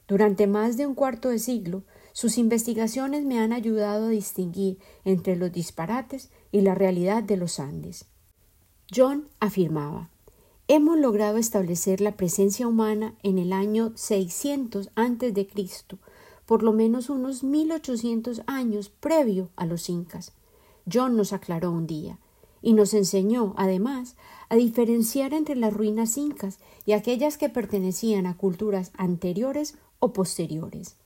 Durante 0.07 0.47
más 0.47 0.77
de 0.77 0.87
un 0.87 0.95
cuarto 0.95 1.29
de 1.29 1.39
siglo, 1.39 1.83
sus 2.13 2.37
investigaciones 2.37 3.23
me 3.23 3.39
han 3.39 3.53
ayudado 3.53 4.07
a 4.07 4.09
distinguir 4.09 4.77
entre 5.05 5.35
los 5.35 5.51
disparates 5.51 6.29
y 6.51 6.61
la 6.61 6.75
realidad 6.75 7.23
de 7.23 7.37
los 7.37 7.59
Andes. 7.59 8.05
John 8.93 9.29
afirmaba 9.39 10.09
hemos 10.73 10.97
logrado 10.97 11.37
establecer 11.37 11.99
la 11.99 12.15
presencia 12.15 12.65
humana 12.65 13.13
en 13.23 13.39
el 13.39 13.51
año 13.51 13.91
600 13.95 14.89
antes 14.95 15.33
de 15.33 15.45
Cristo, 15.45 15.97
por 16.45 16.63
lo 16.63 16.71
menos 16.71 17.09
unos 17.09 17.43
1800 17.43 18.43
años 18.47 18.89
previo 18.89 19.49
a 19.57 19.65
los 19.65 19.89
incas. 19.89 20.31
John 20.91 21.17
nos 21.17 21.33
aclaró 21.33 21.71
un 21.71 21.87
día 21.87 22.19
y 22.61 22.71
nos 22.71 22.93
enseñó, 22.93 23.53
además, 23.57 24.15
a 24.51 24.57
diferenciar 24.57 25.33
entre 25.33 25.55
las 25.55 25.73
ruinas 25.73 26.17
incas 26.17 26.59
y 26.85 26.91
aquellas 26.91 27.37
que 27.37 27.47
pertenecían 27.47 28.25
a 28.25 28.35
culturas 28.35 28.91
anteriores 28.97 29.75
o 29.99 30.11
posteriores. 30.11 30.97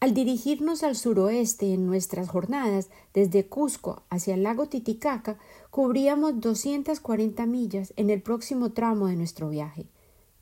Al 0.00 0.14
dirigirnos 0.14 0.82
al 0.82 0.96
suroeste 0.96 1.74
en 1.74 1.84
nuestras 1.84 2.30
jornadas 2.30 2.88
desde 3.12 3.46
Cusco 3.46 4.04
hacia 4.08 4.32
el 4.32 4.42
lago 4.42 4.68
Titicaca, 4.70 5.36
cubríamos 5.70 6.40
240 6.40 7.44
millas 7.44 7.92
en 7.96 8.08
el 8.08 8.22
próximo 8.22 8.72
tramo 8.72 9.08
de 9.08 9.16
nuestro 9.16 9.50
viaje. 9.50 9.84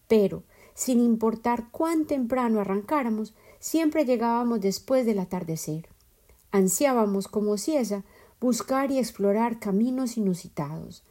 Pero, 0.06 0.44
sin 0.74 1.00
importar 1.00 1.68
cuán 1.72 2.06
temprano 2.06 2.60
arrancáramos, 2.60 3.34
siempre 3.58 4.04
llegábamos 4.04 4.60
después 4.60 5.04
del 5.04 5.18
atardecer. 5.18 5.88
Ansiábamos, 6.52 7.26
como 7.26 7.58
Ciesa, 7.58 8.04
buscar 8.40 8.92
y 8.92 8.98
explorar 9.00 9.58
caminos 9.58 10.16
inusitados. 10.16 11.02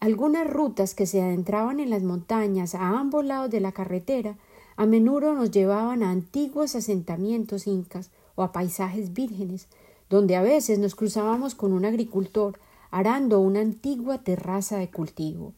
Algunas 0.00 0.48
rutas 0.48 0.94
que 0.94 1.06
se 1.06 1.20
adentraban 1.20 1.80
en 1.80 1.90
las 1.90 2.04
montañas 2.04 2.74
a 2.74 2.98
ambos 2.98 3.24
lados 3.24 3.50
de 3.50 3.60
la 3.60 3.72
carretera 3.72 4.36
a 4.76 4.86
menudo 4.86 5.34
nos 5.34 5.50
llevaban 5.50 6.04
a 6.04 6.10
antiguos 6.10 6.76
asentamientos 6.76 7.66
incas 7.66 8.10
o 8.36 8.44
a 8.44 8.52
paisajes 8.52 9.12
vírgenes, 9.12 9.66
donde 10.08 10.36
a 10.36 10.42
veces 10.42 10.78
nos 10.78 10.94
cruzábamos 10.94 11.56
con 11.56 11.72
un 11.72 11.84
agricultor 11.84 12.60
arando 12.92 13.40
una 13.40 13.60
antigua 13.60 14.18
terraza 14.18 14.78
de 14.78 14.88
cultivo. 14.88 15.52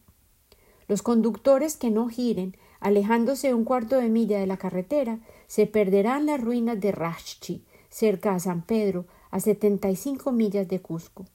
Los 0.87 1.03
conductores 1.03 1.77
que 1.77 1.91
no 1.91 2.09
giren, 2.09 2.57
alejándose 2.79 3.53
un 3.53 3.63
cuarto 3.63 3.97
de 3.97 4.09
milla 4.09 4.39
de 4.39 4.47
la 4.47 4.57
carretera, 4.57 5.19
se 5.45 5.67
perderán 5.67 6.25
las 6.25 6.41
ruinas 6.41 6.81
de 6.81 6.91
Rachchi, 6.91 7.63
cerca 7.89 8.33
a 8.33 8.39
San 8.39 8.63
Pedro, 8.63 9.05
a 9.29 9.39
setenta 9.39 9.91
y 9.91 9.95
cinco 9.95 10.31
millas 10.31 10.67
de 10.67 10.81
Cusco. 10.81 11.25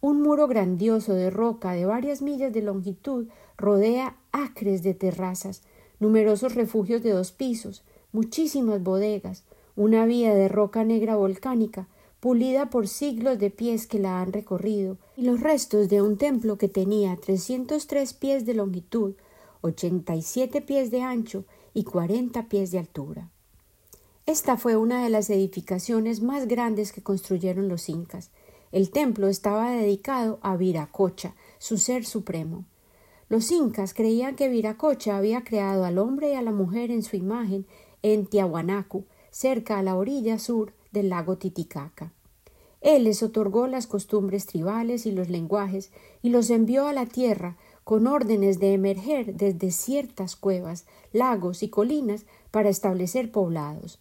Un 0.00 0.22
muro 0.22 0.46
grandioso 0.46 1.12
de 1.14 1.28
roca 1.28 1.72
de 1.72 1.84
varias 1.84 2.22
millas 2.22 2.52
de 2.52 2.62
longitud 2.62 3.26
rodea 3.56 4.16
acres 4.30 4.84
de 4.84 4.94
terrazas, 4.94 5.62
numerosos 5.98 6.54
refugios 6.54 7.02
de 7.02 7.10
dos 7.10 7.32
pisos, 7.32 7.82
muchísimas 8.12 8.80
bodegas, 8.80 9.42
una 9.74 10.06
vía 10.06 10.34
de 10.34 10.46
roca 10.46 10.84
negra 10.84 11.16
volcánica, 11.16 11.88
pulida 12.20 12.70
por 12.70 12.86
siglos 12.86 13.40
de 13.40 13.50
pies 13.50 13.88
que 13.88 13.98
la 13.98 14.20
han 14.20 14.32
recorrido, 14.32 14.98
y 15.16 15.22
los 15.22 15.40
restos 15.40 15.88
de 15.88 16.00
un 16.00 16.16
templo 16.16 16.58
que 16.58 16.68
tenía 16.68 17.16
trescientos 17.16 17.88
tres 17.88 18.14
pies 18.14 18.46
de 18.46 18.54
longitud, 18.54 19.14
ochenta 19.62 20.14
y 20.14 20.22
siete 20.22 20.60
pies 20.60 20.92
de 20.92 21.02
ancho 21.02 21.44
y 21.74 21.82
cuarenta 21.82 22.48
pies 22.48 22.70
de 22.70 22.78
altura. 22.78 23.30
Esta 24.26 24.56
fue 24.56 24.76
una 24.76 25.02
de 25.02 25.10
las 25.10 25.28
edificaciones 25.28 26.22
más 26.22 26.46
grandes 26.46 26.92
que 26.92 27.02
construyeron 27.02 27.68
los 27.68 27.88
incas. 27.88 28.30
El 28.70 28.90
templo 28.90 29.28
estaba 29.28 29.70
dedicado 29.70 30.38
a 30.42 30.56
Viracocha, 30.56 31.34
su 31.58 31.78
ser 31.78 32.04
supremo. 32.04 32.64
Los 33.28 33.50
incas 33.50 33.94
creían 33.94 34.36
que 34.36 34.48
Viracocha 34.48 35.16
había 35.16 35.44
creado 35.44 35.84
al 35.84 35.98
hombre 35.98 36.32
y 36.32 36.34
a 36.34 36.42
la 36.42 36.52
mujer 36.52 36.90
en 36.90 37.02
su 37.02 37.16
imagen 37.16 37.66
en 38.02 38.26
Tiahuanacu, 38.26 39.04
cerca 39.30 39.78
a 39.78 39.82
la 39.82 39.96
orilla 39.96 40.38
sur 40.38 40.72
del 40.92 41.08
lago 41.10 41.36
Titicaca. 41.36 42.12
Él 42.80 43.04
les 43.04 43.22
otorgó 43.22 43.66
las 43.66 43.86
costumbres 43.86 44.46
tribales 44.46 45.04
y 45.04 45.12
los 45.12 45.28
lenguajes 45.28 45.90
y 46.22 46.30
los 46.30 46.48
envió 46.50 46.86
a 46.86 46.92
la 46.92 47.06
tierra 47.06 47.56
con 47.84 48.06
órdenes 48.06 48.60
de 48.60 48.74
emerger 48.74 49.34
desde 49.34 49.70
ciertas 49.70 50.36
cuevas, 50.36 50.86
lagos 51.12 51.62
y 51.62 51.70
colinas 51.70 52.24
para 52.50 52.68
establecer 52.68 53.32
poblados. 53.32 53.98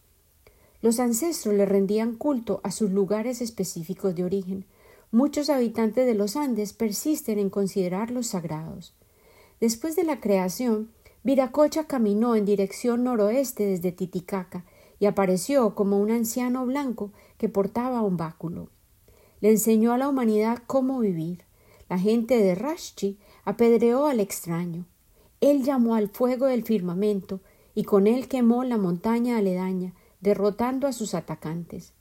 Los 0.88 1.02
ancestros 1.02 1.54
le 1.54 1.66
rendían 1.66 2.16
culto 2.16 2.62
a 2.64 2.72
sus 2.72 2.92
lugares 2.92 3.42
específicos 3.42 4.16
de 4.16 4.24
origen. 4.24 4.64
Muchos 5.12 5.50
habitantes 5.50 6.06
de 6.06 6.14
los 6.14 6.38
Andes 6.38 6.72
persisten 6.72 7.40
en 7.40 7.50
considerarlos 7.50 8.28
sagrados. 8.28 8.94
Después 9.60 9.98
de 9.98 10.06
la 10.06 10.22
creación, 10.22 10.90
Viracocha 11.24 11.88
caminó 11.88 12.38
en 12.38 12.46
dirección 12.46 13.04
noroeste 13.04 13.66
desde 13.66 13.92
Titicaca 13.92 14.64
y 14.98 15.08
apareció 15.08 15.76
como 15.76 16.00
un 16.00 16.10
anciano 16.10 16.66
blanco 16.66 17.12
que 17.38 17.50
portaba 17.50 18.02
un 18.02 18.16
báculo. 18.16 18.70
Le 19.42 19.50
enseñó 19.50 19.92
a 19.92 19.98
la 19.98 20.08
humanidad 20.08 20.64
cómo 20.68 21.00
vivir. 21.00 21.44
La 21.90 22.00
gente 22.00 22.38
de 22.38 22.56
Rashchi 22.56 23.18
apedreó 23.44 24.06
al 24.06 24.22
extraño. 24.22 24.86
Él 25.42 25.64
llamó 25.66 25.96
al 25.96 26.08
fuego 26.08 26.46
del 26.46 26.64
firmamento 26.64 27.42
y 27.76 27.84
con 27.84 28.08
él 28.08 28.30
quemó 28.30 28.64
la 28.64 28.78
montaña 28.78 29.38
aledaña, 29.38 29.94
derrotando 30.20 30.88
a 30.88 30.94
sus 30.94 31.14
atacantes. 31.14 31.94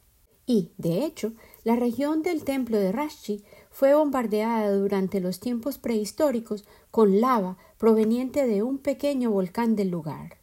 Y, 0.47 0.73
de 0.79 1.05
hecho, 1.05 1.33
la 1.65 1.75
región 1.75 2.23
del 2.23 2.45
templo 2.45 2.79
de 2.79 2.93
Rashchi 2.93 3.45
fue 3.71 3.95
bombardeada 3.95 4.73
durante 4.73 5.21
los 5.21 5.41
tiempos 5.41 5.79
prehistóricos 5.79 6.65
con 6.91 7.21
lava 7.21 7.59
proveniente 7.79 8.47
de 8.47 8.63
un 8.63 8.79
pequeño 8.79 9.31
volcán 9.31 9.75
del 9.75 9.91
lugar. 9.91 10.39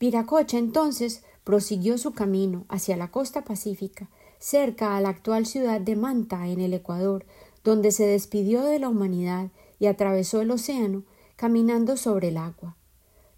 Viracocha 0.00 0.56
entonces 0.56 1.22
prosiguió 1.44 1.98
su 1.98 2.12
camino 2.12 2.64
hacia 2.68 2.96
la 2.96 3.10
costa 3.10 3.44
pacífica, 3.44 4.08
cerca 4.38 4.96
a 4.96 5.00
la 5.02 5.10
actual 5.10 5.44
ciudad 5.44 5.80
de 5.80 5.94
Manta, 5.94 6.48
en 6.48 6.60
el 6.60 6.72
Ecuador, 6.72 7.26
donde 7.62 7.92
se 7.92 8.06
despidió 8.06 8.62
de 8.62 8.78
la 8.78 8.88
humanidad 8.88 9.50
y 9.78 9.86
atravesó 9.86 10.40
el 10.40 10.50
océano 10.50 11.04
caminando 11.36 11.98
sobre 11.98 12.28
el 12.28 12.38
agua. 12.38 12.76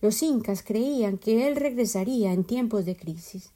Los 0.02 0.22
incas 0.22 0.62
creían 0.62 1.16
que 1.16 1.48
él 1.48 1.56
regresaría 1.56 2.32
en 2.32 2.44
tiempos 2.44 2.84
de 2.84 2.96
crisis. 2.96 3.52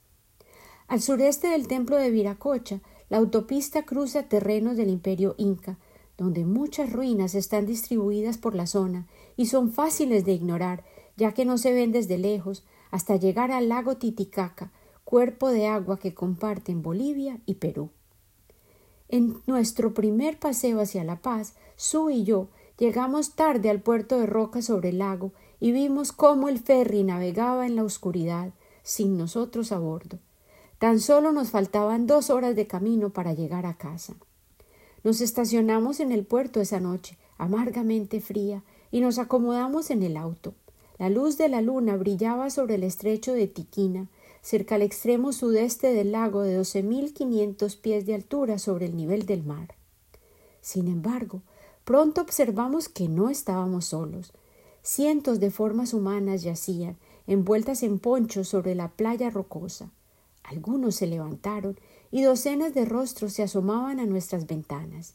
Al 0.87 1.03
sureste 1.03 1.49
del 1.49 1.67
templo 1.67 1.97
de 1.97 2.11
Viracocha 2.11 2.81
la 3.09 3.19
autopista 3.19 3.85
cruza 3.85 4.25
terrenos 4.25 4.77
del 4.77 4.89
imperio 4.89 5.35
inca, 5.39 5.77
donde 6.17 6.45
muchas 6.45 6.93
ruinas 6.93 7.35
están 7.35 7.67
distribuidas 7.67 8.39
por 8.39 8.55
la 8.55 8.67
zona 8.67 9.07
y 9.37 9.47
son 9.47 9.73
fáciles 9.73 10.25
de 10.25 10.33
ignorar, 10.33 10.85
ya 11.17 11.33
que 11.33 11.45
no 11.45 11.59
se 11.59 11.73
ven 11.73 11.93
desde 11.93 12.17
lejos 12.17 12.65
hasta 12.91 13.17
llegar 13.17 13.51
al 13.51 13.69
lago 13.69 13.97
Titicaca, 13.97 14.73
cuerpo 15.05 15.51
de 15.51 15.67
agua 15.67 15.99
que 15.99 16.15
comparten 16.15 16.83
Bolivia 16.83 17.41
y 17.45 17.55
Perú. 17.55 17.91
En 19.09 19.41
nuestro 19.47 19.95
primer 19.95 20.39
paseo 20.39 20.81
hacia 20.81 21.05
La 21.05 21.23
Paz, 21.23 21.55
Su 21.77 22.11
y 22.11 22.25
yo 22.25 22.49
llegamos 22.79 23.35
tarde 23.35 23.71
al 23.71 23.81
puerto 23.81 24.19
de 24.19 24.27
Roca 24.27 24.63
sobre 24.63 24.89
el 24.89 24.99
lago 24.99 25.33
y 25.61 25.73
vimos 25.73 26.13
cómo 26.13 26.49
el 26.49 26.59
ferry 26.59 27.03
navegaba 27.03 27.67
en 27.67 27.77
la 27.77 27.85
oscuridad, 27.85 28.51
sin 28.83 29.17
nosotros 29.17 29.73
a 29.73 29.79
bordo. 29.79 30.19
Tan 30.79 31.01
solo 31.01 31.33
nos 31.33 31.51
faltaban 31.51 32.07
dos 32.07 32.31
horas 32.31 32.55
de 32.55 32.67
camino 32.67 33.11
para 33.11 33.33
llegar 33.33 33.67
a 33.67 33.75
casa. 33.75 34.15
Nos 35.05 35.21
estacionamos 35.21 36.01
en 36.01 36.13
el 36.13 36.25
puerto 36.25 36.61
esa 36.61 36.81
noche, 36.81 37.17
amargamente 37.39 38.21
fría, 38.21 38.63
y 38.91 39.01
nos 39.01 39.19
acomodamos 39.19 39.91
en 39.91 40.03
el 40.03 40.17
auto. 40.17 40.55
La 40.99 41.11
luz 41.11 41.37
de 41.39 41.49
la 41.49 41.61
luna 41.61 41.97
brillaba 41.97 42.51
sobre 42.51 42.77
el 42.77 42.83
estrecho 42.83 43.33
de 43.33 43.47
Tiquina, 43.47 44.09
cerca 44.43 44.77
al 44.77 44.83
extremo 44.83 45.33
sudeste 45.33 45.93
del 45.93 46.13
lago 46.13 46.43
de 46.43 46.55
doce 46.55 46.83
mil 46.83 47.13
quinientos 47.13 47.77
pies 47.77 48.07
de 48.07 48.15
altura 48.15 48.59
sobre 48.59 48.87
el 48.87 48.97
nivel 48.97 49.27
del 49.27 49.43
mar. 49.43 49.75
Sin 50.61 50.89
embargo, 50.89 51.43
pronto 51.85 52.21
observamos 52.21 52.89
que 52.89 53.09
no 53.09 53.29
estábamos 53.29 53.87
solos. 53.87 54.33
Cientos 54.89 55.41
de 55.41 55.51
formas 55.51 55.95
humanas 55.95 56.45
yacían, 56.45 56.97
envueltas 57.27 57.83
en 57.83 57.99
ponchos 57.99 58.47
sobre 58.47 58.77
la 58.77 58.87
playa 58.87 59.31
rocosa. 59.31 59.91
Algunos 60.45 60.95
se 60.95 61.09
levantaron 61.09 61.77
y 62.13 62.23
docenas 62.23 62.73
de 62.73 62.85
rostros 62.85 63.33
se 63.33 63.43
asomaban 63.43 63.99
a 63.99 64.07
nuestras 64.07 64.47
ventanas. 64.47 65.15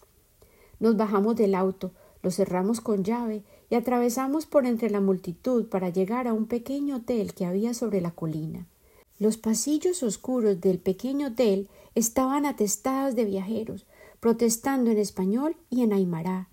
Nos 0.82 0.98
bajamos 0.98 1.38
del 1.38 1.56
auto, 1.56 1.92
lo 2.22 2.32
cerramos 2.32 2.82
con 2.82 3.06
llave 3.06 3.44
y 3.70 3.76
atravesamos 3.76 4.46
por 4.46 4.66
entre 4.66 4.90
la 4.90 5.00
multitud 5.00 5.68
para 5.68 5.88
llegar 5.88 6.28
a 6.28 6.34
un 6.34 6.48
pequeño 6.48 6.98
hotel 6.98 7.34
que 7.34 7.46
había 7.46 7.74
sobre 7.74 8.02
la 8.02 8.12
colina. 8.12 8.68
Los 9.20 9.38
pasillos 9.38 10.04
oscuros 10.04 10.60
del 10.60 10.80
pequeño 10.80 11.28
hotel 11.28 11.70
estaban 11.96 12.46
atestados 12.46 13.16
de 13.16 13.24
viajeros, 13.24 13.86
protestando 14.20 14.92
en 14.92 14.98
español 14.98 15.56
y 15.70 15.84
en 15.84 15.94
aymara, 15.94 16.50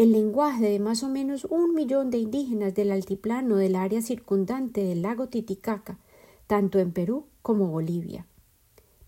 el 0.00 0.12
lenguaje 0.12 0.64
de 0.64 0.78
más 0.78 1.02
o 1.02 1.10
menos 1.10 1.44
un 1.44 1.74
millón 1.74 2.10
de 2.10 2.16
indígenas 2.16 2.74
del 2.74 2.90
altiplano 2.90 3.56
del 3.56 3.76
área 3.76 4.00
circundante 4.00 4.82
del 4.82 5.02
lago 5.02 5.28
Titicaca, 5.28 5.98
tanto 6.46 6.78
en 6.78 6.90
Perú 6.90 7.26
como 7.42 7.66
Bolivia. 7.66 8.24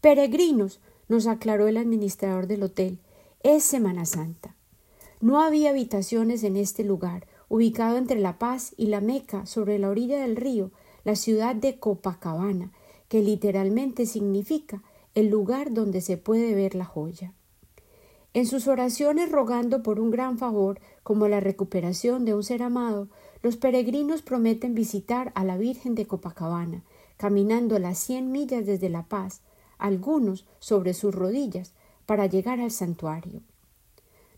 Peregrinos, 0.02 0.80
nos 1.08 1.26
aclaró 1.26 1.66
el 1.66 1.78
administrador 1.78 2.46
del 2.46 2.64
hotel, 2.64 2.98
es 3.42 3.62
Semana 3.62 4.04
Santa. 4.04 4.54
No 5.22 5.40
había 5.40 5.70
habitaciones 5.70 6.44
en 6.44 6.58
este 6.58 6.84
lugar, 6.84 7.26
ubicado 7.48 7.96
entre 7.96 8.20
La 8.20 8.38
Paz 8.38 8.74
y 8.76 8.88
La 8.88 9.00
Meca, 9.00 9.46
sobre 9.46 9.78
la 9.78 9.88
orilla 9.88 10.20
del 10.20 10.36
río, 10.36 10.72
la 11.04 11.16
ciudad 11.16 11.54
de 11.54 11.78
Copacabana, 11.78 12.70
que 13.08 13.22
literalmente 13.22 14.04
significa 14.04 14.82
el 15.14 15.30
lugar 15.30 15.72
donde 15.72 16.02
se 16.02 16.18
puede 16.18 16.54
ver 16.54 16.74
la 16.74 16.84
joya. 16.84 17.32
En 18.34 18.46
sus 18.46 18.66
oraciones 18.66 19.30
rogando 19.30 19.82
por 19.82 20.00
un 20.00 20.10
gran 20.10 20.38
favor, 20.38 20.80
como 21.02 21.28
la 21.28 21.40
recuperación 21.40 22.24
de 22.24 22.34
un 22.34 22.42
ser 22.42 22.62
amado, 22.62 23.08
los 23.42 23.56
peregrinos 23.56 24.22
prometen 24.22 24.74
visitar 24.74 25.32
a 25.34 25.44
la 25.44 25.58
Virgen 25.58 25.94
de 25.94 26.06
Copacabana, 26.06 26.82
caminando 27.18 27.78
las 27.78 27.98
cien 27.98 28.32
millas 28.32 28.64
desde 28.64 28.88
La 28.88 29.02
Paz, 29.02 29.42
algunos 29.76 30.46
sobre 30.60 30.94
sus 30.94 31.14
rodillas, 31.14 31.72
para 32.06 32.26
llegar 32.26 32.60
al 32.60 32.70
santuario. 32.70 33.42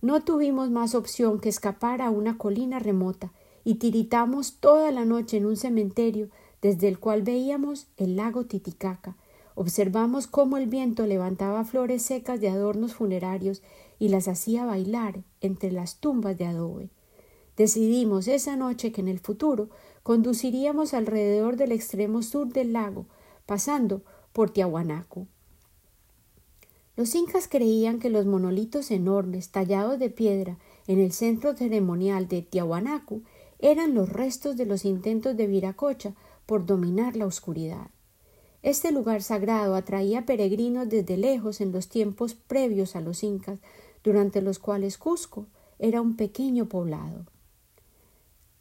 No 0.03 0.23
tuvimos 0.23 0.71
más 0.71 0.95
opción 0.95 1.39
que 1.39 1.49
escapar 1.49 2.03
a 2.03 2.11
una 2.11 2.37
colina 2.37 2.79
remota 2.79 3.33
y 3.63 3.77
tiritamos 3.77 4.57
toda 4.59 4.91
la 4.91 5.05
noche 5.05 5.37
en 5.37 5.47
un 5.47 5.57
cementerio 5.57 6.29
desde 6.61 6.89
el 6.89 6.99
cual 6.99 7.23
veíamos 7.23 7.87
el 7.97 8.17
lago 8.17 8.45
Titicaca. 8.45 9.17
Observamos 9.55 10.27
cómo 10.27 10.57
el 10.57 10.67
viento 10.67 11.07
levantaba 11.07 11.65
flores 11.65 12.03
secas 12.03 12.41
de 12.41 12.49
adornos 12.49 12.95
funerarios 12.95 13.63
y 13.99 14.09
las 14.09 14.29
hacía 14.29 14.65
bailar 14.65 15.23
entre 15.41 15.73
las 15.73 15.99
tumbas 15.99 16.37
de 16.37 16.47
adobe. 16.47 16.91
Decidimos 17.57 18.29
esa 18.29 18.57
noche 18.57 18.93
que 18.93 19.01
en 19.01 19.09
el 19.09 19.21
futuro 19.21 19.71
conduciríamos 20.03 20.93
alrededor 20.95 21.57
del 21.57 21.73
extremo 21.73 22.23
sur 22.23 22.53
del 22.53 22.73
lago, 22.73 23.07
pasando 23.47 24.03
por 24.33 24.51
Tiahuanaco. 24.51 25.27
Los 26.97 27.15
incas 27.15 27.49
creían 27.49 27.99
que 27.99 28.11
los 28.11 28.27
monolitos 28.27 28.91
enormes 28.91 29.51
tallados 29.51 29.99
de 29.99 30.11
piedra 30.11 30.59
en 30.87 31.01
el 31.01 31.13
centro 31.13 31.57
ceremonial 31.57 32.29
de 32.29 32.43
Tiahuanacu 32.43 33.23
eran 33.59 33.95
los 33.95 34.09
restos 34.09 34.57
de 34.57 34.67
los 34.67 34.85
intentos 34.85 35.37
de 35.37 35.47
Viracocha 35.47 36.15
por 36.47 36.67
dominar 36.67 37.17
la 37.17 37.27
oscuridad. 37.27 37.91
Este 38.63 38.93
lugar 38.93 39.23
sagrado 39.23 39.75
atraía 39.75 40.25
peregrinos 40.25 40.89
desde 40.89 41.17
lejos 41.17 41.61
en 41.61 41.73
los 41.73 41.89
tiempos 41.89 42.35
previos 42.35 42.97
a 42.97 43.01
los 43.01 43.23
incas, 43.23 43.61
durante 44.05 44.41
los 44.41 44.61
cuales 44.61 44.97
Cusco 44.99 45.49
era 45.81 46.01
un 46.01 46.15
pequeño 46.15 46.67
poblado. 46.67 47.25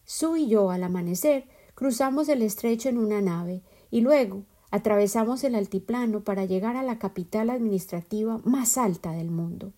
Su 0.06 0.36
y 0.36 0.48
yo, 0.48 0.72
al 0.72 0.84
amanecer, 0.84 1.46
cruzamos 1.76 2.28
el 2.30 2.42
estrecho 2.42 2.90
en 2.90 2.98
una 2.98 3.22
nave 3.22 3.62
y 3.92 4.02
luego 4.02 4.46
Atravesamos 4.74 5.44
el 5.44 5.54
altiplano 5.54 6.24
para 6.24 6.46
llegar 6.46 6.78
a 6.78 6.82
la 6.82 6.98
capital 6.98 7.52
administrativa 7.52 8.42
más 8.44 8.80
alta 8.80 9.12
del 9.12 9.30
mundo. 9.30 9.72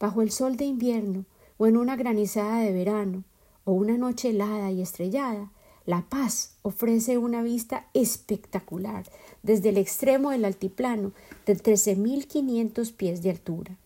Bajo 0.00 0.22
el 0.22 0.32
sol 0.32 0.56
de 0.56 0.64
invierno, 0.64 1.24
o 1.56 1.68
en 1.68 1.76
una 1.76 1.94
granizada 1.94 2.58
de 2.58 2.72
verano, 2.72 3.22
o 3.64 3.74
una 3.74 3.96
noche 3.96 4.30
helada 4.30 4.72
y 4.72 4.82
estrellada, 4.82 5.52
La 5.86 6.04
Paz 6.08 6.56
ofrece 6.62 7.16
una 7.16 7.44
vista 7.44 7.86
espectacular 7.94 9.04
desde 9.44 9.68
el 9.68 9.76
extremo 9.76 10.32
del 10.32 10.46
altiplano 10.46 11.12
de 11.46 11.56
13.500 11.56 12.92
pies 12.94 13.22
de 13.22 13.30
altura. 13.30 13.76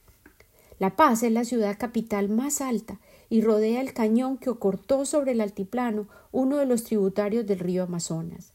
La 0.82 0.96
Paz 0.96 1.22
es 1.22 1.30
la 1.30 1.44
ciudad 1.44 1.78
capital 1.78 2.28
más 2.28 2.60
alta 2.60 2.98
y 3.30 3.40
rodea 3.40 3.80
el 3.80 3.92
cañón 3.92 4.36
que 4.36 4.50
ocortó 4.50 5.04
sobre 5.04 5.30
el 5.30 5.40
altiplano 5.40 6.08
uno 6.32 6.56
de 6.56 6.66
los 6.66 6.82
tributarios 6.82 7.46
del 7.46 7.60
río 7.60 7.84
Amazonas. 7.84 8.52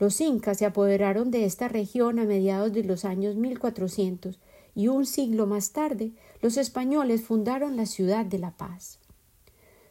Los 0.00 0.20
incas 0.20 0.58
se 0.58 0.66
apoderaron 0.66 1.30
de 1.30 1.44
esta 1.44 1.68
región 1.68 2.18
a 2.18 2.24
mediados 2.24 2.72
de 2.72 2.82
los 2.82 3.04
años 3.04 3.36
1400 3.36 4.40
y 4.74 4.88
un 4.88 5.06
siglo 5.06 5.46
más 5.46 5.70
tarde 5.70 6.10
los 6.42 6.56
españoles 6.56 7.22
fundaron 7.22 7.76
la 7.76 7.86
ciudad 7.86 8.26
de 8.26 8.40
La 8.40 8.50
Paz. 8.50 8.98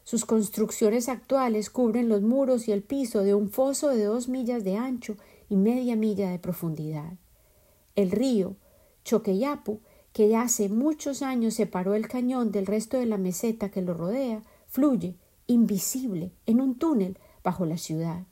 Sus 0.04 0.26
construcciones 0.26 1.08
actuales 1.08 1.70
cubren 1.70 2.10
los 2.10 2.20
muros 2.20 2.68
y 2.68 2.72
el 2.72 2.82
piso 2.82 3.22
de 3.22 3.32
un 3.32 3.48
foso 3.48 3.88
de 3.88 4.04
dos 4.04 4.28
millas 4.28 4.64
de 4.64 4.76
ancho 4.76 5.16
y 5.48 5.56
media 5.56 5.96
milla 5.96 6.28
de 6.28 6.38
profundidad. 6.38 7.14
El 7.96 8.10
río 8.10 8.56
Choqueyapu, 9.02 9.80
que 10.12 10.28
ya 10.28 10.42
hace 10.42 10.68
muchos 10.68 11.22
años 11.22 11.54
separó 11.54 11.94
el 11.94 12.08
cañón 12.08 12.50
del 12.50 12.66
resto 12.66 12.98
de 12.98 13.06
la 13.06 13.18
meseta 13.18 13.70
que 13.70 13.82
lo 13.82 13.94
rodea, 13.94 14.42
fluye, 14.66 15.16
invisible, 15.46 16.32
en 16.46 16.60
un 16.60 16.76
túnel 16.76 17.18
bajo 17.42 17.64
la 17.64 17.78
ciudad. 17.78 18.26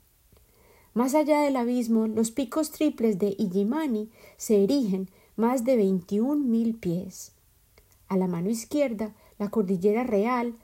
Más 0.93 1.15
allá 1.15 1.41
del 1.41 1.55
abismo, 1.55 2.07
los 2.07 2.31
picos 2.31 2.71
triples 2.71 3.19
de 3.19 3.35
Illimani 3.37 4.09
se 4.37 4.63
erigen 4.63 5.09
más 5.35 5.63
de 5.63 5.77
veintiún 5.77 6.49
mil 6.49 6.75
pies. 6.75 7.31
A 8.07 8.17
la 8.17 8.27
mano 8.27 8.49
izquierda, 8.49 9.13
la 9.37 9.49
cordillera 9.49 10.03
real 10.03 10.55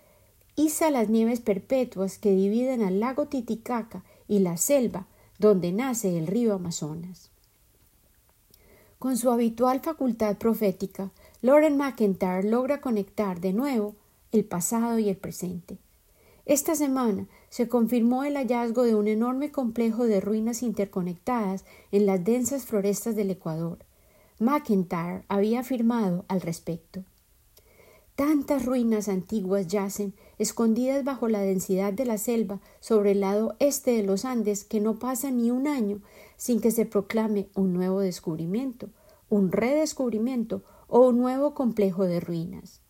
iza 0.55 0.89
las 0.89 1.09
nieves 1.09 1.39
perpetuas 1.39 2.17
que 2.17 2.31
dividen 2.31 2.81
al 2.81 2.99
lago 2.99 3.27
Titicaca 3.27 4.03
y 4.27 4.39
la 4.39 4.57
selva 4.57 5.07
donde 5.37 5.71
nace 5.71 6.17
el 6.17 6.27
río 6.27 6.53
Amazonas. 6.53 7.29
Con 8.99 9.17
su 9.17 9.29
habitual 9.29 9.81
facultad 9.81 10.37
profética, 10.37 11.11
Lauren 11.41 11.77
McIntyre 11.77 12.49
logra 12.49 12.81
conectar 12.81 13.41
de 13.41 13.53
nuevo 13.53 13.95
el 14.31 14.45
pasado 14.45 14.99
y 14.99 15.09
el 15.09 15.17
presente. 15.17 15.77
Esta 16.45 16.75
semana 16.75 17.27
se 17.49 17.67
confirmó 17.67 18.23
el 18.23 18.35
hallazgo 18.35 18.83
de 18.83 18.95
un 18.95 19.07
enorme 19.07 19.51
complejo 19.51 20.05
de 20.05 20.21
ruinas 20.21 20.61
interconectadas 20.63 21.65
en 21.91 22.05
las 22.05 22.23
densas 22.23 22.65
florestas 22.65 23.15
del 23.15 23.31
Ecuador. 23.31 23.79
McIntyre 24.39 25.23
había 25.27 25.61
afirmado 25.61 26.25
al 26.27 26.41
respecto. 26.41 27.03
Tantas 28.15 28.65
ruinas 28.65 29.09
antiguas 29.09 29.67
yacen, 29.67 30.13
escondidas 30.37 31.03
bajo 31.03 31.27
la 31.27 31.41
densidad 31.41 31.91
de 31.91 32.05
la 32.05 32.17
selva 32.17 32.61
sobre 32.79 33.11
el 33.11 33.19
lado 33.21 33.55
este 33.59 33.91
de 33.91 34.03
los 34.03 34.23
Andes, 34.23 34.63
que 34.63 34.79
no 34.79 34.99
pasa 34.99 35.31
ni 35.31 35.51
un 35.51 35.67
año 35.67 35.99
sin 36.37 36.59
que 36.59 36.71
se 36.71 36.85
proclame 36.85 37.47
un 37.55 37.73
nuevo 37.73 37.99
descubrimiento, 37.99 38.89
un 39.29 39.51
redescubrimiento 39.51 40.63
o 40.87 41.07
un 41.07 41.17
nuevo 41.17 41.53
complejo 41.53 42.05
de 42.05 42.19
ruinas. 42.19 42.81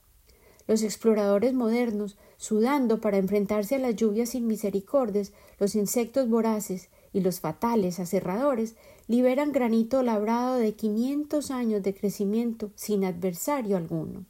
Los 0.68 0.82
exploradores 0.82 1.54
modernos, 1.54 2.18
sudando 2.38 3.00
para 3.00 3.18
enfrentarse 3.18 3.76
a 3.76 3.80
las 3.80 3.96
lluvias 3.96 4.30
sin 4.30 4.48
misericordias, 4.48 5.32
los 5.60 5.76
insectos 5.76 6.28
voraces 6.28 6.90
y 7.14 7.22
los 7.22 7.40
fatales 7.40 8.00
aserradores, 8.00 8.76
liberan 9.08 9.52
granito 9.52 10.02
labrado 10.02 10.56
de 10.56 10.74
quinientos 10.74 11.52
años 11.52 11.84
de 11.84 11.94
crecimiento 11.94 12.72
sin 12.76 13.06
adversario 13.06 13.78
alguno. 13.78 14.26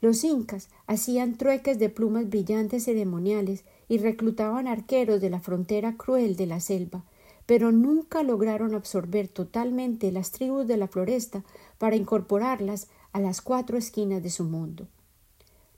Los 0.00 0.22
incas 0.24 0.68
hacían 0.86 1.36
trueques 1.36 1.78
de 1.78 1.88
plumas 1.88 2.28
brillantes 2.28 2.84
ceremoniales 2.84 3.64
y 3.88 3.98
reclutaban 3.98 4.68
arqueros 4.68 5.20
de 5.20 5.30
la 5.30 5.40
frontera 5.40 5.96
cruel 5.96 6.36
de 6.36 6.46
la 6.46 6.60
selva, 6.60 7.04
pero 7.48 7.72
nunca 7.72 8.22
lograron 8.22 8.74
absorber 8.74 9.26
totalmente 9.26 10.12
las 10.12 10.32
tribus 10.32 10.66
de 10.66 10.76
la 10.76 10.86
floresta 10.86 11.44
para 11.78 11.96
incorporarlas 11.96 12.88
a 13.14 13.20
las 13.20 13.40
cuatro 13.40 13.78
esquinas 13.78 14.22
de 14.22 14.28
su 14.28 14.44
mundo. 14.44 14.86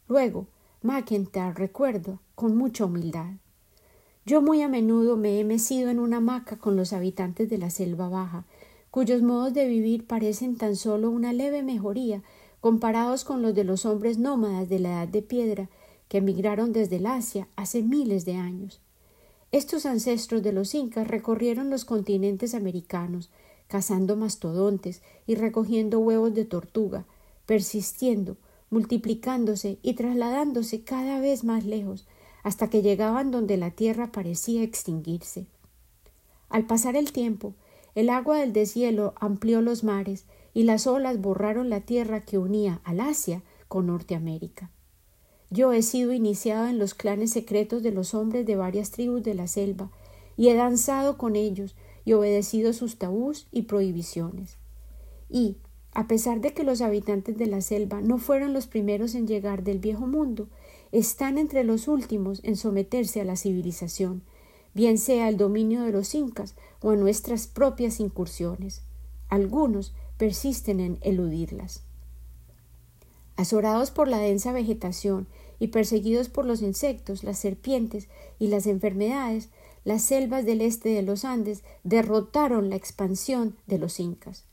Luego, 0.09 0.49
McIntyre 0.83 1.53
recuerdo 1.55 2.19
con 2.35 2.57
mucha 2.57 2.87
humildad. 2.87 3.35
Yo 4.27 4.43
muy 4.43 4.63
a 4.63 4.69
menudo 4.69 5.17
me 5.17 5.39
he 5.39 5.45
mecido 5.45 5.91
en 5.91 6.01
una 6.01 6.17
hamaca 6.17 6.59
con 6.59 6.75
los 6.75 6.93
habitantes 6.93 7.49
de 7.49 7.59
la 7.59 7.71
selva 7.71 8.09
baja, 8.09 8.47
cuyos 8.91 9.23
modos 9.23 9.55
de 9.55 9.69
vivir 9.69 10.09
parecen 10.09 10.57
tan 10.57 10.75
solo 10.75 11.09
una 11.09 11.33
leve 11.33 11.63
mejoría 11.63 12.25
comparados 12.61 13.23
con 13.23 13.43
los 13.43 13.55
de 13.55 13.63
los 13.63 13.87
hombres 13.87 14.19
nómadas 14.19 14.69
de 14.69 14.81
la 14.81 14.89
edad 14.89 15.09
de 15.09 15.23
piedra 15.23 15.69
que 16.09 16.19
emigraron 16.19 16.73
desde 16.73 16.97
el 16.97 17.07
Asia 17.07 17.47
hace 17.55 17.81
miles 17.81 18.25
de 18.25 18.35
años. 18.35 18.81
Estos 19.53 19.85
ancestros 19.85 20.43
de 20.43 20.53
los 20.53 20.75
incas 20.75 21.09
recorrieron 21.09 21.71
los 21.71 21.85
continentes 21.85 22.55
americanos, 22.55 23.31
cazando 23.67 24.17
mastodontes 24.17 25.03
y 25.27 25.35
recogiendo 25.35 25.99
huevos 25.99 26.35
de 26.35 26.45
tortuga, 26.45 27.05
persistiendo, 27.47 28.37
multiplicándose 28.71 29.79
y 29.83 29.95
trasladándose 29.95 30.85
cada 30.85 31.19
vez 31.19 31.43
más 31.43 31.65
lejos, 31.65 32.07
hasta 32.45 32.71
que 32.71 32.83
llegaban 32.83 33.31
donde 33.33 33.57
la 33.57 33.73
tierra 33.73 34.13
parecía 34.13 34.63
extinguirse. 34.63 35.47
Al 36.49 36.67
pasar 36.67 36.97
el 36.97 37.13
tiempo, 37.13 37.55
el 37.95 38.09
agua 38.09 38.39
del 38.39 38.53
deshielo 38.53 39.15
amplió 39.21 39.61
los 39.63 39.83
mares 39.83 40.27
y 40.55 40.63
las 40.63 40.87
olas 40.87 41.21
borraron 41.21 41.71
la 41.71 41.81
tierra 41.81 42.25
que 42.25 42.39
unía 42.39 42.81
al 42.85 43.01
Asia 43.01 43.43
con 43.69 43.89
Norteamérica. 43.89 44.71
Yo 45.51 45.73
he 45.73 45.83
sido 45.83 46.13
iniciado 46.13 46.69
en 46.69 46.79
los 46.79 46.95
clanes 46.95 47.33
secretos 47.33 47.83
de 47.83 47.91
los 47.91 48.15
hombres 48.15 48.47
de 48.47 48.55
varias 48.55 48.93
tribus 48.93 49.23
de 49.25 49.35
la 49.35 49.49
selva, 49.49 49.91
y 50.37 50.49
he 50.49 50.55
danzado 50.55 51.19
con 51.19 51.37
ellos 51.37 51.75
y 52.05 52.13
obedecido 52.13 52.73
sus 52.73 52.97
tabús 52.97 53.49
y 53.51 53.63
prohibiciones. 53.63 54.57
Y, 55.29 55.57
a 55.93 56.07
pesar 56.07 56.41
de 56.41 56.55
que 56.55 56.63
los 56.63 56.81
habitantes 56.81 57.37
de 57.37 57.47
la 57.47 57.61
selva 57.61 58.01
no 58.01 58.19
fueron 58.19 58.53
los 58.53 58.69
primeros 58.69 59.15
en 59.15 59.27
llegar 59.27 59.65
del 59.65 59.81
viejo 59.81 60.07
mundo, 60.07 60.49
están 60.93 61.37
entre 61.37 61.65
los 61.65 61.89
últimos 61.89 62.41
en 62.45 62.57
someterse 62.57 63.21
a 63.21 63.25
la 63.25 63.37
civilización, 63.37 64.23
bien 64.73 64.99
sea 64.99 65.29
el 65.29 65.37
dominio 65.37 65.83
de 65.83 65.93
los 65.93 66.15
incas 66.15 66.55
o 66.81 66.91
a 66.91 66.97
nuestras 66.97 67.49
propias 67.49 68.01
incursiones. 68.01 68.83
Algunos 69.29 69.95
persisten 70.17 70.81
en 70.81 70.99
eludirlas. 71.03 71.83
Azorados 73.37 73.91
por 73.91 74.07
la 74.09 74.19
densa 74.19 74.53
vegetación 74.53 75.27
y 75.61 75.69
perseguidos 75.69 76.29
por 76.29 76.45
los 76.45 76.63
insectos, 76.63 77.23
las 77.23 77.39
serpientes 77.39 78.09
y 78.41 78.49
las 78.49 78.67
enfermedades, 78.67 79.51
las 79.85 80.03
selvas 80.03 80.45
del 80.45 80.61
este 80.61 80.89
de 80.89 81.03
los 81.03 81.25
Andes 81.25 81.63
derrotaron 81.85 82.69
la 82.71 82.77
expansión 82.77 83.57
de 83.69 83.79
los 83.79 84.01
incas. 84.01 84.45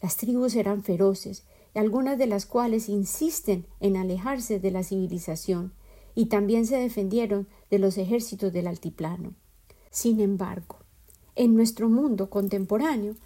Las 0.00 0.16
tribus 0.16 0.54
eran 0.56 0.82
feroces 0.82 1.44
algunas 1.74 2.18
de 2.18 2.26
las 2.26 2.46
cuales 2.46 2.88
insisten 2.88 3.66
en 3.80 3.96
alejarse 3.96 4.60
de 4.60 4.70
la 4.70 4.84
civilización 4.84 5.72
y 6.14 6.26
también 6.26 6.66
se 6.66 6.76
defendieron 6.76 7.48
de 7.70 7.78
los 7.78 7.98
ejércitos 7.98 8.52
del 8.52 8.68
altiplano. 8.68 9.34
Sin 9.90 10.20
embargo, 10.20 10.78
en 11.34 11.56
nuestro 11.56 11.88
mundo 11.88 12.30
contemporáneo 12.30 13.16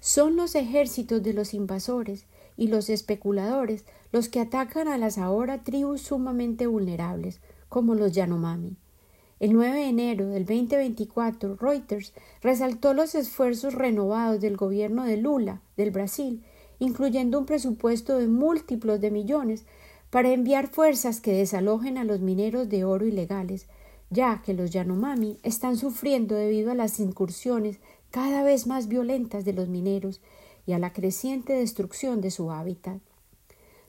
son 0.00 0.36
los 0.36 0.54
ejércitos 0.54 1.22
de 1.22 1.34
los 1.34 1.52
invasores 1.52 2.24
y 2.56 2.68
los 2.68 2.88
especuladores 2.88 3.84
los 4.12 4.28
que 4.28 4.40
atacan 4.40 4.88
a 4.88 4.98
las 4.98 5.18
ahora 5.18 5.62
tribus 5.62 6.02
sumamente 6.02 6.66
vulnerables, 6.66 7.40
como 7.68 7.94
los 7.94 8.12
Yanomami. 8.12 8.76
El 9.40 9.52
9 9.52 9.76
de 9.76 9.88
enero 9.88 10.28
del 10.28 10.46
2024, 10.46 11.56
Reuters 11.56 12.12
resaltó 12.42 12.92
los 12.94 13.14
esfuerzos 13.14 13.74
renovados 13.74 14.40
del 14.40 14.56
gobierno 14.56 15.04
de 15.04 15.16
Lula, 15.16 15.62
del 15.76 15.92
Brasil, 15.92 16.42
incluyendo 16.80 17.38
un 17.38 17.46
presupuesto 17.46 18.18
de 18.18 18.26
múltiplos 18.26 19.00
de 19.00 19.10
millones 19.10 19.64
para 20.10 20.30
enviar 20.30 20.68
fuerzas 20.68 21.20
que 21.20 21.32
desalojen 21.32 21.98
a 21.98 22.04
los 22.04 22.20
mineros 22.20 22.68
de 22.68 22.84
oro 22.84 23.06
ilegales, 23.06 23.66
ya 24.10 24.42
que 24.44 24.54
los 24.54 24.70
Yanomami 24.70 25.38
están 25.42 25.76
sufriendo 25.76 26.34
debido 26.34 26.72
a 26.72 26.74
las 26.74 26.98
incursiones 26.98 27.78
cada 28.10 28.42
vez 28.42 28.66
más 28.66 28.88
violentas 28.88 29.44
de 29.44 29.52
los 29.52 29.68
mineros 29.68 30.20
y 30.66 30.72
a 30.72 30.78
la 30.78 30.92
creciente 30.92 31.52
destrucción 31.52 32.20
de 32.20 32.30
su 32.30 32.50
hábitat. 32.50 33.00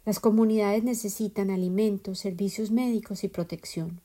Las 0.06 0.20
comunidades 0.20 0.84
necesitan 0.84 1.50
alimentos, 1.50 2.20
servicios 2.20 2.72
médicos 2.72 3.24
y 3.24 3.28
protección. 3.28 4.02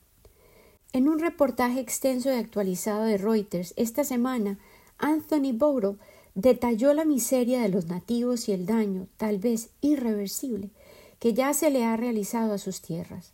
En 0.93 1.09
un 1.09 1.19
reportaje 1.19 1.79
extenso 1.79 2.29
y 2.29 2.35
actualizado 2.35 3.03
de 3.03 3.17
Reuters 3.17 3.73
esta 3.75 4.03
semana, 4.03 4.59
Anthony 4.97 5.51
Boro 5.53 5.97
detalló 6.35 6.93
la 6.93 7.05
miseria 7.05 7.61
de 7.61 7.69
los 7.69 7.87
nativos 7.87 8.47
y 8.47 8.53
el 8.53 8.65
daño, 8.65 9.07
tal 9.17 9.39
vez 9.39 9.69
irreversible, 9.81 10.69
que 11.19 11.33
ya 11.33 11.53
se 11.53 11.69
le 11.69 11.85
ha 11.85 11.97
realizado 11.97 12.53
a 12.53 12.57
sus 12.57 12.81
tierras. 12.81 13.33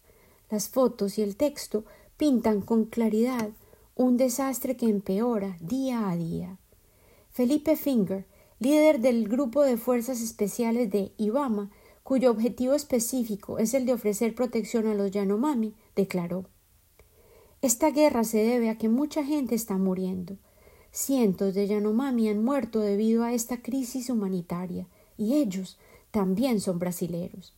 Las 0.50 0.70
fotos 0.70 1.18
y 1.18 1.22
el 1.22 1.36
texto 1.36 1.84
pintan 2.18 2.62
con 2.62 2.86
claridad 2.86 3.50
un 3.96 4.18
desastre 4.18 4.78
que 4.78 4.88
empeora 4.88 5.58
día 5.60 6.10
a 6.10 6.16
día. 6.16 6.58
Felipe 7.32 7.76
Finger, 7.76 8.26
líder 8.60 9.00
del 9.00 9.28
grupo 9.28 9.64
de 9.64 9.78
fuerzas 9.78 10.22
especiales 10.22 10.92
de 10.92 11.12
Ibama, 11.18 11.70
cuyo 12.04 12.32
objetivo 12.32 12.74
específico 12.74 13.60
es 13.60 13.74
el 13.74 13.86
de 13.86 13.94
ofrecer 13.94 14.36
protección 14.36 14.88
a 14.88 14.96
los 14.96 15.12
Yanomami, 15.12 15.76
declaró 15.96 16.46
Esta 17.62 17.92
guerra 17.92 18.24
se 18.24 18.40
debe 18.40 18.70
a 18.70 18.78
que 18.78 18.90
mucha 18.90 19.24
gente 19.24 19.56
está 19.56 19.78
muriendo. 19.78 20.38
Cientos 20.92 21.54
de 21.54 21.68
Yanomami 21.68 22.28
han 22.30 22.44
muerto 22.44 22.80
debido 22.80 23.24
a 23.24 23.34
esta 23.34 23.62
crisis 23.62 24.10
humanitaria, 24.10 24.88
y 25.18 25.36
ellos 25.36 25.78
también 26.12 26.60
son 26.60 26.80
brasileros. 26.80 27.54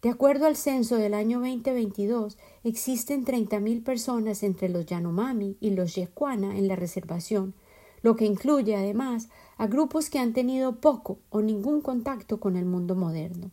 De 0.00 0.10
acuerdo 0.10 0.46
al 0.46 0.56
censo 0.56 0.96
del 0.96 1.12
año 1.12 1.40
2022, 1.40 2.38
existen 2.62 3.24
30.000 3.24 3.82
personas 3.82 4.44
entre 4.44 4.68
los 4.68 4.86
Yanomami 4.86 5.56
y 5.60 5.70
los 5.70 5.94
Yekwana 5.94 6.56
en 6.56 6.68
la 6.68 6.76
reservación, 6.76 7.54
lo 8.02 8.14
que 8.14 8.24
incluye 8.24 8.76
además 8.76 9.28
a 9.56 9.66
grupos 9.66 10.08
que 10.08 10.20
han 10.20 10.32
tenido 10.32 10.80
poco 10.80 11.18
o 11.30 11.42
ningún 11.42 11.80
contacto 11.80 12.38
con 12.38 12.56
el 12.56 12.64
mundo 12.64 12.94
moderno. 12.94 13.50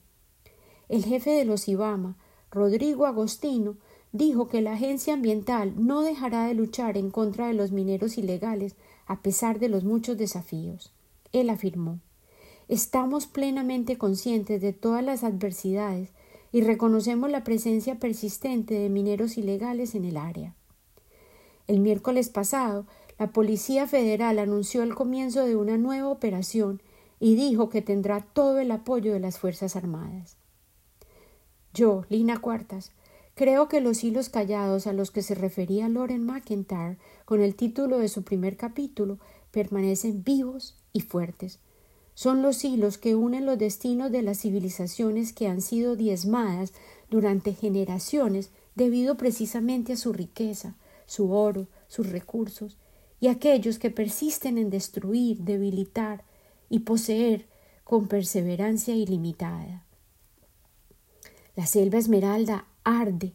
El 0.89 1.05
jefe 1.05 1.31
de 1.31 1.45
los 1.45 1.67
IBAMA, 1.67 2.15
Rodrigo 2.51 3.05
Agostino, 3.05 3.75
dijo 4.11 4.47
que 4.47 4.61
la 4.61 4.73
agencia 4.73 5.13
ambiental 5.13 5.73
no 5.75 6.01
dejará 6.01 6.45
de 6.45 6.53
luchar 6.53 6.97
en 6.97 7.11
contra 7.11 7.47
de 7.47 7.53
los 7.53 7.71
mineros 7.71 8.17
ilegales 8.17 8.75
a 9.07 9.21
pesar 9.21 9.59
de 9.59 9.69
los 9.69 9.83
muchos 9.83 10.17
desafíos. 10.17 10.91
Él 11.33 11.49
afirmó 11.49 11.99
Estamos 12.67 13.27
plenamente 13.27 13.97
conscientes 13.97 14.61
de 14.61 14.73
todas 14.73 15.03
las 15.03 15.23
adversidades 15.23 16.09
y 16.51 16.61
reconocemos 16.61 17.29
la 17.29 17.43
presencia 17.43 17.99
persistente 17.99 18.73
de 18.73 18.89
mineros 18.89 19.37
ilegales 19.37 19.93
en 19.93 20.05
el 20.05 20.17
área. 20.17 20.55
El 21.67 21.79
miércoles 21.79 22.29
pasado, 22.29 22.85
la 23.19 23.27
Policía 23.27 23.87
Federal 23.87 24.39
anunció 24.39 24.81
el 24.81 24.95
comienzo 24.95 25.45
de 25.45 25.55
una 25.55 25.77
nueva 25.77 26.07
operación 26.07 26.81
y 27.19 27.35
dijo 27.35 27.69
que 27.69 27.81
tendrá 27.81 28.21
todo 28.21 28.59
el 28.59 28.71
apoyo 28.71 29.13
de 29.13 29.19
las 29.19 29.37
Fuerzas 29.37 29.75
Armadas. 29.75 30.37
Yo, 31.75 32.05
Lina 32.09 32.39
Cuartas, 32.39 32.91
creo 33.35 33.67
que 33.67 33.81
los 33.81 34.03
hilos 34.03 34.29
callados 34.29 34.87
a 34.87 34.93
los 34.93 35.11
que 35.11 35.21
se 35.21 35.35
refería 35.35 35.89
Loren 35.89 36.25
McIntyre 36.25 36.97
con 37.25 37.41
el 37.41 37.53
título 37.55 37.99
de 37.99 38.07
su 38.07 38.23
primer 38.23 38.55
capítulo 38.55 39.19
permanecen 39.51 40.23
vivos 40.23 40.77
y 40.93 41.01
fuertes, 41.01 41.59
son 42.15 42.41
los 42.41 42.63
hilos 42.63 42.97
que 42.97 43.13
unen 43.13 43.45
los 43.45 43.59
destinos 43.59 44.09
de 44.09 44.21
las 44.21 44.39
civilizaciones 44.39 45.33
que 45.33 45.47
han 45.49 45.61
sido 45.61 45.97
diezmadas 45.97 46.71
durante 47.09 47.53
generaciones 47.53 48.51
debido 48.73 49.15
precisamente 49.15 49.93
a 49.93 49.97
su 49.97 50.13
riqueza, 50.13 50.75
su 51.05 51.33
oro, 51.33 51.67
sus 51.89 52.09
recursos, 52.09 52.77
y 53.19 53.27
aquellos 53.27 53.79
que 53.79 53.91
persisten 53.91 54.57
en 54.57 54.69
destruir, 54.69 55.39
debilitar 55.41 56.23
y 56.69 56.79
poseer 56.79 57.47
con 57.83 58.07
perseverancia 58.07 58.95
ilimitada. 58.95 59.84
La 61.55 61.65
selva 61.65 61.97
esmeralda 61.97 62.65
arde, 62.83 63.33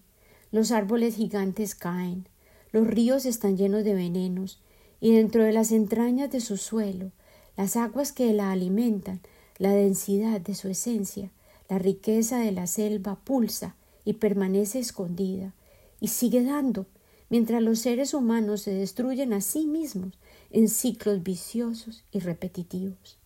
los 0.52 0.72
árboles 0.72 1.16
gigantes 1.16 1.74
caen, 1.74 2.28
los 2.70 2.86
ríos 2.86 3.24
están 3.24 3.56
llenos 3.56 3.82
de 3.84 3.94
venenos, 3.94 4.60
y 5.00 5.14
dentro 5.14 5.42
de 5.42 5.52
las 5.52 5.72
entrañas 5.72 6.30
de 6.30 6.40
su 6.40 6.56
suelo 6.56 7.12
las 7.56 7.76
aguas 7.76 8.12
que 8.12 8.32
la 8.32 8.52
alimentan, 8.52 9.20
la 9.58 9.72
densidad 9.72 10.40
de 10.40 10.54
su 10.54 10.68
esencia, 10.68 11.30
la 11.68 11.78
riqueza 11.78 12.38
de 12.38 12.52
la 12.52 12.66
selva 12.66 13.16
pulsa 13.16 13.76
y 14.04 14.14
permanece 14.14 14.78
escondida, 14.78 15.54
y 16.00 16.08
sigue 16.08 16.42
dando, 16.42 16.86
mientras 17.28 17.62
los 17.62 17.78
seres 17.78 18.14
humanos 18.14 18.62
se 18.62 18.72
destruyen 18.72 19.32
a 19.32 19.40
sí 19.40 19.66
mismos 19.66 20.18
en 20.50 20.68
ciclos 20.68 21.22
viciosos 21.22 22.04
y 22.12 22.20
repetitivos. 22.20 23.18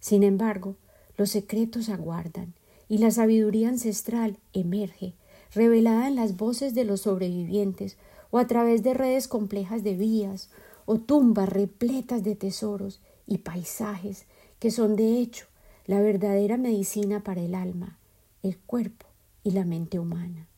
Sin 0.00 0.22
embargo, 0.22 0.76
los 1.16 1.30
secretos 1.30 1.88
aguardan, 1.88 2.54
y 2.88 2.98
la 2.98 3.10
sabiduría 3.10 3.68
ancestral 3.68 4.38
emerge, 4.52 5.14
revelada 5.54 6.08
en 6.08 6.16
las 6.16 6.36
voces 6.36 6.74
de 6.74 6.84
los 6.84 7.02
sobrevivientes 7.02 7.96
o 8.30 8.38
a 8.38 8.46
través 8.46 8.82
de 8.82 8.94
redes 8.94 9.28
complejas 9.28 9.82
de 9.84 9.94
vías 9.94 10.50
o 10.86 10.98
tumbas 10.98 11.48
repletas 11.48 12.22
de 12.22 12.34
tesoros 12.34 13.00
y 13.26 13.38
paisajes 13.38 14.26
que 14.58 14.70
son 14.70 14.96
de 14.96 15.18
hecho 15.18 15.46
la 15.86 16.00
verdadera 16.00 16.56
medicina 16.56 17.22
para 17.22 17.42
el 17.42 17.54
alma, 17.54 17.98
el 18.42 18.58
cuerpo 18.58 19.06
y 19.42 19.50
la 19.50 19.64
mente 19.64 19.98
humana. 19.98 20.48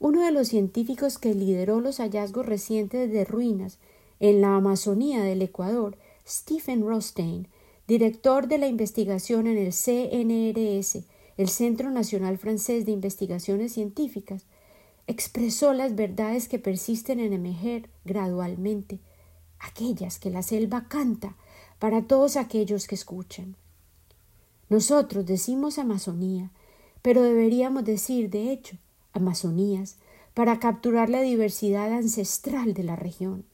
Uno 0.00 0.24
de 0.24 0.32
los 0.32 0.48
científicos 0.48 1.18
que 1.18 1.34
lideró 1.34 1.80
los 1.80 1.98
hallazgos 1.98 2.44
recientes 2.44 3.10
de 3.10 3.24
ruinas 3.24 3.78
en 4.20 4.40
la 4.40 4.56
Amazonía 4.56 5.22
del 5.22 5.40
Ecuador, 5.42 5.96
Stephen 6.26 6.86
Rostein, 6.86 7.48
director 7.86 8.48
de 8.48 8.58
la 8.58 8.66
investigación 8.66 9.46
en 9.46 9.58
el 9.58 9.72
CNRS, 9.72 11.04
el 11.36 11.48
Centro 11.48 11.90
Nacional 11.90 12.38
Francés 12.38 12.86
de 12.86 12.92
Investigaciones 12.92 13.72
Científicas, 13.72 14.46
expresó 15.06 15.72
las 15.72 15.94
verdades 15.94 16.48
que 16.48 16.58
persisten 16.58 17.20
en 17.20 17.32
emerger 17.32 17.90
gradualmente 18.04 19.00
aquellas 19.58 20.18
que 20.18 20.30
la 20.30 20.42
selva 20.42 20.86
canta 20.88 21.36
para 21.78 22.02
todos 22.02 22.36
aquellos 22.36 22.86
que 22.86 22.94
escuchan. 22.94 23.56
Nosotros 24.68 25.26
decimos 25.26 25.78
Amazonía, 25.78 26.50
pero 27.02 27.22
deberíamos 27.22 27.84
decir, 27.84 28.30
de 28.30 28.50
hecho, 28.50 28.76
Amazonías, 29.12 29.98
para 30.32 30.58
capturar 30.58 31.10
la 31.10 31.20
diversidad 31.20 31.92
ancestral 31.92 32.74
de 32.74 32.82
la 32.82 32.96
región. 32.96 33.44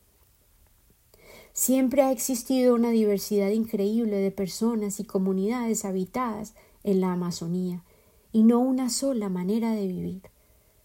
Siempre 1.61 2.01
ha 2.01 2.11
existido 2.11 2.75
una 2.75 2.89
diversidad 2.89 3.51
increíble 3.51 4.17
de 4.17 4.31
personas 4.31 4.99
y 4.99 5.05
comunidades 5.05 5.85
habitadas 5.85 6.55
en 6.85 7.03
la 7.03 7.13
Amazonía, 7.13 7.85
y 8.33 8.45
no 8.45 8.61
una 8.61 8.89
sola 8.89 9.29
manera 9.29 9.73
de 9.73 9.87
vivir. 9.87 10.23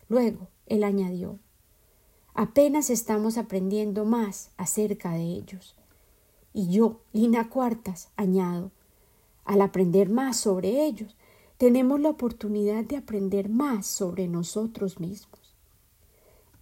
Luego, 0.09 0.49
él 0.65 0.84
añadió 0.84 1.39
Apenas 2.34 2.89
estamos 2.89 3.38
aprendiendo 3.38 4.03
más 4.03 4.51
acerca 4.57 5.11
de 5.11 5.23
ellos. 5.23 5.78
Y 6.51 6.67
yo, 6.67 6.99
Lina 7.13 7.47
Cuartas, 7.47 8.09
añado, 8.17 8.71
al 9.45 9.61
aprender 9.61 10.09
más 10.09 10.36
sobre 10.36 10.86
ellos, 10.86 11.15
tenemos 11.57 12.01
la 12.01 12.09
oportunidad 12.09 12.84
de 12.84 12.97
aprender 12.97 13.47
más 13.47 13.88
sobre 13.88 14.28
nosotros 14.28 14.99
mismos. 14.99 15.55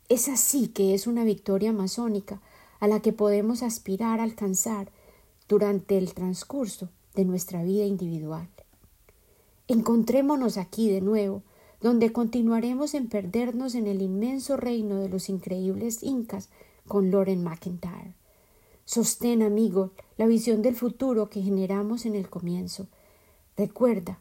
Es 0.08 0.30
así 0.30 0.68
que 0.68 0.94
es 0.94 1.08
una 1.08 1.24
victoria 1.24 1.74
masónica 1.74 2.44
a 2.84 2.88
la 2.90 3.00
que 3.00 3.14
podemos 3.14 3.64
aspirar 3.64 4.20
a 4.20 4.24
alcanzar 4.24 4.92
durante 5.48 5.98
el 5.98 6.14
transcurso 6.14 6.90
de 7.16 7.24
nuestra 7.24 7.64
vida 7.64 7.86
individual. 7.86 8.50
Encontrémonos 9.70 10.58
aquí 10.58 10.90
de 10.90 11.00
nuevo 11.00 11.44
donde 11.80 12.12
continuaremos 12.12 12.94
en 12.94 13.08
perdernos 13.08 13.76
en 13.76 13.88
el 13.88 14.02
inmenso 14.02 14.58
reino 14.58 14.98
de 14.98 15.08
los 15.08 15.30
increíbles 15.30 16.04
incas 16.04 16.50
con 16.86 17.10
Loren 17.10 17.42
McIntyre. 17.42 18.16
Sostén, 18.84 19.44
amigo, 19.44 19.92
la 20.18 20.26
visión 20.26 20.62
del 20.62 20.76
futuro 20.76 21.30
que 21.30 21.42
generamos 21.42 22.06
en 22.06 22.16
el 22.16 22.30
comienzo. 22.30 22.88
Recuerda, 23.56 24.20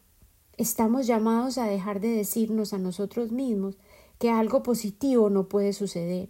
estamos 0.56 1.08
llamados 1.08 1.58
a 1.58 1.66
dejar 1.66 1.98
de 1.98 2.10
decirnos 2.10 2.74
a 2.74 2.78
nosotros 2.78 3.32
mismos 3.32 3.76
que 4.20 4.30
algo 4.30 4.62
positivo 4.62 5.30
no 5.30 5.48
puede 5.48 5.72
suceder 5.72 6.28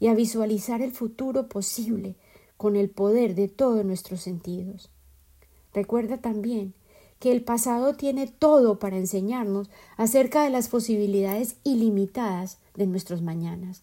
y 0.00 0.08
a 0.08 0.14
visualizar 0.14 0.82
el 0.82 0.90
futuro 0.90 1.46
posible 1.46 2.16
con 2.56 2.74
el 2.74 2.90
poder 2.90 3.34
de 3.34 3.48
todos 3.48 3.84
nuestros 3.84 4.20
sentidos. 4.20 4.90
Recuerda 5.72 6.16
también 6.16 6.74
que 7.20 7.30
el 7.32 7.42
pasado 7.42 7.94
tiene 7.94 8.26
todo 8.26 8.78
para 8.78 8.96
enseñarnos 8.96 9.70
acerca 9.96 10.42
de 10.42 10.50
las 10.50 10.68
posibilidades 10.68 11.56
ilimitadas 11.64 12.58
de 12.74 12.86
nuestros 12.86 13.22
mañanas. 13.22 13.82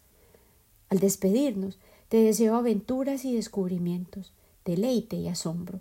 Al 0.89 0.99
despedirnos, 0.99 1.77
te 2.09 2.17
deseo 2.17 2.55
aventuras 2.55 3.25
y 3.25 3.35
descubrimientos, 3.35 4.33
deleite 4.65 5.17
y 5.17 5.27
asombro. 5.27 5.79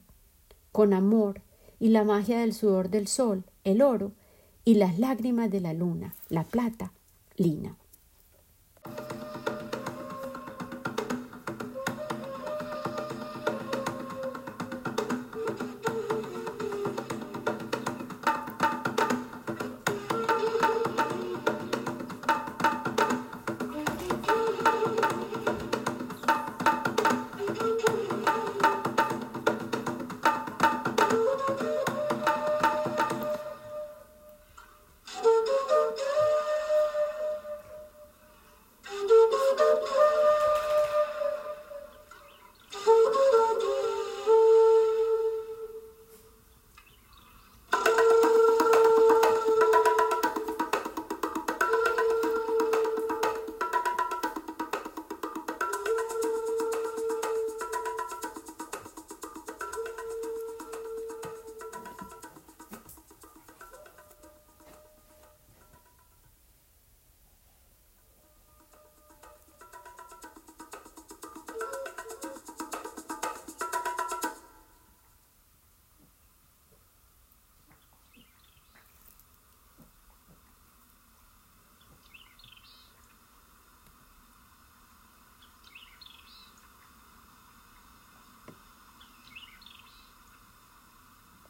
Con 0.70 0.92
amor 0.92 1.40
y 1.80 1.88
la 1.88 2.04
magia 2.04 2.40
del 2.40 2.52
sudor 2.52 2.90
del 2.90 3.08
sol, 3.08 3.44
el 3.64 3.82
oro, 3.82 4.12
y 4.66 4.74
las 4.74 4.98
lágrimas 4.98 5.50
de 5.50 5.60
la 5.60 5.72
luna, 5.72 6.14
la 6.28 6.42
plata, 6.42 6.92
lina. 7.36 7.76